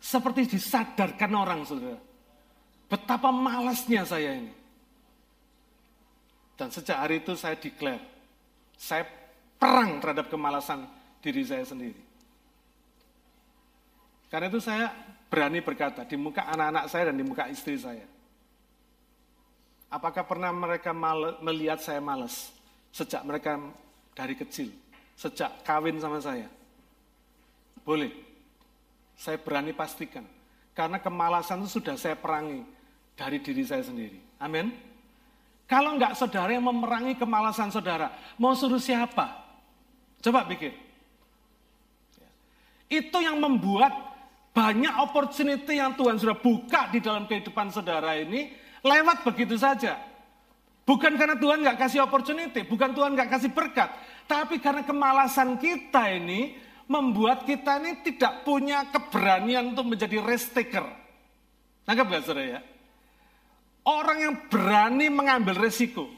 Seperti 0.00 0.56
disadarkan 0.56 1.32
orang 1.32 1.60
saudara. 1.64 2.00
Betapa 2.88 3.28
malesnya 3.32 4.04
saya 4.04 4.36
ini. 4.36 4.52
Dan 6.54 6.70
sejak 6.70 7.02
hari 7.02 7.20
itu 7.20 7.34
saya 7.34 7.58
declare, 7.58 7.98
saya 8.78 9.02
perang 9.58 9.98
terhadap 9.98 10.30
kemalasan 10.30 10.86
diri 11.18 11.42
saya 11.42 11.66
sendiri. 11.66 11.98
Karena 14.30 14.46
itu 14.50 14.60
saya 14.62 14.92
berani 15.26 15.58
berkata 15.64 16.06
di 16.06 16.14
muka 16.14 16.46
anak-anak 16.46 16.84
saya 16.86 17.10
dan 17.10 17.16
di 17.18 17.24
muka 17.26 17.50
istri 17.50 17.74
saya. 17.74 18.06
Apakah 19.90 20.26
pernah 20.26 20.50
mereka 20.50 20.90
melihat 21.42 21.78
saya 21.78 21.98
malas 22.02 22.50
sejak 22.90 23.22
mereka 23.22 23.58
dari 24.14 24.34
kecil, 24.34 24.70
sejak 25.14 25.62
kawin 25.62 25.98
sama 25.98 26.18
saya? 26.18 26.46
Boleh. 27.84 28.10
Saya 29.14 29.38
berani 29.38 29.70
pastikan. 29.70 30.26
Karena 30.74 30.98
kemalasan 30.98 31.62
itu 31.62 31.78
sudah 31.78 31.94
saya 31.94 32.18
perangi 32.18 32.66
dari 33.14 33.38
diri 33.38 33.62
saya 33.62 33.86
sendiri. 33.86 34.18
Amin. 34.42 34.74
Kalau 35.70 35.94
enggak 35.94 36.18
saudara 36.18 36.50
yang 36.50 36.66
memerangi 36.66 37.14
kemalasan 37.14 37.70
saudara, 37.70 38.10
mau 38.36 38.52
suruh 38.58 38.82
siapa? 38.82 39.44
Coba 40.18 40.44
pikir. 40.50 40.74
Itu 42.90 43.22
yang 43.22 43.40
membuat 43.40 43.92
banyak 44.54 44.94
opportunity 45.00 45.80
yang 45.80 45.96
Tuhan 45.96 46.20
sudah 46.20 46.36
buka 46.36 46.92
di 46.92 47.00
dalam 47.00 47.24
kehidupan 47.24 47.72
saudara 47.72 48.14
ini 48.18 48.54
lewat 48.84 49.24
begitu 49.24 49.56
saja. 49.56 49.98
Bukan 50.84 51.16
karena 51.16 51.40
Tuhan 51.40 51.64
nggak 51.64 51.80
kasih 51.80 52.04
opportunity, 52.04 52.60
bukan 52.68 52.92
Tuhan 52.92 53.16
nggak 53.16 53.32
kasih 53.32 53.50
berkat, 53.56 53.88
tapi 54.28 54.60
karena 54.60 54.84
kemalasan 54.84 55.56
kita 55.56 56.12
ini 56.12 56.60
membuat 56.86 57.48
kita 57.48 57.80
ini 57.80 58.04
tidak 58.04 58.44
punya 58.44 58.88
keberanian 58.92 59.72
untuk 59.72 59.88
menjadi 59.88 60.20
risk 60.20 60.52
taker. 60.52 60.84
Nangkep 61.84 62.06
gak 62.08 62.22
saudara 62.24 62.58
ya? 62.58 62.60
Orang 63.84 64.18
yang 64.20 64.34
berani 64.48 65.12
mengambil 65.12 65.60
resiko, 65.60 66.08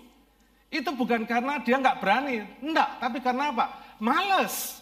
itu 0.70 0.86
bukan 0.94 1.26
karena 1.26 1.58
dia 1.66 1.82
nggak 1.82 1.98
berani, 1.98 2.46
enggak, 2.62 3.02
tapi 3.02 3.18
karena 3.18 3.50
apa? 3.50 3.66
Males, 3.98 4.78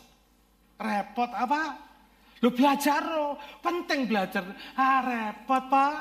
repot 0.77 1.33
apa? 1.33 1.81
Lu 2.45 2.53
belajar 2.53 3.01
loh, 3.01 3.41
penting 3.65 4.05
belajar. 4.05 4.45
Ah 4.77 5.01
repot 5.01 5.65
pak, 5.73 5.97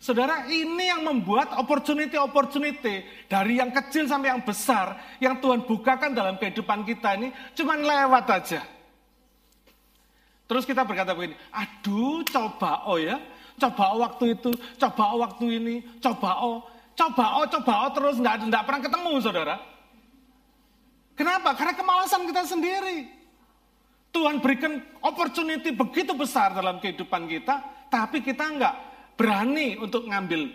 Saudara, 0.00 0.48
ini 0.48 0.88
yang 0.88 1.04
membuat 1.04 1.52
opportunity-opportunity 1.60 3.04
dari 3.28 3.60
yang 3.60 3.68
kecil 3.68 4.08
sampai 4.08 4.32
yang 4.32 4.40
besar 4.40 4.96
yang 5.20 5.36
Tuhan 5.44 5.60
bukakan 5.68 6.16
dalam 6.16 6.40
kehidupan 6.40 6.88
kita 6.88 7.20
ini 7.20 7.28
cuma 7.52 7.76
lewat 7.76 8.24
aja. 8.32 8.64
Terus 10.48 10.64
kita 10.64 10.88
berkata 10.88 11.12
begini, 11.12 11.36
aduh 11.52 12.24
coba 12.24 12.88
oh 12.88 12.96
ya, 12.96 13.20
coba 13.60 13.92
oh 13.92 14.00
waktu 14.00 14.40
itu, 14.40 14.50
coba 14.80 15.02
oh 15.12 15.18
waktu 15.20 15.44
ini, 15.60 15.76
coba 16.00 16.30
oh, 16.48 16.64
coba 16.96 17.24
oh, 17.36 17.46
coba 17.52 17.72
oh 17.84 17.90
terus 17.92 18.16
nggak 18.24 18.48
nggak 18.48 18.64
pernah 18.64 18.80
ketemu 18.80 19.12
saudara. 19.20 19.56
Kenapa? 21.12 21.52
Karena 21.52 21.76
kemalasan 21.76 22.24
kita 22.24 22.48
sendiri. 22.48 23.20
Tuhan 24.16 24.40
berikan 24.40 24.80
opportunity 25.04 25.76
begitu 25.76 26.16
besar 26.16 26.56
dalam 26.56 26.80
kehidupan 26.80 27.28
kita, 27.28 27.60
tapi 27.92 28.24
kita 28.24 28.48
enggak 28.48 28.89
berani 29.20 29.76
untuk 29.76 30.08
ngambil 30.08 30.48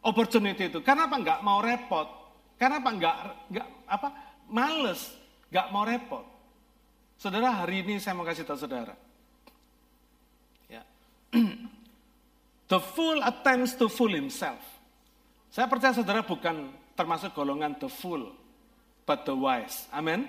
opportunity 0.00 0.72
itu. 0.72 0.80
Karena 0.80 1.04
apa? 1.04 1.16
Enggak 1.20 1.40
mau 1.44 1.60
repot. 1.60 2.08
Karena 2.56 2.80
apa? 2.80 2.88
Enggak, 2.88 3.16
enggak 3.52 3.68
apa? 3.84 4.08
Males, 4.48 5.12
enggak 5.52 5.66
mau 5.68 5.84
repot. 5.84 6.24
Saudara, 7.20 7.52
hari 7.52 7.84
ini 7.84 8.00
saya 8.00 8.16
mau 8.16 8.24
kasih 8.24 8.48
tahu 8.48 8.56
saudara. 8.56 8.96
Ya. 10.72 10.80
The 12.72 12.80
fool 12.80 13.20
attempts 13.20 13.76
to 13.76 13.92
fool 13.92 14.16
himself. 14.16 14.60
Saya 15.52 15.68
percaya 15.68 15.92
saudara 15.92 16.24
bukan 16.24 16.72
termasuk 16.96 17.36
golongan 17.36 17.76
the 17.76 17.92
fool, 17.92 18.32
but 19.04 19.28
the 19.28 19.36
wise. 19.36 19.84
Amin. 19.92 20.26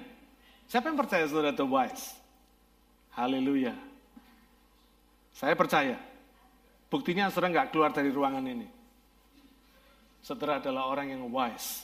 Siapa 0.67 0.91
yang 0.91 0.99
percaya 0.99 1.23
saudara 1.25 1.55
the 1.55 1.63
wise? 1.63 2.13
Haleluya. 3.15 3.73
Saya 5.31 5.55
percaya. 5.55 5.95
Buktinya 6.95 7.27
saudara 7.27 7.51
nggak 7.51 7.75
keluar 7.75 7.91
dari 7.91 8.07
ruangan 8.07 8.39
ini. 8.47 8.71
Saudara 10.23 10.63
adalah 10.63 10.87
orang 10.87 11.11
yang 11.11 11.27
wise. 11.27 11.83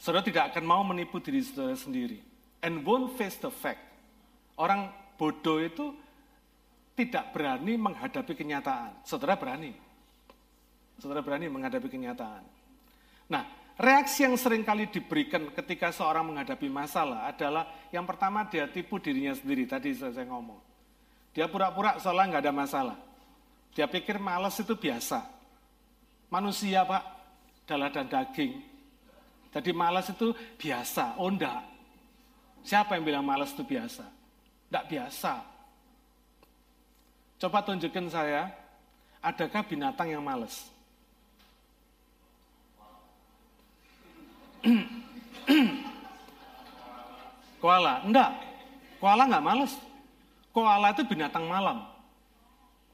Saudara 0.00 0.24
tidak 0.24 0.56
akan 0.56 0.64
mau 0.64 0.80
menipu 0.80 1.20
diri 1.20 1.44
saudara 1.44 1.76
sendiri. 1.76 2.16
And 2.64 2.80
won't 2.88 3.20
face 3.20 3.36
the 3.44 3.52
fact. 3.52 3.84
Orang 4.56 4.88
bodoh 5.20 5.60
itu 5.60 5.92
tidak 6.96 7.28
berani 7.36 7.76
menghadapi 7.76 8.32
kenyataan. 8.32 9.04
Saudara 9.04 9.36
berani. 9.36 9.76
Saudara 10.96 11.20
berani 11.20 11.44
menghadapi 11.52 11.92
kenyataan. 11.92 12.40
Nah, 13.28 13.44
reaksi 13.76 14.24
yang 14.24 14.32
sering 14.40 14.64
kali 14.64 14.88
diberikan 14.88 15.52
ketika 15.52 15.92
seorang 15.92 16.24
menghadapi 16.24 16.72
masalah 16.72 17.28
adalah 17.28 17.68
yang 17.92 18.08
pertama 18.08 18.48
dia 18.48 18.64
tipu 18.64 18.96
dirinya 18.96 19.36
sendiri. 19.36 19.68
Tadi 19.68 19.92
saya 19.92 20.24
ngomong. 20.24 20.67
Dia 21.38 21.46
pura-pura 21.46 22.02
seolah 22.02 22.26
nggak 22.34 22.42
ada 22.42 22.50
masalah. 22.50 22.98
Dia 23.70 23.86
pikir 23.86 24.18
malas 24.18 24.58
itu 24.58 24.74
biasa. 24.74 25.22
Manusia 26.34 26.82
pak, 26.82 26.98
darah 27.62 27.94
dan 27.94 28.10
daging. 28.10 28.58
Jadi 29.54 29.70
malas 29.70 30.10
itu 30.10 30.34
biasa. 30.58 31.14
Oh 31.14 31.30
enggak. 31.30 31.62
Siapa 32.66 32.98
yang 32.98 33.06
bilang 33.06 33.22
malas 33.22 33.54
itu 33.54 33.62
biasa? 33.62 34.02
Enggak 34.66 34.90
biasa. 34.90 35.46
Coba 37.38 37.62
tunjukkan 37.62 38.10
saya, 38.10 38.50
adakah 39.22 39.62
binatang 39.62 40.10
yang 40.10 40.26
malas? 40.26 40.66
Koala, 47.62 48.02
enggak. 48.02 48.34
Koala 48.98 49.22
enggak 49.30 49.46
males. 49.46 49.78
Koala 50.58 50.90
itu 50.90 51.06
binatang 51.06 51.46
malam. 51.46 51.86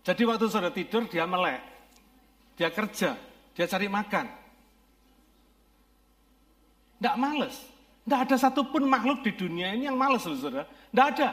Jadi 0.04 0.20
waktu 0.28 0.52
sudah 0.52 0.68
tidur 0.68 1.08
dia 1.08 1.24
melek. 1.24 1.64
Dia 2.60 2.68
kerja, 2.68 3.16
dia 3.56 3.64
cari 3.64 3.88
makan. 3.88 4.28
Tidak 7.00 7.16
males. 7.16 7.56
Tidak 8.04 8.20
ada 8.20 8.36
satupun 8.36 8.84
makhluk 8.84 9.24
di 9.24 9.32
dunia 9.32 9.72
ini 9.72 9.88
yang 9.88 9.96
males, 9.96 10.28
saudara. 10.28 10.68
Tidak 10.68 11.06
ada. 11.16 11.28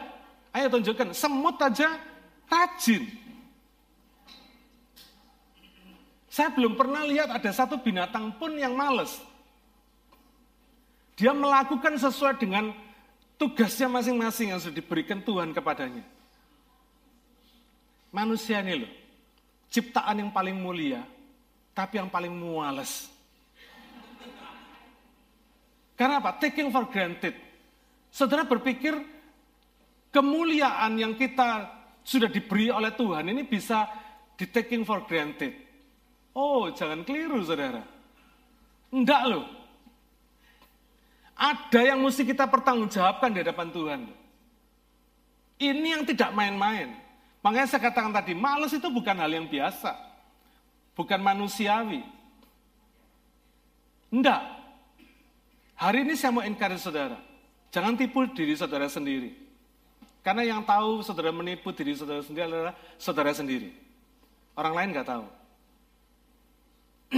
Ayo 0.55 0.71
tunjukkan, 0.71 1.11
semut 1.11 1.59
aja 1.59 1.99
rajin. 2.47 3.11
Saya 6.31 6.47
belum 6.55 6.79
pernah 6.79 7.03
lihat 7.03 7.27
ada 7.27 7.51
satu 7.51 7.75
binatang 7.75 8.31
pun 8.39 8.55
yang 8.55 8.71
males. 8.71 9.19
Dia 11.19 11.35
melakukan 11.35 11.99
sesuai 11.99 12.39
dengan 12.39 12.71
tugasnya 13.35 13.91
masing-masing 13.91 14.55
yang 14.55 14.63
sudah 14.63 14.79
diberikan 14.79 15.19
Tuhan 15.19 15.51
kepadanya. 15.51 16.20
Manusia 18.11 18.59
ini 18.59 18.83
loh, 18.83 18.91
ciptaan 19.71 20.19
yang 20.19 20.31
paling 20.35 20.59
mulia, 20.59 20.99
tapi 21.71 21.95
yang 21.95 22.11
paling 22.11 22.35
muales. 22.35 23.07
Karena 25.95 26.19
apa? 26.19 26.35
Taking 26.35 26.73
for 26.75 26.91
granted. 26.91 27.37
Saudara 28.11 28.43
berpikir 28.43 28.91
kemuliaan 30.11 30.99
yang 30.99 31.15
kita 31.15 31.71
sudah 32.03 32.27
diberi 32.27 32.67
oleh 32.67 32.91
Tuhan 32.91 33.31
ini 33.31 33.47
bisa 33.47 33.87
di 34.35 34.49
taking 34.49 34.83
for 34.83 35.05
granted. 35.07 35.55
Oh, 36.35 36.67
jangan 36.73 37.05
keliru 37.07 37.39
saudara. 37.45 37.85
Enggak 38.91 39.23
loh. 39.29 39.45
Ada 41.37 41.95
yang 41.95 42.03
mesti 42.03 42.27
kita 42.27 42.45
pertanggungjawabkan 42.49 43.31
di 43.33 43.39
hadapan 43.41 43.69
Tuhan. 43.71 44.01
Ini 45.61 45.87
yang 45.95 46.03
tidak 46.03 46.33
main-main. 46.33 46.97
Makanya 47.41 47.67
saya 47.67 47.81
katakan 47.81 48.13
tadi, 48.13 48.37
males 48.37 48.69
itu 48.69 48.85
bukan 48.89 49.17
hal 49.17 49.31
yang 49.33 49.49
biasa. 49.49 49.97
Bukan 50.93 51.17
manusiawi. 51.17 52.05
Enggak. 54.13 54.41
Hari 55.81 56.05
ini 56.05 56.13
saya 56.13 56.29
mau 56.29 56.45
encourage 56.45 56.85
saudara, 56.85 57.17
jangan 57.73 57.97
tipu 57.97 58.29
diri 58.29 58.53
saudara 58.53 58.85
sendiri. 58.85 59.33
Karena 60.21 60.45
yang 60.45 60.61
tahu 60.61 61.01
saudara 61.01 61.33
menipu 61.33 61.73
diri 61.73 61.97
saudara 61.97 62.21
sendiri 62.21 62.45
adalah 62.45 62.77
saudara 63.01 63.33
sendiri. 63.33 63.73
Orang 64.53 64.77
lain 64.77 64.93
nggak 64.93 65.09
tahu. 65.09 65.25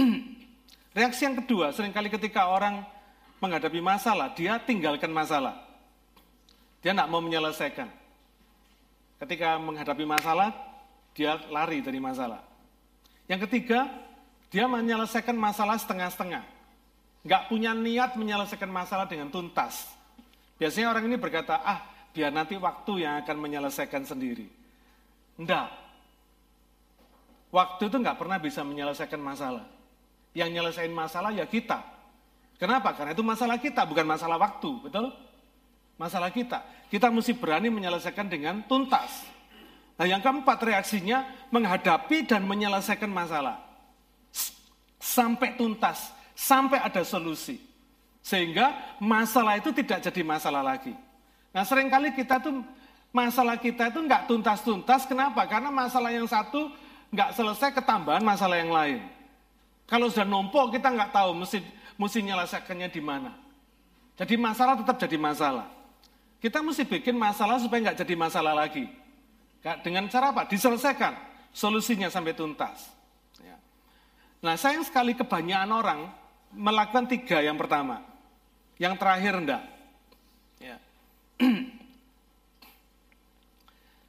Reaksi 0.96 1.28
yang 1.28 1.36
kedua, 1.44 1.76
sering 1.76 1.92
kali 1.92 2.08
ketika 2.08 2.48
orang 2.48 2.80
menghadapi 3.44 3.84
masalah, 3.84 4.32
dia 4.32 4.56
tinggalkan 4.56 5.12
masalah. 5.12 5.60
Dia 6.80 6.96
tidak 6.96 7.12
mau 7.12 7.20
menyelesaikan. 7.20 7.92
Ketika 9.24 9.56
menghadapi 9.56 10.04
masalah, 10.04 10.52
dia 11.16 11.40
lari 11.48 11.80
dari 11.80 11.96
masalah. 11.96 12.44
Yang 13.24 13.48
ketiga, 13.48 13.88
dia 14.52 14.68
menyelesaikan 14.68 15.32
masalah 15.32 15.80
setengah-setengah. 15.80 16.44
Nggak 17.24 17.42
punya 17.48 17.72
niat 17.72 18.20
menyelesaikan 18.20 18.68
masalah 18.68 19.08
dengan 19.08 19.32
tuntas. 19.32 19.88
Biasanya 20.60 20.92
orang 20.92 21.08
ini 21.08 21.16
berkata, 21.16 21.56
ah 21.56 21.88
biar 22.12 22.36
nanti 22.36 22.60
waktu 22.60 23.08
yang 23.08 23.24
akan 23.24 23.36
menyelesaikan 23.40 24.04
sendiri. 24.04 24.44
Enggak. 25.40 25.72
Waktu 27.48 27.88
itu 27.88 27.96
nggak 27.96 28.20
pernah 28.20 28.36
bisa 28.36 28.60
menyelesaikan 28.60 29.24
masalah. 29.24 29.64
Yang 30.36 30.50
nyelesain 30.52 30.92
masalah 30.92 31.32
ya 31.32 31.48
kita. 31.48 31.80
Kenapa? 32.60 32.92
Karena 32.92 33.16
itu 33.16 33.24
masalah 33.24 33.56
kita, 33.56 33.88
bukan 33.88 34.04
masalah 34.04 34.36
waktu, 34.36 34.84
betul? 34.84 35.16
Masalah 35.94 36.30
kita. 36.34 36.62
Kita 36.90 37.10
mesti 37.10 37.34
berani 37.34 37.70
menyelesaikan 37.70 38.26
dengan 38.26 38.62
tuntas. 38.66 39.26
Nah 39.94 40.06
yang 40.10 40.18
keempat 40.18 40.58
reaksinya 40.58 41.22
menghadapi 41.54 42.26
dan 42.26 42.42
menyelesaikan 42.42 43.10
masalah. 43.10 43.62
Sampai 44.98 45.54
tuntas, 45.54 46.10
sampai 46.34 46.82
ada 46.82 47.02
solusi. 47.06 47.62
Sehingga 48.24 48.96
masalah 48.98 49.60
itu 49.60 49.70
tidak 49.70 50.02
jadi 50.02 50.22
masalah 50.24 50.64
lagi. 50.64 50.96
Nah 51.54 51.62
sering 51.62 51.86
kali 51.92 52.10
kita 52.10 52.42
tuh, 52.42 52.64
masalah 53.14 53.54
kita 53.60 53.92
itu 53.92 54.00
nggak 54.02 54.26
tuntas-tuntas, 54.26 55.06
kenapa? 55.06 55.46
Karena 55.46 55.70
masalah 55.70 56.10
yang 56.10 56.26
satu 56.26 56.72
nggak 57.14 57.30
selesai 57.36 57.70
ketambahan 57.78 58.24
masalah 58.26 58.58
yang 58.58 58.74
lain. 58.74 59.04
Kalau 59.86 60.08
sudah 60.10 60.26
numpuk 60.26 60.74
kita 60.74 60.90
nggak 60.90 61.12
tahu 61.14 61.36
mesti, 61.36 61.62
mesti 62.00 62.18
menyelesaikannya 62.24 62.88
di 62.90 63.02
mana. 63.04 63.30
Jadi 64.18 64.34
masalah 64.40 64.78
tetap 64.80 64.96
jadi 64.98 65.18
masalah. 65.20 65.73
Kita 66.44 66.60
mesti 66.60 66.84
bikin 66.84 67.16
masalah 67.16 67.56
supaya 67.56 67.88
nggak 67.88 68.04
jadi 68.04 68.14
masalah 68.20 68.52
lagi. 68.52 68.84
Dengan 69.80 70.04
cara 70.12 70.28
apa? 70.28 70.44
Diselesaikan 70.44 71.16
solusinya 71.56 72.12
sampai 72.12 72.36
tuntas. 72.36 72.92
Ya. 73.40 73.56
Nah 74.44 74.52
sayang 74.60 74.84
sekali 74.84 75.16
kebanyakan 75.16 75.72
orang 75.72 76.00
melakukan 76.52 77.08
tiga 77.08 77.40
yang 77.40 77.56
pertama. 77.56 78.04
Yang 78.76 79.00
terakhir 79.00 79.32
enggak. 79.40 79.62
Ya. 80.60 80.76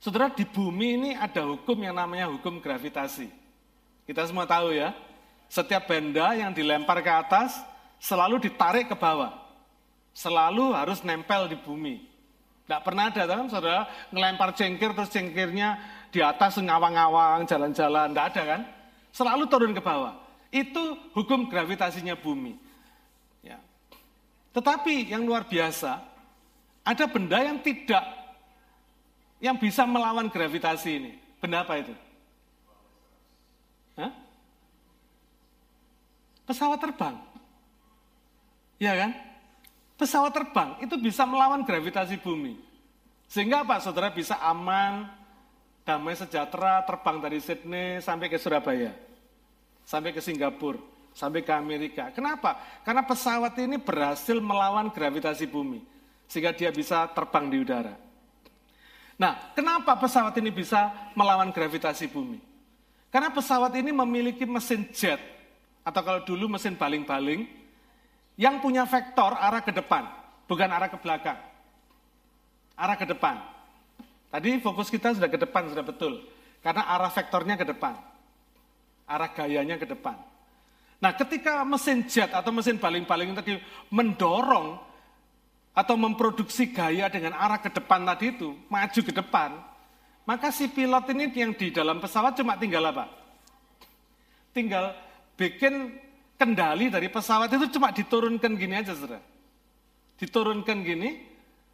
Saudara 0.03 0.27
di 0.27 0.43
bumi 0.43 0.87
ini 0.99 1.09
ada 1.15 1.47
hukum 1.47 1.79
yang 1.79 1.95
namanya 1.95 2.27
hukum 2.27 2.59
gravitasi. 2.59 3.31
Kita 4.03 4.27
semua 4.27 4.43
tahu 4.43 4.75
ya. 4.75 4.91
Setiap 5.47 5.87
benda 5.87 6.35
yang 6.35 6.51
dilempar 6.51 6.99
ke 6.99 7.11
atas 7.15 7.63
selalu 7.95 8.43
ditarik 8.43 8.91
ke 8.91 8.95
bawah. 8.99 9.31
Selalu 10.11 10.75
harus 10.75 10.99
nempel 10.99 11.47
di 11.47 11.55
bumi. 11.55 12.14
Tidak 12.65 12.81
pernah 12.81 13.13
ada 13.13 13.29
kan 13.29 13.45
saudara 13.45 13.85
ngelempar 14.09 14.57
cengkir 14.57 14.97
terus 14.97 15.13
cengkirnya 15.13 15.77
di 16.09 16.17
atas 16.25 16.57
ngawang-ngawang 16.57 17.45
jalan-jalan. 17.45 18.09
Tidak 18.09 18.25
ada 18.33 18.41
kan? 18.41 18.61
Selalu 19.13 19.45
turun 19.45 19.71
ke 19.77 19.85
bawah. 19.85 20.17
Itu 20.49 20.97
hukum 21.13 21.45
gravitasinya 21.45 22.17
bumi. 22.17 22.57
Ya. 23.45 23.61
Tetapi 24.57 25.13
yang 25.13 25.29
luar 25.29 25.45
biasa, 25.45 26.01
ada 26.81 27.05
benda 27.05 27.37
yang 27.37 27.61
tidak, 27.61 28.01
yang 29.37 29.61
bisa 29.61 29.85
melawan 29.85 30.25
gravitasi 30.25 30.89
ini. 30.89 31.11
Benda 31.37 31.61
apa 31.61 31.77
itu? 31.77 31.93
Hah? 34.01 34.11
Pesawat 36.49 36.81
terbang. 36.81 37.15
Ya 38.81 38.93
kan? 38.97 39.11
Pesawat 39.95 40.35
terbang 40.35 40.75
itu 40.83 40.99
bisa 40.99 41.23
melawan 41.23 41.63
gravitasi 41.63 42.19
bumi. 42.19 42.59
Sehingga 43.31 43.63
apa? 43.63 43.79
Saudara 43.79 44.11
bisa 44.11 44.35
aman, 44.43 45.07
damai 45.87 46.19
sejahtera, 46.19 46.83
terbang 46.83 47.23
dari 47.23 47.39
Sydney 47.39 48.03
sampai 48.03 48.27
ke 48.27 48.35
Surabaya. 48.35 48.91
Sampai 49.85 50.11
ke 50.11 50.19
Singapura, 50.19 50.81
sampai 51.15 51.45
ke 51.45 51.53
Amerika. 51.55 52.11
Kenapa? 52.11 52.59
Karena 52.83 53.07
pesawat 53.07 53.55
ini 53.61 53.79
berhasil 53.79 54.35
melawan 54.41 54.91
gravitasi 54.91 55.47
bumi. 55.47 55.79
Sehingga 56.27 56.51
dia 56.51 56.73
bisa 56.73 57.07
terbang 57.13 57.47
di 57.47 57.61
udara. 57.61 57.95
Nah, 59.15 59.55
kenapa 59.55 59.95
pesawat 59.95 60.35
ini 60.43 60.51
bisa 60.51 60.91
melawan 61.15 61.53
gravitasi 61.55 62.11
bumi? 62.11 62.41
Karena 63.07 63.31
pesawat 63.31 63.71
ini 63.79 63.95
memiliki 63.95 64.43
mesin 64.43 64.91
jet, 64.91 65.23
atau 65.87 66.01
kalau 66.03 66.21
dulu 66.27 66.51
mesin 66.51 66.75
baling-baling, 66.75 67.47
yang 68.35 68.59
punya 68.59 68.83
vektor 68.83 69.31
arah 69.35 69.63
ke 69.63 69.71
depan, 69.71 70.07
bukan 70.47 70.67
arah 70.67 70.91
ke 70.91 70.99
belakang. 70.99 71.39
Arah 72.75 72.99
ke 72.99 73.07
depan. 73.07 73.39
Tadi 74.27 74.59
fokus 74.59 74.91
kita 74.91 75.15
sudah 75.15 75.31
ke 75.31 75.39
depan, 75.39 75.71
sudah 75.71 75.85
betul. 75.87 76.19
Karena 76.59 76.83
arah 76.91 77.07
vektornya 77.07 77.55
ke 77.55 77.63
depan. 77.63 77.95
Arah 79.07 79.31
gayanya 79.31 79.79
ke 79.79 79.87
depan. 79.87 80.19
Nah 80.99 81.11
ketika 81.15 81.63
mesin 81.63 82.03
jet 82.07 82.31
atau 82.35 82.51
mesin 82.51 82.75
baling-baling 82.75 83.35
tadi 83.35 83.55
mendorong 83.91 84.79
atau 85.75 85.95
memproduksi 85.99 86.71
gaya 86.71 87.11
dengan 87.11 87.35
arah 87.35 87.59
ke 87.59 87.71
depan 87.71 88.03
tadi 88.03 88.35
itu, 88.35 88.55
maju 88.67 88.99
ke 88.99 89.13
depan, 89.15 89.55
maka 90.23 90.49
si 90.49 90.71
pilot 90.71 91.05
ini 91.13 91.29
yang 91.35 91.51
di 91.53 91.69
dalam 91.69 92.01
pesawat 92.01 92.35
cuma 92.39 92.57
tinggal 92.57 92.81
apa? 92.89 93.11
Tinggal 94.55 94.95
bikin 95.35 95.93
kendali 96.35 96.91
dari 96.91 97.07
pesawat 97.07 97.51
itu 97.51 97.79
cuma 97.79 97.91
diturunkan 97.91 98.51
gini 98.55 98.75
aja, 98.75 98.95
saudara. 98.95 99.23
Diturunkan 100.19 100.77
gini, 100.83 101.23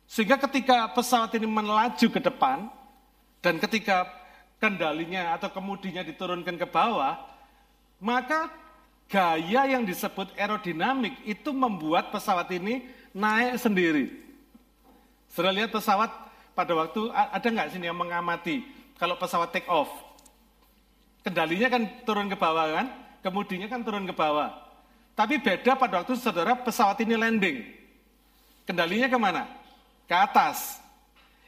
sehingga 0.09 0.37
ketika 0.37 0.89
pesawat 0.93 1.33
ini 1.37 1.45
melaju 1.45 2.07
ke 2.09 2.19
depan, 2.21 2.69
dan 3.41 3.57
ketika 3.57 4.05
kendalinya 4.61 5.33
atau 5.33 5.49
kemudinya 5.49 6.05
diturunkan 6.05 6.55
ke 6.61 6.67
bawah, 6.69 7.17
maka 7.97 8.53
gaya 9.09 9.65
yang 9.65 9.81
disebut 9.81 10.29
aerodinamik 10.37 11.17
itu 11.25 11.49
membuat 11.49 12.13
pesawat 12.13 12.47
ini 12.53 12.85
naik 13.11 13.57
sendiri. 13.57 14.13
Sudah 15.33 15.49
lihat 15.49 15.73
pesawat 15.73 16.13
pada 16.53 16.77
waktu, 16.77 17.09
ada 17.09 17.43
nggak 17.43 17.73
sini 17.73 17.89
yang 17.89 17.97
mengamati 17.97 18.61
kalau 19.01 19.17
pesawat 19.17 19.49
take 19.49 19.65
off? 19.65 19.89
Kendalinya 21.25 21.69
kan 21.69 21.81
turun 22.05 22.29
ke 22.29 22.37
bawah 22.37 22.69
kan? 22.69 22.87
Kemudinya 23.21 23.69
kan 23.69 23.81
turun 23.85 24.05
ke 24.05 24.13
bawah. 24.13 24.51
Tapi 25.15 25.37
beda 25.37 25.77
pada 25.77 26.01
waktu 26.01 26.17
saudara 26.17 26.57
pesawat 26.57 26.97
ini 27.05 27.15
landing. 27.15 27.57
Kendalinya 28.65 29.07
ke 29.09 29.17
mana? 29.17 29.43
Ke 30.09 30.15
atas. 30.17 30.81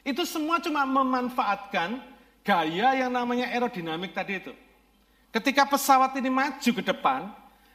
Itu 0.04 0.22
semua 0.28 0.60
cuma 0.60 0.84
memanfaatkan 0.84 1.96
gaya 2.44 2.88
yang 2.94 3.10
namanya 3.10 3.48
aerodinamik 3.50 4.12
tadi 4.12 4.38
itu. 4.38 4.52
Ketika 5.32 5.66
pesawat 5.66 6.14
ini 6.20 6.30
maju 6.30 6.70
ke 6.70 6.82
depan, 6.84 7.32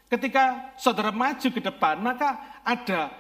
ketika 0.08 0.72
saudara 0.80 1.12
maju 1.12 1.48
ke 1.50 1.60
depan, 1.60 2.00
maka 2.00 2.38
ada 2.64 3.12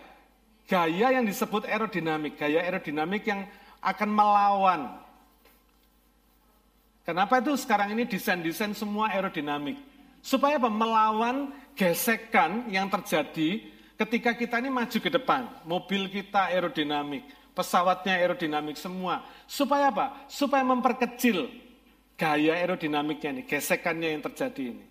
gaya 0.69 1.19
yang 1.19 1.25
disebut 1.25 1.65
aerodinamik. 1.65 2.37
Gaya 2.37 2.63
aerodinamik 2.63 3.25
yang 3.25 3.49
akan 3.81 4.09
melawan. 4.13 4.81
Kenapa 7.03 7.41
itu 7.41 7.57
sekarang 7.57 7.97
ini 7.97 8.05
desain-desain 8.05 8.77
semua 8.77 9.09
aerodinamik? 9.09 9.81
Supaya 10.19 10.59
apa? 10.59 10.67
Melawan 10.67 11.55
gesekan 11.73 12.67
yang 12.67 12.91
terjadi 12.91 13.63
ketika 13.95 14.35
kita 14.35 14.59
ini 14.59 14.71
maju 14.71 14.97
ke 14.99 15.09
depan. 15.11 15.47
Mobil 15.63 16.11
kita 16.11 16.51
aerodinamik, 16.51 17.23
pesawatnya 17.55 18.19
aerodinamik 18.19 18.75
semua. 18.75 19.23
Supaya 19.47 19.91
apa? 19.91 20.27
Supaya 20.27 20.63
memperkecil 20.67 21.47
gaya 22.19 22.59
aerodinamiknya 22.59 23.39
ini, 23.39 23.43
gesekannya 23.47 24.11
yang 24.11 24.23
terjadi 24.23 24.75
ini. 24.75 24.85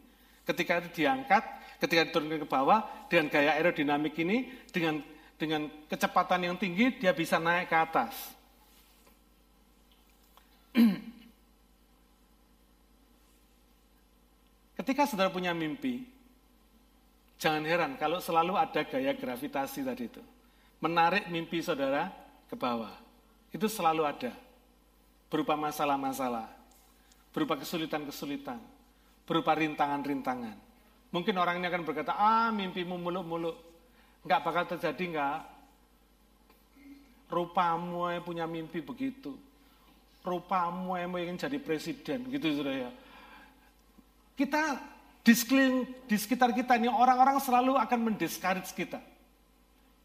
Ketika 0.49 0.81
itu 0.81 1.05
diangkat, 1.05 1.45
ketika 1.77 2.09
diturunkan 2.09 2.41
ke 2.41 2.49
bawah, 2.49 2.81
dengan 3.13 3.29
gaya 3.29 3.61
aerodinamik 3.61 4.17
ini, 4.17 4.49
dengan 4.73 5.05
dengan 5.39 5.71
kecepatan 5.87 6.51
yang 6.51 6.57
tinggi, 6.57 6.99
dia 6.99 7.13
bisa 7.13 7.37
naik 7.37 7.69
ke 7.69 7.77
atas. 7.77 8.15
Ketika 14.89 15.05
saudara 15.05 15.29
punya 15.29 15.53
mimpi, 15.53 16.01
jangan 17.37 17.61
heran 17.69 18.01
kalau 18.01 18.25
selalu 18.25 18.57
ada 18.57 18.89
gaya 18.89 19.13
gravitasi 19.13 19.85
tadi 19.85 20.09
itu. 20.09 20.25
Menarik 20.81 21.29
mimpi 21.29 21.61
saudara 21.61 22.09
ke 22.49 22.57
bawah. 22.57 22.97
Itu 23.53 23.69
selalu 23.69 24.09
ada. 24.09 24.33
Berupa 25.29 25.61
masalah-masalah, 25.61 26.49
berupa 27.37 27.61
kesulitan-kesulitan, 27.61 28.57
berupa 29.29 29.53
rintangan-rintangan. 29.61 30.57
Mungkin 31.13 31.37
orang 31.37 31.61
ini 31.61 31.69
akan 31.69 31.85
berkata, 31.85 32.17
ah 32.17 32.49
mimpimu 32.49 32.97
muluk-muluk. 32.97 33.61
Nggak 34.25 34.41
bakal 34.41 34.65
terjadi 34.73 35.05
nggak? 35.05 35.39
Rupamu 37.29 38.09
yang 38.09 38.25
punya 38.25 38.49
mimpi 38.49 38.81
begitu. 38.81 39.37
Rupamu 40.25 40.97
yang 40.97 41.13
ingin 41.13 41.37
jadi 41.37 41.61
presiden 41.61 42.25
gitu 42.33 42.57
saudara 42.57 42.89
ya. 42.89 42.93
Kita 44.39 44.79
di, 45.27 45.35
sekitar 46.15 46.55
kita 46.55 46.79
ini 46.79 46.87
orang-orang 46.87 47.43
selalu 47.43 47.75
akan 47.75 47.99
mendiscourage 48.07 48.71
kita. 48.71 49.03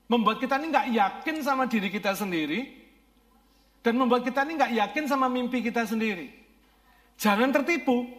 Membuat 0.09 0.41
kita 0.41 0.57
ini 0.57 0.73
nggak 0.73 0.87
yakin 0.89 1.35
sama 1.45 1.69
diri 1.69 1.93
kita 1.93 2.17
sendiri. 2.17 2.81
Dan 3.85 4.01
membuat 4.01 4.25
kita 4.25 4.41
ini 4.41 4.57
nggak 4.57 4.73
yakin 4.73 5.05
sama 5.05 5.29
mimpi 5.29 5.61
kita 5.61 5.85
sendiri. 5.85 6.33
Jangan 7.21 7.53
tertipu. 7.53 8.09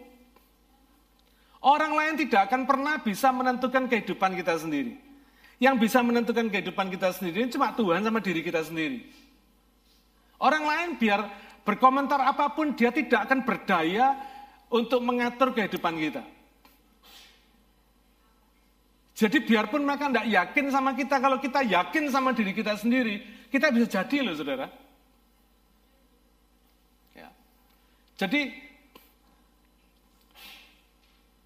Orang 1.59 1.97
lain 1.97 2.15
tidak 2.15 2.47
akan 2.47 2.63
pernah 2.63 2.95
bisa 3.01 3.33
menentukan 3.35 3.89
kehidupan 3.91 4.39
kita 4.39 4.55
sendiri. 4.55 4.95
Yang 5.59 5.89
bisa 5.89 5.99
menentukan 5.99 6.47
kehidupan 6.47 6.93
kita 6.95 7.11
sendiri 7.11 7.49
cuma 7.51 7.75
Tuhan 7.75 8.05
sama 8.05 8.23
diri 8.23 8.39
kita 8.39 8.63
sendiri. 8.63 9.03
Orang 10.39 10.63
lain 10.63 10.95
biar 10.95 11.27
berkomentar 11.65 12.21
apa 12.21 12.53
pun, 12.53 12.77
dia 12.77 12.93
tidak 12.93 13.25
akan 13.25 13.41
berdaya 13.41 14.13
untuk 14.75 14.99
mengatur 14.99 15.55
kehidupan 15.55 15.95
kita. 15.95 16.23
Jadi 19.15 19.47
biarpun 19.47 19.87
mereka 19.87 20.11
tidak 20.11 20.27
yakin 20.27 20.65
sama 20.67 20.91
kita, 20.91 21.15
kalau 21.23 21.39
kita 21.39 21.63
yakin 21.63 22.11
sama 22.11 22.35
diri 22.35 22.51
kita 22.51 22.75
sendiri, 22.75 23.47
kita 23.47 23.71
bisa 23.71 24.03
jadi 24.03 24.27
loh 24.27 24.35
saudara. 24.35 24.67
Ya. 27.15 27.31
Jadi 28.19 28.65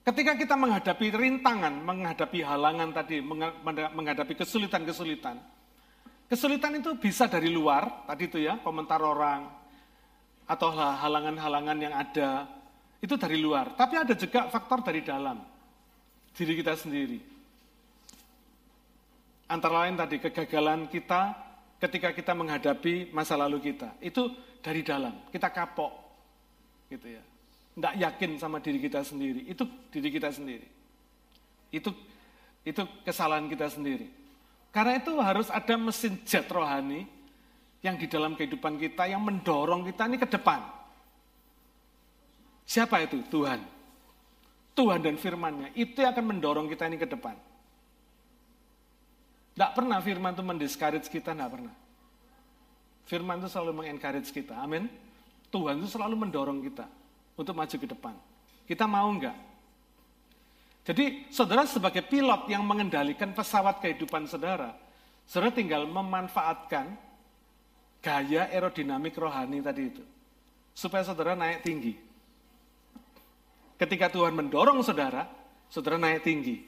Ketika 0.09 0.33
kita 0.33 0.57
menghadapi 0.57 1.13
rintangan, 1.13 1.85
menghadapi 1.85 2.41
halangan 2.41 2.89
tadi, 2.97 3.21
menghadapi 3.93 4.33
kesulitan-kesulitan, 4.41 5.37
kesulitan 6.25 6.81
itu 6.81 6.97
bisa 6.97 7.29
dari 7.29 7.53
luar, 7.53 8.09
tadi 8.09 8.25
itu 8.25 8.41
ya, 8.41 8.57
komentar 8.65 8.97
orang, 9.05 9.45
atau 10.49 10.73
halangan-halangan 10.73 11.77
yang 11.77 11.93
ada, 11.93 12.49
itu 12.99 13.15
dari 13.15 13.39
luar. 13.39 13.75
Tapi 13.75 13.95
ada 13.95 14.13
juga 14.15 14.51
faktor 14.51 14.83
dari 14.83 15.01
dalam, 15.03 15.39
diri 16.35 16.53
kita 16.59 16.75
sendiri. 16.75 17.19
Antara 19.49 19.87
lain 19.87 19.97
tadi 19.97 20.21
kegagalan 20.21 20.85
kita 20.91 21.33
ketika 21.81 22.13
kita 22.13 22.37
menghadapi 22.37 23.09
masa 23.15 23.39
lalu 23.39 23.71
kita, 23.73 23.97
itu 24.03 24.29
dari 24.61 24.83
dalam, 24.83 25.15
kita 25.31 25.49
kapok, 25.49 25.91
gitu 26.91 27.17
ya 27.17 27.23
tidak 27.79 27.95
yakin 27.95 28.31
sama 28.35 28.59
diri 28.59 28.83
kita 28.83 28.99
sendiri. 29.07 29.47
Itu 29.47 29.63
diri 29.87 30.11
kita 30.11 30.35
sendiri. 30.35 30.67
Itu 31.71 31.95
itu 32.67 32.83
kesalahan 33.07 33.47
kita 33.47 33.71
sendiri. 33.71 34.11
Karena 34.75 34.99
itu 34.99 35.15
harus 35.23 35.47
ada 35.47 35.79
mesin 35.79 36.19
jet 36.27 36.43
rohani 36.51 37.07
yang 37.79 37.95
di 37.95 38.11
dalam 38.11 38.35
kehidupan 38.35 38.75
kita 38.75 39.07
yang 39.07 39.23
mendorong 39.23 39.87
kita 39.87 40.11
ini 40.11 40.19
ke 40.19 40.27
depan. 40.27 40.59
Siapa 42.69 43.01
itu? 43.01 43.25
Tuhan. 43.33 43.65
Tuhan 44.77 45.01
dan 45.01 45.17
firmannya. 45.17 45.73
Itu 45.73 46.05
yang 46.05 46.13
akan 46.13 46.37
mendorong 46.37 46.69
kita 46.69 46.85
ini 46.85 47.01
ke 47.01 47.09
depan. 47.09 47.33
Tidak 49.57 49.71
pernah 49.73 49.97
firman 49.97 50.37
itu 50.37 50.45
mendiscourage 50.45 51.09
kita, 51.09 51.33
tidak 51.33 51.49
pernah. 51.49 51.73
Firman 53.09 53.41
itu 53.41 53.49
selalu 53.49 53.73
mengencourage 53.73 54.29
kita. 54.29 54.53
Amin. 54.61 54.85
Tuhan 55.49 55.81
itu 55.81 55.97
selalu 55.97 56.13
mendorong 56.13 56.61
kita 56.61 56.85
untuk 57.33 57.57
maju 57.57 57.73
ke 57.73 57.87
depan. 57.89 58.13
Kita 58.69 58.85
mau 58.85 59.09
enggak? 59.09 59.33
Jadi 60.85 61.25
saudara 61.33 61.65
sebagai 61.65 62.05
pilot 62.05 62.53
yang 62.53 62.61
mengendalikan 62.61 63.33
pesawat 63.33 63.81
kehidupan 63.81 64.29
saudara, 64.29 64.77
saudara 65.25 65.49
tinggal 65.57 65.89
memanfaatkan 65.89 66.93
gaya 67.99 68.45
aerodinamik 68.53 69.17
rohani 69.17 69.57
tadi 69.59 69.89
itu. 69.89 70.05
Supaya 70.77 71.01
saudara 71.01 71.33
naik 71.33 71.65
tinggi. 71.65 72.08
Ketika 73.79 74.11
Tuhan 74.11 74.35
mendorong 74.35 74.83
saudara, 74.83 75.23
saudara 75.71 75.95
naik 75.95 76.27
tinggi. 76.27 76.67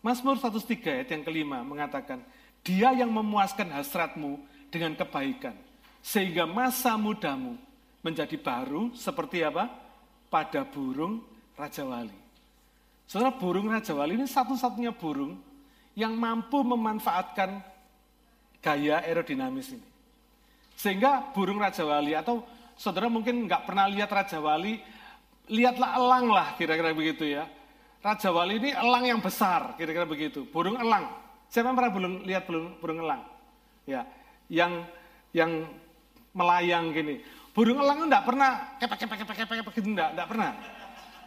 Mazmur 0.00 0.40
103 0.40 1.04
ayat 1.04 1.08
yang 1.12 1.22
kelima 1.28 1.60
mengatakan, 1.60 2.24
dia 2.64 2.96
yang 2.96 3.12
memuaskan 3.12 3.68
hasratmu 3.76 4.40
dengan 4.72 4.96
kebaikan, 4.96 5.52
sehingga 6.00 6.48
masa 6.48 6.96
mudamu 6.96 7.60
menjadi 8.00 8.34
baru 8.40 8.96
seperti 8.96 9.44
apa? 9.44 9.68
Pada 10.32 10.64
burung 10.64 11.20
Raja 11.54 11.84
Wali. 11.84 12.16
Saudara, 13.06 13.30
burung 13.36 13.68
Raja 13.68 13.92
Wali 13.92 14.18
ini 14.18 14.26
satu-satunya 14.26 14.96
burung 14.96 15.38
yang 15.94 16.16
mampu 16.16 16.64
memanfaatkan 16.64 17.60
gaya 18.64 19.04
aerodinamis 19.04 19.76
ini. 19.76 19.86
Sehingga 20.76 21.32
burung 21.32 21.62
Raja 21.62 21.86
Wali 21.86 22.12
atau 22.12 22.42
saudara 22.74 23.06
mungkin 23.06 23.46
nggak 23.46 23.64
pernah 23.64 23.86
lihat 23.88 24.10
Raja 24.10 24.42
Wali, 24.42 24.82
lihatlah 25.46 25.94
elang 25.98 26.26
lah 26.30 26.48
kira-kira 26.58 26.90
begitu 26.94 27.26
ya. 27.26 27.46
Raja 28.02 28.30
Wali 28.30 28.62
ini 28.62 28.70
elang 28.70 29.02
yang 29.02 29.20
besar, 29.22 29.74
kira-kira 29.74 30.06
begitu. 30.06 30.46
Burung 30.46 30.78
elang. 30.78 31.10
Siapa 31.50 31.70
yang 31.70 31.76
pernah 31.78 31.92
belum 31.94 32.12
lihat 32.22 32.42
burung, 32.46 32.78
burung 32.78 32.98
elang? 33.02 33.22
Ya, 33.86 34.06
yang 34.46 34.86
yang 35.34 35.66
melayang 36.30 36.94
gini. 36.94 37.22
Burung 37.50 37.82
elang 37.82 38.04
itu 38.04 38.06
enggak 38.06 38.26
pernah 38.26 38.50
kepek 38.78 38.98
kepek 39.06 39.18
kepek 39.24 39.36
kepek 39.42 39.56
kepek 39.62 39.72
gitu 39.80 39.88
enggak, 39.90 40.10
enggak 40.14 40.28
pernah. 40.28 40.50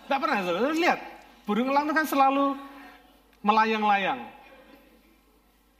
Enggak 0.07 0.19
pernah, 0.23 0.37
saudara. 0.45 0.71
Lihat, 0.71 0.99
burung 1.43 1.67
elang 1.73 1.83
itu 1.89 1.93
kan 1.95 2.07
selalu 2.07 2.45
melayang-layang. 3.43 4.21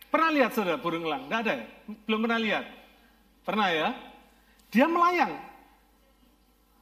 Pernah 0.09 0.29
lihat 0.33 0.51
saudara 0.57 0.81
burung 0.81 1.05
elang? 1.05 1.29
Enggak 1.29 1.39
ada 1.47 1.53
ya? 1.63 1.65
Belum 2.09 2.19
pernah 2.25 2.39
lihat? 2.41 2.65
Pernah 3.45 3.67
ya? 3.71 3.87
Dia 4.73 4.85
melayang. 4.89 5.33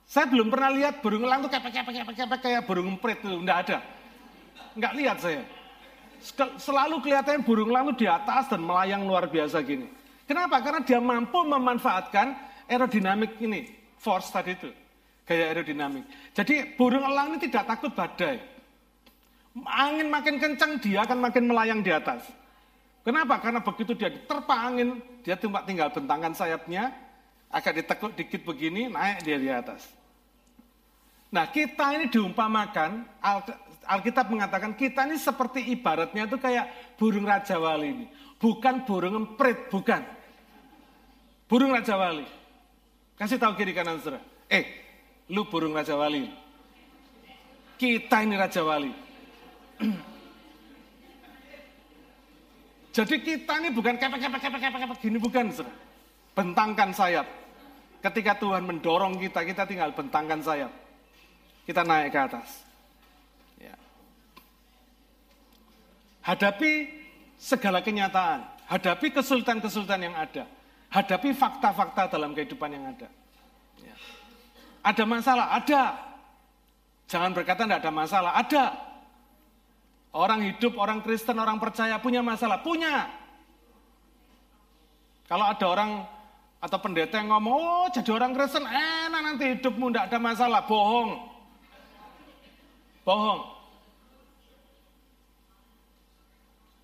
Saya 0.08 0.24
belum 0.32 0.48
pernah 0.48 0.72
lihat 0.72 1.04
burung 1.04 1.28
elang 1.28 1.44
itu 1.44 1.52
kepek 1.52 1.84
kepek 1.84 1.94
kepek 2.00 2.16
kepek 2.16 2.40
kayak 2.40 2.62
burung 2.64 2.96
emprit 2.96 3.20
itu, 3.20 3.44
enggak 3.44 3.68
ada. 3.68 3.78
Enggak 4.72 4.94
lihat 4.96 5.18
saya. 5.20 5.44
Selalu 6.56 7.04
kelihatan 7.04 7.44
burung 7.44 7.76
elang 7.76 7.92
itu 7.92 8.08
di 8.08 8.08
atas 8.08 8.48
dan 8.48 8.64
melayang 8.64 9.04
luar 9.04 9.28
biasa 9.28 9.60
gini. 9.68 9.92
Kenapa? 10.24 10.64
Karena 10.64 10.80
dia 10.80 11.04
mampu 11.04 11.44
memanfaatkan 11.44 12.40
aerodinamik 12.72 13.36
ini, 13.44 13.68
force 14.00 14.32
tadi 14.32 14.56
itu, 14.56 14.72
gaya 15.28 15.52
aerodinamik. 15.52 16.08
Jadi 16.32 16.80
burung 16.80 17.04
elang 17.04 17.36
ini 17.36 17.44
tidak 17.44 17.68
takut 17.68 17.92
badai. 17.92 18.40
Angin 19.68 20.08
makin 20.08 20.40
kencang, 20.40 20.80
dia 20.80 21.04
akan 21.04 21.20
makin 21.20 21.52
melayang 21.52 21.84
di 21.84 21.92
atas. 21.92 22.24
Kenapa? 23.04 23.44
Karena 23.44 23.60
begitu 23.60 23.92
dia 23.92 24.08
diterpa 24.08 24.56
angin, 24.56 25.04
dia 25.20 25.36
cuma 25.36 25.68
tinggal 25.68 25.92
bentangan 25.92 26.32
sayapnya, 26.32 26.96
agak 27.52 27.84
ditekuk 27.84 28.12
dikit 28.16 28.42
begini, 28.48 28.88
naik 28.88 29.24
dia 29.24 29.36
di 29.36 29.52
atas. 29.52 29.97
Nah 31.28 31.52
kita 31.52 32.00
ini 32.00 32.08
diumpamakan, 32.08 33.04
Alkitab 33.88 34.32
mengatakan 34.32 34.76
kita 34.76 35.04
ini 35.08 35.20
seperti 35.20 35.64
ibaratnya 35.76 36.28
itu 36.28 36.40
kayak 36.40 36.96
burung 36.96 37.28
Raja 37.28 37.60
Wali 37.60 37.88
ini. 37.88 38.06
Bukan 38.38 38.88
burung 38.88 39.16
emprit, 39.16 39.68
bukan. 39.68 40.04
Burung 41.48 41.72
Raja 41.72 41.96
Wali. 41.96 42.28
Kasih 43.18 43.40
tahu 43.40 43.58
kiri 43.58 43.74
kanan 43.74 44.00
saudara. 44.00 44.22
Eh, 44.48 44.64
lu 45.32 45.48
burung 45.48 45.76
Raja 45.76 45.96
Wali. 45.96 46.32
Kita 47.76 48.24
ini 48.24 48.36
Raja 48.36 48.62
Wali. 48.64 48.92
Jadi 52.98 53.16
kita 53.22 53.54
ini 53.62 53.70
bukan 53.76 53.94
kepek, 54.00 54.20
kepek, 54.26 54.42
kepek, 54.42 54.60
kepek, 54.64 54.80
kepek, 54.86 54.98
gini 55.04 55.18
bukan 55.20 55.46
saudara. 55.52 55.76
Bentangkan 56.38 56.90
sayap. 56.94 57.28
Ketika 57.98 58.38
Tuhan 58.38 58.64
mendorong 58.64 59.18
kita, 59.18 59.42
kita 59.44 59.66
tinggal 59.66 59.92
bentangkan 59.92 60.40
sayap. 60.40 60.87
Kita 61.68 61.84
naik 61.84 62.16
ke 62.16 62.20
atas. 62.32 62.64
Ya. 63.60 63.76
Hadapi 66.24 66.88
segala 67.36 67.84
kenyataan. 67.84 68.48
Hadapi 68.72 69.12
kesulitan-kesulitan 69.12 70.00
yang 70.00 70.16
ada. 70.16 70.48
Hadapi 70.88 71.36
fakta-fakta 71.36 72.08
dalam 72.08 72.32
kehidupan 72.32 72.72
yang 72.72 72.88
ada. 72.88 73.12
Ya. 73.84 73.96
Ada 74.80 75.04
masalah? 75.04 75.60
Ada. 75.60 75.84
Jangan 77.12 77.36
berkata 77.36 77.68
tidak 77.68 77.84
ada 77.84 77.92
masalah. 77.92 78.32
Ada. 78.40 78.66
Orang 80.16 80.48
hidup, 80.48 80.80
orang 80.80 81.04
Kristen, 81.04 81.36
orang 81.36 81.60
percaya 81.60 82.00
punya 82.00 82.24
masalah. 82.24 82.64
Punya. 82.64 83.12
Kalau 85.28 85.52
ada 85.52 85.66
orang 85.68 85.92
atau 86.64 86.80
pendeta 86.80 87.20
yang 87.20 87.36
ngomong, 87.36 87.54
oh 87.54 87.88
jadi 87.92 88.16
orang 88.16 88.32
Kristen 88.32 88.64
enak 88.64 89.22
nanti 89.22 89.44
hidupmu 89.52 89.92
tidak 89.92 90.08
ada 90.08 90.18
masalah. 90.24 90.64
Bohong. 90.64 91.37
Bohong. 93.08 93.42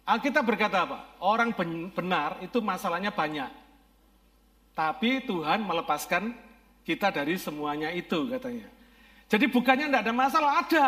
Alkitab 0.07 0.47
berkata 0.47 0.87
apa? 0.87 1.19
Orang 1.19 1.51
benar 1.91 2.39
itu 2.39 2.63
masalahnya 2.63 3.11
banyak. 3.11 3.51
Tapi 4.71 5.27
Tuhan 5.27 5.67
melepaskan 5.67 6.31
kita 6.87 7.11
dari 7.11 7.35
semuanya 7.35 7.91
itu 7.91 8.31
katanya. 8.31 8.71
Jadi 9.27 9.51
bukannya 9.51 9.91
tidak 9.91 10.03
ada 10.07 10.15
masalah, 10.15 10.51
ada. 10.63 10.85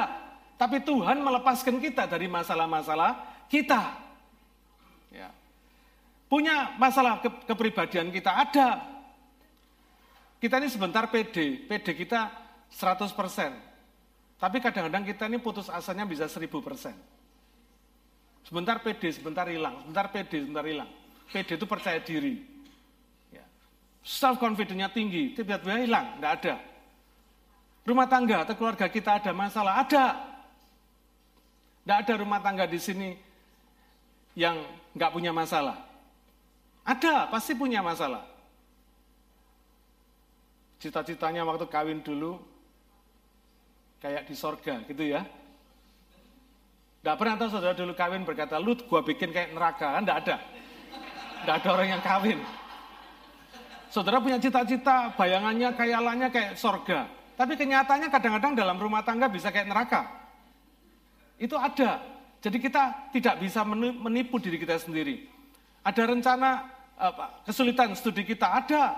Tapi 0.56 0.80
Tuhan 0.88 1.20
melepaskan 1.20 1.84
kita 1.84 2.08
dari 2.08 2.32
masalah-masalah 2.32 3.44
kita. 3.52 3.92
Ya. 5.12 5.36
Punya 6.32 6.80
masalah 6.80 7.20
ke 7.20 7.28
kepribadian 7.44 8.08
kita 8.08 8.32
ada. 8.32 8.88
Kita 10.40 10.64
ini 10.64 10.72
sebentar 10.72 11.12
pede, 11.12 11.60
pede 11.68 11.92
kita 11.92 12.32
100%. 12.72 13.75
Tapi 14.36 14.60
kadang-kadang 14.60 15.04
kita 15.08 15.32
ini 15.32 15.40
putus 15.40 15.72
asanya 15.72 16.04
bisa 16.04 16.28
1000%. 16.28 17.16
Sebentar 18.46 18.78
pede, 18.84 19.10
sebentar 19.10 19.48
hilang, 19.50 19.82
sebentar 19.82 20.06
pede, 20.12 20.38
sebentar 20.46 20.66
hilang. 20.68 20.90
Pede 21.32 21.58
itu 21.58 21.66
percaya 21.66 21.98
diri. 21.98 22.46
Ya. 23.34 23.42
Self 24.06 24.38
confidence-nya 24.38 24.92
tinggi, 24.94 25.34
tiba-tiba 25.34 25.82
hilang, 25.82 26.20
tidak 26.20 26.32
ada. 26.42 26.56
Rumah 27.86 28.08
tangga 28.10 28.38
atau 28.46 28.54
keluarga 28.54 28.86
kita 28.86 29.18
ada 29.18 29.32
masalah, 29.34 29.82
ada. 29.82 30.06
Tidak 31.82 31.98
ada 32.06 32.14
rumah 32.18 32.42
tangga 32.42 32.66
di 32.70 32.78
sini 32.82 33.18
yang 34.38 34.62
nggak 34.94 35.14
punya 35.14 35.32
masalah. 35.34 35.82
Ada, 36.86 37.30
pasti 37.34 37.58
punya 37.58 37.82
masalah. 37.82 38.22
Cita-citanya 40.78 41.42
waktu 41.42 41.66
kawin 41.66 42.06
dulu, 42.06 42.38
kayak 44.06 44.30
di 44.30 44.36
sorga 44.38 44.86
gitu 44.86 45.02
ya. 45.02 45.26
Tidak 47.02 47.16
pernah 47.18 47.42
tahu 47.42 47.50
saudara 47.50 47.74
dulu 47.74 47.98
kawin 47.98 48.22
berkata, 48.22 48.62
lu 48.62 48.78
gua 48.86 49.02
bikin 49.02 49.34
kayak 49.34 49.58
neraka, 49.58 49.98
kan 49.98 50.06
ada. 50.06 50.38
Tidak 51.42 51.56
ada 51.62 51.70
orang 51.74 51.90
yang 51.98 52.04
kawin. 52.06 52.38
Saudara 53.90 54.22
punya 54.22 54.38
cita-cita, 54.38 55.14
bayangannya, 55.14 55.74
kayalannya 55.74 56.30
kayak 56.30 56.58
sorga. 56.58 57.10
Tapi 57.34 57.54
kenyataannya 57.58 58.10
kadang-kadang 58.10 58.54
dalam 58.58 58.78
rumah 58.78 59.02
tangga 59.06 59.30
bisa 59.30 59.54
kayak 59.54 59.70
neraka. 59.70 60.06
Itu 61.38 61.58
ada. 61.58 62.02
Jadi 62.42 62.58
kita 62.62 63.14
tidak 63.14 63.42
bisa 63.42 63.62
menipu 63.66 64.42
diri 64.42 64.58
kita 64.62 64.82
sendiri. 64.82 65.30
Ada 65.86 66.10
rencana 66.10 66.50
kesulitan 67.46 67.94
studi 67.94 68.26
kita 68.26 68.50
ada. 68.50 68.98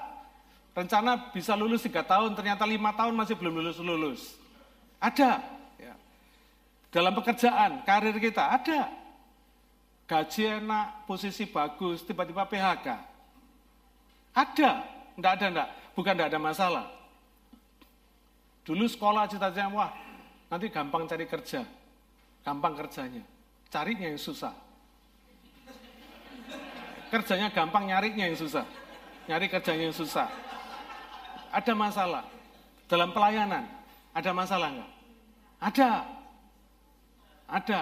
Rencana 0.71 1.33
bisa 1.33 1.59
lulus 1.59 1.83
tiga 1.83 2.07
tahun, 2.07 2.37
ternyata 2.39 2.63
lima 2.63 2.95
tahun 2.95 3.17
masih 3.17 3.35
belum 3.35 3.59
lulus-lulus. 3.59 4.46
Ada. 4.97 5.41
Ya. 5.77 5.93
Dalam 6.89 7.13
pekerjaan, 7.17 7.85
karir 7.85 8.17
kita 8.17 8.43
ada. 8.57 8.89
Gaji 10.07 10.63
enak, 10.63 11.03
posisi 11.03 11.43
bagus, 11.45 12.01
tiba-tiba 12.07 12.47
PHK. 12.47 12.87
Ada. 14.31 14.71
Enggak 15.19 15.33
ada, 15.41 15.45
enggak. 15.51 15.69
Bukan 15.93 16.13
enggak 16.15 16.29
ada 16.31 16.39
masalah. 16.39 16.85
Dulu 18.63 18.83
sekolah 18.87 19.27
cita-cita, 19.27 19.67
wah 19.71 19.91
nanti 20.47 20.71
gampang 20.71 21.07
cari 21.07 21.25
kerja. 21.27 21.63
Gampang 22.43 22.73
kerjanya. 22.75 23.23
Carinya 23.67 24.07
yang 24.07 24.21
susah 24.21 24.67
kerjanya 27.07 27.47
gampang, 27.51 27.87
nyarinya 27.87 28.27
yang 28.27 28.37
susah. 28.37 28.65
Nyari 29.27 29.47
kerjanya 29.51 29.91
yang 29.91 29.95
susah. 29.95 30.27
Ada 31.51 31.73
masalah. 31.75 32.23
Dalam 32.87 33.11
pelayanan, 33.11 33.67
ada 34.17 34.33
masalah 34.33 34.73
enggak? 34.73 34.91
Ada. 35.61 35.91
Ada. 37.45 37.81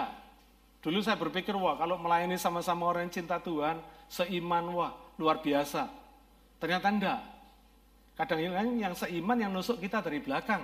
Dulu 0.84 1.00
saya 1.00 1.16
berpikir, 1.16 1.56
wah 1.56 1.80
kalau 1.80 1.96
melayani 1.96 2.36
sama-sama 2.36 2.92
orang 2.92 3.08
yang 3.08 3.14
cinta 3.24 3.40
Tuhan, 3.40 3.80
seiman, 4.12 4.68
wah 4.76 4.92
luar 5.16 5.40
biasa. 5.40 5.88
Ternyata 6.60 6.86
enggak. 6.92 7.20
Kadang-kadang 8.20 8.76
yang 8.76 8.92
seiman 8.92 9.38
yang 9.40 9.50
nusuk 9.52 9.80
kita 9.80 10.04
dari 10.04 10.20
belakang. 10.20 10.60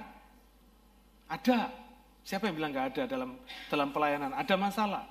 Ada. 1.33 1.73
Siapa 2.23 2.53
yang 2.53 2.55
bilang 2.61 2.71
enggak 2.77 2.89
ada 2.93 3.03
dalam 3.09 3.31
dalam 3.73 3.89
pelayanan? 3.97 4.37
Ada 4.37 4.55
masalah. 4.61 5.09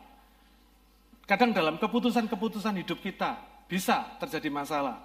Kadang 1.26 1.57
dalam 1.57 1.82
keputusan-keputusan 1.82 2.78
hidup 2.86 3.01
kita 3.01 3.41
bisa 3.66 4.14
terjadi 4.22 4.53
masalah. 4.53 5.01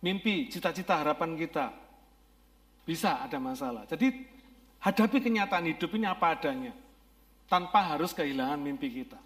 Mimpi, 0.00 0.48
cita-cita, 0.48 1.02
harapan 1.02 1.34
kita 1.34 1.85
bisa 2.86 3.20
ada 3.26 3.42
masalah. 3.42 3.82
Jadi 3.90 4.14
hadapi 4.78 5.18
kenyataan 5.18 5.66
hidup 5.74 5.90
ini 5.98 6.06
apa 6.06 6.38
adanya. 6.38 6.72
Tanpa 7.50 7.94
harus 7.94 8.14
kehilangan 8.14 8.58
mimpi 8.58 9.02
kita. 9.02 9.18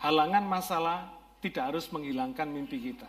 Halangan 0.00 0.44
masalah 0.44 1.08
tidak 1.40 1.72
harus 1.72 1.88
menghilangkan 1.88 2.48
mimpi 2.48 2.92
kita. 2.92 3.08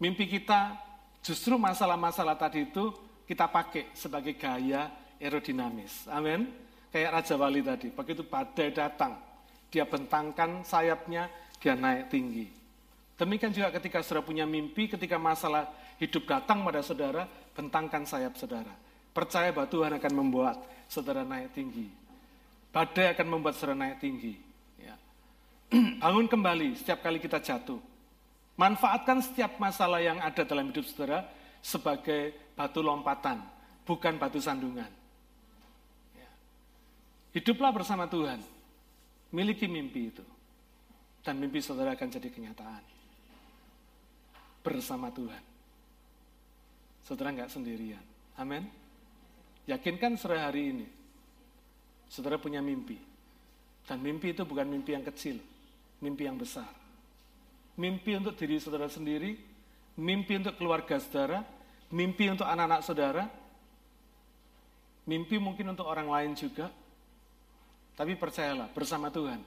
Mimpi 0.00 0.28
kita 0.28 0.76
justru 1.24 1.56
masalah-masalah 1.56 2.36
tadi 2.36 2.68
itu 2.68 2.92
kita 3.24 3.48
pakai 3.48 3.92
sebagai 3.96 4.36
gaya 4.36 4.92
aerodinamis. 5.16 6.04
Amin. 6.12 6.52
Kayak 6.92 7.20
Raja 7.20 7.34
Wali 7.34 7.60
tadi, 7.64 7.88
begitu 7.90 8.22
badai 8.22 8.70
datang, 8.70 9.18
dia 9.66 9.82
bentangkan 9.82 10.62
sayapnya, 10.62 11.26
dia 11.58 11.74
naik 11.74 12.06
tinggi. 12.06 12.46
Demikian 13.18 13.50
juga 13.50 13.74
ketika 13.74 13.98
saudara 13.98 14.22
punya 14.22 14.46
mimpi, 14.46 14.86
ketika 14.86 15.18
masalah 15.18 15.74
hidup 15.98 16.22
datang 16.22 16.62
pada 16.62 16.86
saudara, 16.86 17.26
bentangkan 17.54 18.04
sayap 18.04 18.34
saudara. 18.36 18.70
Percaya 19.14 19.54
bahwa 19.54 19.70
Tuhan 19.70 19.92
akan 19.96 20.12
membuat 20.12 20.58
saudara 20.90 21.22
naik 21.22 21.54
tinggi. 21.54 21.86
Badai 22.74 23.14
akan 23.14 23.26
membuat 23.30 23.54
saudara 23.54 23.78
naik 23.78 24.02
tinggi. 24.02 24.34
Ya. 24.76 24.98
Bangun 26.02 26.26
kembali 26.26 26.74
setiap 26.74 27.00
kali 27.00 27.22
kita 27.22 27.38
jatuh. 27.38 27.78
Manfaatkan 28.58 29.22
setiap 29.22 29.58
masalah 29.58 30.02
yang 30.02 30.18
ada 30.18 30.42
dalam 30.42 30.70
hidup 30.70 30.86
saudara 30.86 31.26
sebagai 31.58 32.34
batu 32.54 32.82
lompatan, 32.82 33.42
bukan 33.82 34.14
batu 34.18 34.38
sandungan. 34.38 34.90
Hiduplah 37.34 37.74
bersama 37.74 38.06
Tuhan. 38.06 38.38
Miliki 39.34 39.66
mimpi 39.66 40.14
itu. 40.14 40.22
Dan 41.26 41.42
mimpi 41.42 41.58
saudara 41.58 41.98
akan 41.98 42.06
jadi 42.06 42.30
kenyataan. 42.30 42.82
Bersama 44.62 45.10
Tuhan. 45.10 45.53
Saudara 47.04 47.30
nggak 47.30 47.52
sendirian. 47.52 48.00
Amin. 48.40 48.64
Yakinkan 49.68 50.16
sore 50.16 50.40
hari 50.40 50.72
ini. 50.72 50.86
Saudara 52.08 52.40
punya 52.40 52.64
mimpi. 52.64 52.96
Dan 53.84 54.00
mimpi 54.00 54.32
itu 54.32 54.48
bukan 54.48 54.64
mimpi 54.64 54.96
yang 54.96 55.04
kecil. 55.04 55.36
Mimpi 56.00 56.24
yang 56.24 56.40
besar. 56.40 56.68
Mimpi 57.76 58.16
untuk 58.16 58.34
diri 58.40 58.56
saudara 58.56 58.88
sendiri. 58.88 59.36
Mimpi 60.00 60.40
untuk 60.40 60.56
keluarga 60.56 60.96
saudara. 60.96 61.44
Mimpi 61.92 62.32
untuk 62.32 62.48
anak-anak 62.48 62.80
saudara. 62.80 63.24
Mimpi 65.04 65.36
mungkin 65.36 65.76
untuk 65.76 65.84
orang 65.84 66.08
lain 66.08 66.32
juga 66.32 66.72
tapi 67.94 68.18
percayalah, 68.18 68.74
bersama 68.74 69.06
Tuhan, 69.06 69.38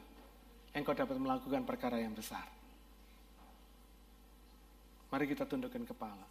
engkau 0.71 0.95
dapat 0.95 1.19
melakukan 1.19 1.67
perkara 1.67 1.99
yang 1.99 2.15
besar. 2.15 2.47
Mari 5.11 5.27
kita 5.27 5.43
tundukkan 5.43 5.83
kepala. 5.83 6.23